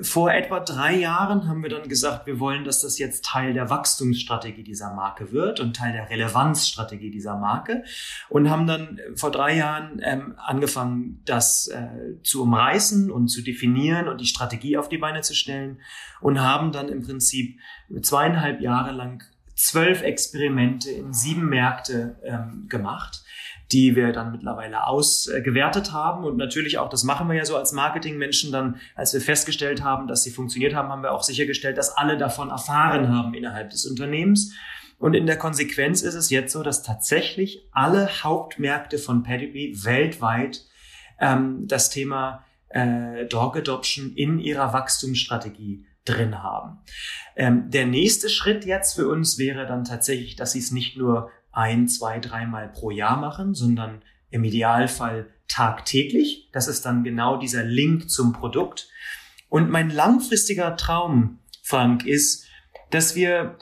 Vor 0.02 0.32
etwa 0.32 0.60
drei 0.60 0.96
Jahren 0.96 1.48
haben 1.48 1.62
wir 1.62 1.70
dann 1.70 1.88
gesagt, 1.88 2.26
wir 2.26 2.40
wollen, 2.40 2.64
dass 2.64 2.82
das 2.82 2.98
jetzt 2.98 3.26
Teil 3.26 3.54
der 3.54 3.70
Wachstumsstrategie 3.70 4.64
dieser 4.64 4.94
Marke 4.94 5.32
wird 5.32 5.60
und 5.60 5.76
Teil 5.76 5.94
der 5.94 6.10
Relevanzstrategie 6.10 7.12
dieser 7.12 7.38
Marke 7.38 7.84
und 8.30 8.50
haben 8.50 8.66
dann 8.66 9.00
vor 9.16 9.32
drei 9.32 9.56
Jahren 9.56 10.02
ähm, 10.04 10.36
angefangen, 10.38 11.22
das 11.26 11.68
äh, 11.68 12.22
zu 12.24 12.44
umreißen 12.44 13.12
und 13.12 13.28
zu 13.28 13.42
definieren 13.42 14.08
und 14.08 14.22
die 14.22 14.26
Strategie 14.26 14.78
auf 14.78 14.90
die 14.90 14.98
Beine 14.98 15.22
zu 15.22 15.36
stellen 15.36 15.80
und 16.22 16.42
haben 16.42 16.72
dann 16.72 16.90
im 16.90 17.04
Prinzip 17.04 17.60
zweieinhalb 18.02 18.62
Jahre 18.62 18.92
lang 18.92 19.24
zwölf 19.56 20.02
Experimente 20.02 20.90
in 20.90 21.14
sieben 21.14 21.48
Märkte 21.48 22.18
ähm, 22.24 22.68
gemacht 22.70 23.23
die 23.74 23.96
wir 23.96 24.12
dann 24.12 24.32
mittlerweile 24.32 24.86
ausgewertet 24.86 25.92
haben. 25.92 26.24
Und 26.24 26.38
natürlich 26.38 26.78
auch, 26.78 26.90
das 26.90 27.04
machen 27.04 27.28
wir 27.28 27.36
ja 27.36 27.46
so 27.46 27.58
als 27.58 27.72
Marketingmenschen 27.72 28.52
dann, 28.52 28.78
als 28.96 29.14
wir 29.14 29.22
festgestellt 29.22 29.84
haben, 29.84 30.08
dass 30.08 30.24
sie 30.24 30.32
funktioniert 30.32 30.76
haben, 30.76 30.90
haben 30.90 31.02
wir 31.02 31.12
auch 31.12 31.24
sichergestellt, 31.24 31.78
dass 31.78 31.98
alle 31.98 32.18
davon 32.18 32.50
erfahren 32.50 33.10
haben 33.10 33.34
innerhalb 33.34 33.72
des 33.72 33.86
Unternehmens. 33.88 34.54
Und 35.00 35.16
in 35.16 35.26
der 35.26 35.38
Konsequenz 35.38 36.04
ist 36.04 36.14
es 36.14 36.30
jetzt 36.30 36.54
so, 36.54 36.62
dass 36.62 36.84
tatsächlich 36.84 37.68
alle 37.72 38.08
Hauptmärkte 38.24 39.00
von 39.00 39.24
Pedigree 39.24 39.74
weltweit 39.84 40.62
ähm, 41.20 41.68
das 41.68 41.90
Thema 41.90 42.46
äh, 42.70 43.26
Dog 43.26 43.58
Adoption 43.58 44.14
in 44.16 44.40
ihrer 44.40 44.72
Wachstumsstrategie 44.72 45.86
drin 46.06 46.44
haben. 46.44 46.78
Ähm, 47.36 47.70
der 47.72 47.88
nächste 47.88 48.30
Schritt 48.30 48.66
jetzt 48.66 48.94
für 48.94 49.08
uns 49.08 49.38
wäre 49.38 49.66
dann 49.66 49.84
tatsächlich, 49.84 50.36
dass 50.36 50.52
sie 50.52 50.60
es 50.60 50.72
nicht 50.72 50.96
nur 50.96 51.32
ein, 51.54 51.88
zwei, 51.88 52.20
dreimal 52.20 52.68
pro 52.68 52.92
Jahr 52.92 53.18
machen, 53.18 53.54
sondern 53.54 54.02
im 54.30 54.44
Idealfall 54.44 55.28
tagtäglich. 55.48 56.50
Das 56.52 56.68
ist 56.68 56.86
dann 56.86 57.04
genau 57.04 57.38
dieser 57.38 57.64
Link 57.64 58.10
zum 58.10 58.34
Produkt. 58.34 58.90
Und 59.50 59.70
mein 59.70 59.90
langfristiger 59.90 60.76
Traum, 60.76 61.40
Frank, 61.62 62.06
ist, 62.06 62.48
dass 62.90 63.16
wir 63.16 63.58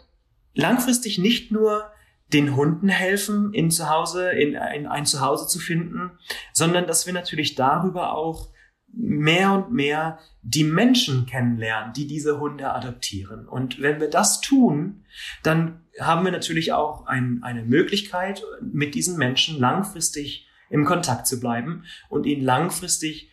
langfristig 0.54 1.18
nicht 1.20 1.52
nur 1.52 1.92
den 2.32 2.56
Hunden 2.56 2.88
helfen, 2.88 3.54
in 3.54 3.72
Zuhause, 3.72 4.32
in, 4.32 4.54
in 4.54 4.88
ein 4.88 5.06
Zuhause 5.06 5.48
zu 5.48 5.60
finden, 5.60 6.12
sondern 6.54 6.88
dass 6.88 7.06
wir 7.06 7.14
natürlich 7.14 7.56
darüber 7.56 8.14
auch 8.14 8.51
mehr 8.94 9.54
und 9.54 9.72
mehr 9.72 10.20
die 10.42 10.64
Menschen 10.64 11.26
kennenlernen, 11.26 11.94
die 11.94 12.08
diese 12.08 12.40
Hunde 12.40 12.74
adoptieren. 12.74 13.48
Und 13.48 13.82
wenn 13.82 14.00
wir 14.00 14.10
das 14.10 14.42
tun, 14.42 15.04
dann 15.44 15.82
haben 16.00 16.26
wir 16.26 16.32
natürlich 16.32 16.74
auch 16.74 17.06
ein, 17.06 17.40
eine 17.44 17.64
Möglichkeit, 17.64 18.44
mit 18.62 18.96
diesen 18.96 19.18
Menschen 19.18 19.60
langfristig 19.60 20.48
im 20.70 20.86
Kontakt 20.86 21.28
zu 21.28 21.40
bleiben 21.40 21.84
und 22.10 22.26
ihnen 22.26 22.44
langfristig 22.44 23.30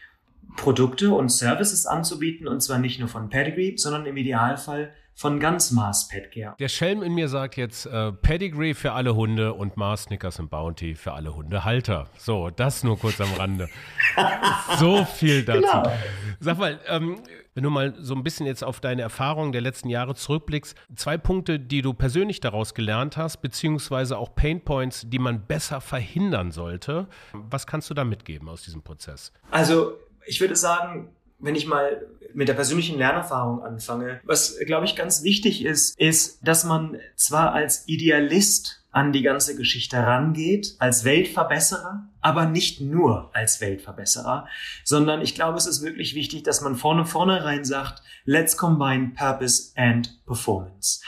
Produkte 0.57 1.13
und 1.13 1.31
Services 1.31 1.87
anzubieten, 1.87 2.49
und 2.49 2.61
zwar 2.61 2.79
nicht 2.79 2.99
nur 2.99 3.09
von 3.09 3.31
Pedigree, 3.31 3.77
sondern 3.77 4.07
im 4.07 4.17
Idealfall 4.17 4.93
von 5.19 5.41
ganz 5.41 5.73
Mars 5.73 6.07
Petcare. 6.07 6.55
Der 6.61 6.69
Schelm 6.69 7.03
in 7.03 7.13
mir 7.13 7.29
sagt 7.29 7.57
jetzt 7.57 7.87
äh, 7.87 8.13
Pedigree 8.13 8.73
für 8.73 8.93
alle 8.93 9.17
Hunde 9.17 9.53
und 9.53 9.77
Mars 9.77 10.05
Snickers 10.05 10.39
und 10.39 10.49
Bounty 10.49 10.95
für 10.95 11.13
alle 11.13 11.35
Hundehalter. 11.35 12.07
So, 12.17 12.51
das 12.51 12.85
nur 12.85 12.97
kurz 12.97 13.21
am 13.21 13.33
Rande. 13.33 13.69
so 14.79 15.05
viel 15.05 15.45
dazu. 15.45 15.61
Genau. 15.61 15.93
Sag 16.39 16.59
mal, 16.59 16.79
ähm, 16.87 17.21
wenn 17.55 17.65
du 17.65 17.71
mal 17.71 17.95
so 17.99 18.15
ein 18.15 18.23
bisschen 18.23 18.47
jetzt 18.47 18.63
auf 18.63 18.79
deine 18.79 19.03
Erfahrungen 19.03 19.51
der 19.51 19.61
letzten 19.61 19.89
Jahre 19.89 20.15
zurückblickst, 20.15 20.77
zwei 20.95 21.19
Punkte, 21.19 21.59
die 21.59 21.83
du 21.83 21.95
persönlich 21.95 22.39
daraus 22.39 22.73
gelernt 22.73 23.17
hast, 23.17 23.39
beziehungsweise 23.39 24.19
auch 24.19 24.37
Painpoints, 24.37 25.03
die 25.09 25.19
man 25.19 25.45
besser 25.47 25.81
verhindern 25.81 26.53
sollte. 26.53 27.09
Was 27.33 27.67
kannst 27.67 27.91
du 27.91 27.95
da 27.95 28.05
mitgeben 28.05 28.49
aus 28.49 28.63
diesem 28.63 28.83
Prozess? 28.83 29.33
Also, 29.51 29.99
ich 30.25 30.41
würde 30.41 30.55
sagen, 30.55 31.11
wenn 31.39 31.55
ich 31.55 31.67
mal 31.67 32.07
mit 32.35 32.49
der 32.49 32.55
persönlichen 32.55 32.99
Lernerfahrung 32.99 33.63
anfange, 33.63 34.21
was, 34.25 34.59
glaube 34.67 34.87
ich, 34.87 34.97
ganz 34.97 35.23
wichtig 35.23 35.65
ist, 35.65 35.99
ist, 35.99 36.47
dass 36.47 36.65
man 36.65 36.99
zwar 37.17 37.53
als 37.53 37.89
Idealist 37.89 38.85
an 38.91 39.13
die 39.13 39.23
ganze 39.23 39.55
Geschichte 39.55 39.99
rangeht, 39.99 40.75
als 40.79 41.05
Weltverbesserer, 41.05 42.09
aber 42.21 42.47
nicht 42.47 42.81
nur 42.81 43.31
als 43.35 43.61
Weltverbesserer, 43.61 44.49
sondern 44.83 45.21
ich 45.21 45.35
glaube, 45.35 45.59
es 45.59 45.67
ist 45.67 45.83
wirklich 45.83 46.15
wichtig, 46.15 46.43
dass 46.43 46.63
man 46.63 46.75
vorne 46.75 47.05
vornherein 47.05 47.65
sagt, 47.65 48.03
let's 48.25 48.57
combine 48.57 49.13
Purpose 49.17 49.73
and 49.77 50.19
Performance. 50.27 51.03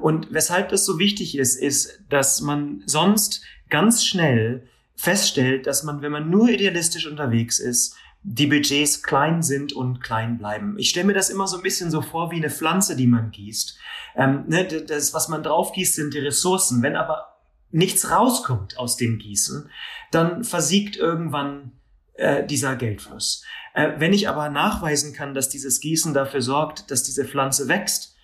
Und 0.00 0.32
weshalb 0.32 0.70
das 0.70 0.84
so 0.84 0.98
wichtig 0.98 1.36
ist, 1.36 1.56
ist, 1.56 2.00
dass 2.08 2.40
man 2.40 2.82
sonst 2.86 3.42
ganz 3.68 4.04
schnell 4.04 4.66
feststellt, 4.96 5.66
dass 5.66 5.82
man, 5.82 6.00
wenn 6.00 6.12
man 6.12 6.30
nur 6.30 6.48
idealistisch 6.48 7.06
unterwegs 7.06 7.58
ist, 7.58 7.96
die 8.28 8.48
Budgets 8.48 9.04
klein 9.04 9.40
sind 9.44 9.72
und 9.72 10.00
klein 10.00 10.36
bleiben. 10.36 10.76
Ich 10.78 10.90
stelle 10.90 11.06
mir 11.06 11.14
das 11.14 11.30
immer 11.30 11.46
so 11.46 11.58
ein 11.58 11.62
bisschen 11.62 11.92
so 11.92 12.02
vor 12.02 12.32
wie 12.32 12.36
eine 12.36 12.50
Pflanze, 12.50 12.96
die 12.96 13.06
man 13.06 13.30
gießt. 13.30 13.78
Ähm, 14.16 14.44
ne, 14.48 14.64
das, 14.64 15.14
was 15.14 15.28
man 15.28 15.44
drauf 15.44 15.72
gießt, 15.72 15.94
sind 15.94 16.12
die 16.12 16.18
Ressourcen. 16.18 16.82
Wenn 16.82 16.96
aber 16.96 17.36
nichts 17.70 18.10
rauskommt 18.10 18.78
aus 18.78 18.96
dem 18.96 19.18
Gießen, 19.18 19.70
dann 20.10 20.42
versiegt 20.42 20.96
irgendwann 20.96 21.72
äh, 22.14 22.44
dieser 22.44 22.74
Geldfluss. 22.74 23.44
Äh, 23.74 23.92
wenn 23.98 24.12
ich 24.12 24.28
aber 24.28 24.48
nachweisen 24.48 25.12
kann, 25.12 25.32
dass 25.32 25.48
dieses 25.48 25.80
Gießen 25.80 26.12
dafür 26.12 26.42
sorgt, 26.42 26.90
dass 26.90 27.04
diese 27.04 27.26
Pflanze 27.26 27.68
wächst, 27.68 28.15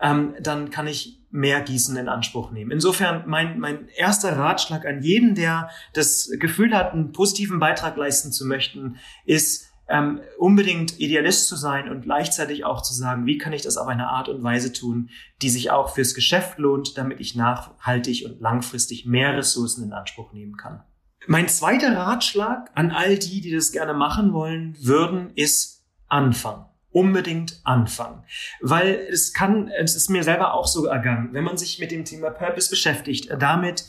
ähm, 0.00 0.34
dann 0.40 0.70
kann 0.70 0.86
ich 0.86 1.20
mehr 1.30 1.60
Gießen 1.60 1.96
in 1.96 2.08
Anspruch 2.08 2.50
nehmen. 2.50 2.70
Insofern 2.70 3.24
mein, 3.26 3.60
mein 3.60 3.88
erster 3.96 4.36
Ratschlag 4.36 4.84
an 4.84 5.02
jeden, 5.02 5.34
der 5.34 5.70
das 5.94 6.30
Gefühl 6.38 6.74
hat, 6.74 6.92
einen 6.92 7.12
positiven 7.12 7.60
Beitrag 7.60 7.96
leisten 7.96 8.32
zu 8.32 8.46
möchten, 8.46 8.96
ist, 9.24 9.68
ähm, 9.88 10.20
unbedingt 10.38 11.00
Idealist 11.00 11.48
zu 11.48 11.56
sein 11.56 11.88
und 11.88 12.02
gleichzeitig 12.02 12.64
auch 12.64 12.80
zu 12.80 12.94
sagen, 12.94 13.26
wie 13.26 13.38
kann 13.38 13.52
ich 13.52 13.62
das 13.62 13.76
auf 13.76 13.88
eine 13.88 14.08
Art 14.08 14.28
und 14.28 14.42
Weise 14.42 14.72
tun, 14.72 15.10
die 15.42 15.50
sich 15.50 15.72
auch 15.72 15.94
fürs 15.94 16.14
Geschäft 16.14 16.58
lohnt, 16.58 16.96
damit 16.96 17.20
ich 17.20 17.34
nachhaltig 17.34 18.24
und 18.24 18.40
langfristig 18.40 19.04
mehr 19.04 19.36
Ressourcen 19.36 19.84
in 19.84 19.92
Anspruch 19.92 20.32
nehmen 20.32 20.56
kann. 20.56 20.82
Mein 21.26 21.48
zweiter 21.48 21.96
Ratschlag 21.96 22.70
an 22.74 22.92
all 22.92 23.18
die, 23.18 23.40
die 23.40 23.52
das 23.52 23.72
gerne 23.72 23.92
machen 23.92 24.32
wollen 24.32 24.76
würden, 24.80 25.32
ist 25.34 25.84
anfangen 26.08 26.69
unbedingt 26.92 27.60
anfangen. 27.64 28.24
Weil 28.60 28.94
es 29.10 29.32
kann, 29.32 29.68
es 29.68 29.94
ist 29.94 30.10
mir 30.10 30.24
selber 30.24 30.54
auch 30.54 30.66
so 30.66 30.86
ergangen, 30.86 31.32
wenn 31.32 31.44
man 31.44 31.56
sich 31.56 31.78
mit 31.78 31.90
dem 31.90 32.04
Thema 32.04 32.30
Purpose 32.30 32.70
beschäftigt, 32.70 33.30
damit 33.38 33.84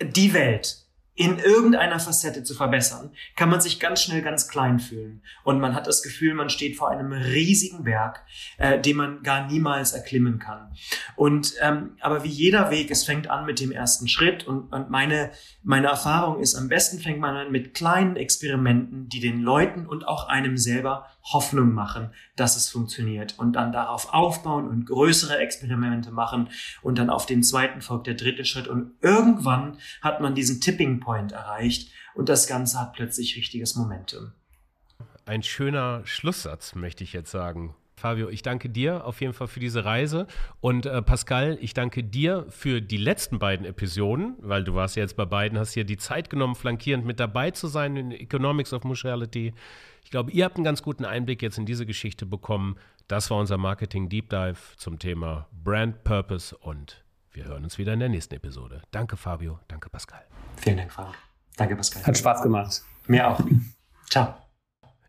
die 0.00 0.34
Welt 0.34 0.86
in 1.16 1.38
irgendeiner 1.38 1.98
Facette 1.98 2.42
zu 2.42 2.54
verbessern, 2.54 3.10
kann 3.36 3.48
man 3.48 3.62
sich 3.62 3.80
ganz 3.80 4.02
schnell 4.02 4.20
ganz 4.20 4.48
klein 4.48 4.78
fühlen. 4.78 5.22
Und 5.44 5.60
man 5.60 5.74
hat 5.74 5.86
das 5.86 6.02
Gefühl, 6.02 6.34
man 6.34 6.50
steht 6.50 6.76
vor 6.76 6.90
einem 6.90 7.10
riesigen 7.10 7.84
Berg, 7.84 8.22
äh, 8.58 8.78
den 8.78 8.98
man 8.98 9.22
gar 9.22 9.46
niemals 9.46 9.92
erklimmen 9.92 10.38
kann. 10.38 10.74
Und 11.16 11.54
ähm, 11.62 11.96
aber 12.00 12.22
wie 12.22 12.28
jeder 12.28 12.70
Weg, 12.70 12.90
es 12.90 13.04
fängt 13.04 13.30
an 13.30 13.46
mit 13.46 13.60
dem 13.60 13.72
ersten 13.72 14.08
Schritt. 14.08 14.46
Und, 14.46 14.70
und 14.74 14.90
meine, 14.90 15.30
meine 15.62 15.86
Erfahrung 15.86 16.38
ist, 16.40 16.54
am 16.54 16.68
besten 16.68 16.98
fängt 16.98 17.18
man 17.18 17.34
an 17.34 17.50
mit 17.50 17.72
kleinen 17.72 18.16
Experimenten, 18.16 19.08
die 19.08 19.20
den 19.20 19.40
Leuten 19.40 19.86
und 19.86 20.06
auch 20.06 20.28
einem 20.28 20.58
selber 20.58 21.06
Hoffnung 21.32 21.72
machen, 21.72 22.10
dass 22.36 22.56
es 22.56 22.68
funktioniert. 22.68 23.38
Und 23.38 23.54
dann 23.54 23.72
darauf 23.72 24.12
aufbauen 24.12 24.68
und 24.68 24.86
größere 24.86 25.38
Experimente 25.38 26.10
machen. 26.10 26.48
Und 26.82 26.98
dann 26.98 27.10
auf 27.10 27.26
den 27.26 27.42
zweiten 27.42 27.80
folgt 27.80 28.06
der 28.06 28.14
dritte 28.14 28.44
Schritt. 28.44 28.68
Und 28.68 28.92
irgendwann 29.00 29.78
hat 30.02 30.20
man 30.20 30.34
diesen 30.34 30.60
Tipping 30.60 31.00
Point 31.00 31.32
erreicht 31.32 31.90
und 32.14 32.28
das 32.28 32.46
Ganze 32.46 32.80
hat 32.80 32.94
plötzlich 32.94 33.36
richtiges 33.36 33.76
Momentum. 33.76 34.32
Ein 35.26 35.42
schöner 35.42 36.02
Schlusssatz, 36.04 36.74
möchte 36.74 37.04
ich 37.04 37.12
jetzt 37.12 37.30
sagen. 37.30 37.74
Fabio, 37.98 38.28
ich 38.28 38.42
danke 38.42 38.68
dir 38.68 39.06
auf 39.06 39.22
jeden 39.22 39.32
Fall 39.32 39.48
für 39.48 39.58
diese 39.58 39.84
Reise. 39.84 40.26
Und 40.60 40.84
äh, 40.84 41.00
Pascal, 41.00 41.56
ich 41.60 41.72
danke 41.72 42.04
dir 42.04 42.44
für 42.50 42.82
die 42.82 42.98
letzten 42.98 43.38
beiden 43.38 43.64
Episoden, 43.64 44.36
weil 44.38 44.64
du 44.64 44.74
warst 44.74 44.96
ja 44.96 45.02
jetzt 45.02 45.16
bei 45.16 45.24
beiden, 45.24 45.58
hast 45.58 45.72
hier 45.72 45.84
die 45.84 45.96
Zeit 45.96 46.28
genommen, 46.28 46.54
flankierend 46.54 47.06
mit 47.06 47.18
dabei 47.18 47.52
zu 47.52 47.68
sein 47.68 47.96
in 47.96 48.12
Economics 48.12 48.74
of 48.74 48.84
Mutuality. 48.84 49.54
Ich 50.06 50.10
glaube, 50.12 50.30
ihr 50.30 50.44
habt 50.44 50.54
einen 50.54 50.62
ganz 50.62 50.84
guten 50.84 51.04
Einblick 51.04 51.42
jetzt 51.42 51.58
in 51.58 51.66
diese 51.66 51.84
Geschichte 51.84 52.26
bekommen. 52.26 52.76
Das 53.08 53.28
war 53.28 53.38
unser 53.38 53.58
Marketing 53.58 54.08
Deep 54.08 54.30
Dive 54.30 54.56
zum 54.76 55.00
Thema 55.00 55.48
Brand 55.64 56.04
Purpose 56.04 56.56
und 56.56 57.04
wir 57.32 57.46
hören 57.46 57.64
uns 57.64 57.76
wieder 57.76 57.92
in 57.92 57.98
der 57.98 58.08
nächsten 58.08 58.36
Episode. 58.36 58.82
Danke, 58.92 59.16
Fabio. 59.16 59.58
Danke, 59.66 59.90
Pascal. 59.90 60.24
Vielen 60.58 60.76
Dank, 60.76 60.92
Fabio. 60.92 61.12
Danke, 61.56 61.74
Pascal. 61.74 62.06
Hat 62.06 62.16
Spaß 62.16 62.42
gemacht. 62.42 62.84
Mir 63.08 63.28
auch. 63.28 63.40
Ciao. 64.08 64.45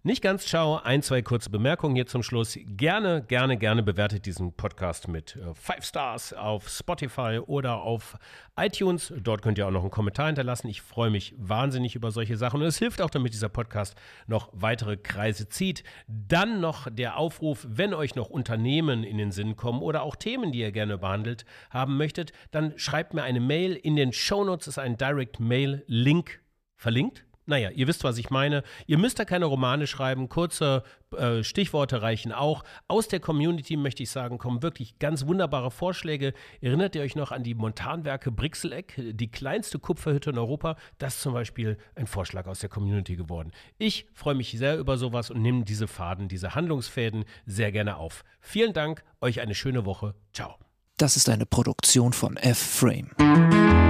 Nicht 0.03 0.21
ganz 0.21 0.45
ciao, 0.45 0.75
ein, 0.75 1.01
zwei 1.01 1.23
kurze 1.23 1.49
Bemerkungen 1.49 1.95
hier 1.95 2.05
zum 2.05 2.21
Schluss. 2.21 2.57
Gerne, 2.65 3.23
gerne, 3.27 3.57
gerne 3.57 3.81
bewertet 3.81 4.27
diesen 4.27 4.53
Podcast 4.53 5.07
mit 5.07 5.35
äh, 5.35 5.55
Five 5.55 5.83
Stars 5.83 6.33
auf 6.33 6.69
Spotify 6.69 7.39
oder 7.45 7.81
auf 7.81 8.15
iTunes. 8.55 9.11
Dort 9.21 9.41
könnt 9.41 9.57
ihr 9.57 9.65
auch 9.67 9.71
noch 9.71 9.81
einen 9.81 9.89
Kommentar 9.89 10.27
hinterlassen. 10.27 10.67
Ich 10.67 10.83
freue 10.83 11.09
mich 11.09 11.33
wahnsinnig 11.37 11.95
über 11.95 12.11
solche 12.11 12.37
Sachen 12.37 12.61
und 12.61 12.67
es 12.67 12.77
hilft 12.77 13.01
auch, 13.01 13.09
damit 13.09 13.33
dieser 13.33 13.49
Podcast 13.49 13.95
noch 14.27 14.49
weitere 14.53 14.97
Kreise 14.97 15.49
zieht. 15.49 15.83
Dann 16.07 16.61
noch 16.61 16.87
der 16.91 17.17
Aufruf, 17.17 17.65
wenn 17.67 17.95
euch 17.95 18.13
noch 18.13 18.29
Unternehmen 18.29 19.03
in 19.03 19.17
den 19.17 19.31
Sinn 19.31 19.55
kommen 19.55 19.81
oder 19.81 20.03
auch 20.03 20.15
Themen, 20.15 20.51
die 20.51 20.59
ihr 20.59 20.71
gerne 20.71 20.99
behandelt 20.99 21.43
haben 21.71 21.97
möchtet, 21.97 22.33
dann 22.51 22.77
schreibt 22.77 23.15
mir 23.15 23.23
eine 23.23 23.39
Mail. 23.39 23.73
In 23.73 23.95
den 23.95 24.13
Shownotes 24.13 24.67
ist 24.67 24.77
ein 24.77 24.95
Direct 24.97 25.39
Mail 25.39 25.83
Link 25.87 26.39
verlinkt 26.75 27.26
naja, 27.47 27.69
ihr 27.71 27.87
wisst, 27.87 28.03
was 28.03 28.17
ich 28.17 28.29
meine. 28.29 28.61
Ihr 28.85 28.97
müsst 28.97 29.17
da 29.19 29.25
keine 29.25 29.45
Romane 29.45 29.87
schreiben, 29.87 30.29
kurze 30.29 30.83
äh, 31.15 31.43
Stichworte 31.43 32.01
reichen 32.01 32.33
auch. 32.33 32.63
Aus 32.87 33.07
der 33.07 33.21
Community 33.21 33.77
möchte 33.77 34.03
ich 34.03 34.11
sagen, 34.11 34.37
kommen 34.37 34.61
wirklich 34.61 34.99
ganz 34.99 35.25
wunderbare 35.25 35.71
Vorschläge. 35.71 36.33
Erinnert 36.61 36.95
ihr 36.95 37.01
euch 37.01 37.15
noch 37.15 37.31
an 37.31 37.43
die 37.43 37.55
Montanwerke 37.55 38.31
Brixeleck, 38.31 38.93
die 38.97 39.31
kleinste 39.31 39.79
Kupferhütte 39.79 40.31
in 40.31 40.37
Europa? 40.37 40.75
Das 40.97 41.15
ist 41.15 41.21
zum 41.21 41.33
Beispiel 41.33 41.77
ein 41.95 42.05
Vorschlag 42.05 42.47
aus 42.47 42.59
der 42.59 42.69
Community 42.69 43.15
geworden. 43.15 43.51
Ich 43.77 44.07
freue 44.13 44.35
mich 44.35 44.51
sehr 44.51 44.77
über 44.77 44.97
sowas 44.97 45.31
und 45.31 45.41
nehme 45.41 45.63
diese 45.63 45.87
Faden, 45.87 46.27
diese 46.27 46.53
Handlungsfäden 46.53 47.23
sehr 47.45 47.71
gerne 47.71 47.95
auf. 47.95 48.25
Vielen 48.41 48.73
Dank, 48.73 49.03
euch 49.21 49.39
eine 49.39 49.55
schöne 49.55 49.85
Woche. 49.85 50.15
Ciao. 50.33 50.55
Das 50.97 51.15
ist 51.15 51.29
eine 51.29 51.45
Produktion 51.45 52.11
von 52.11 52.35
F-Frame. 52.37 53.86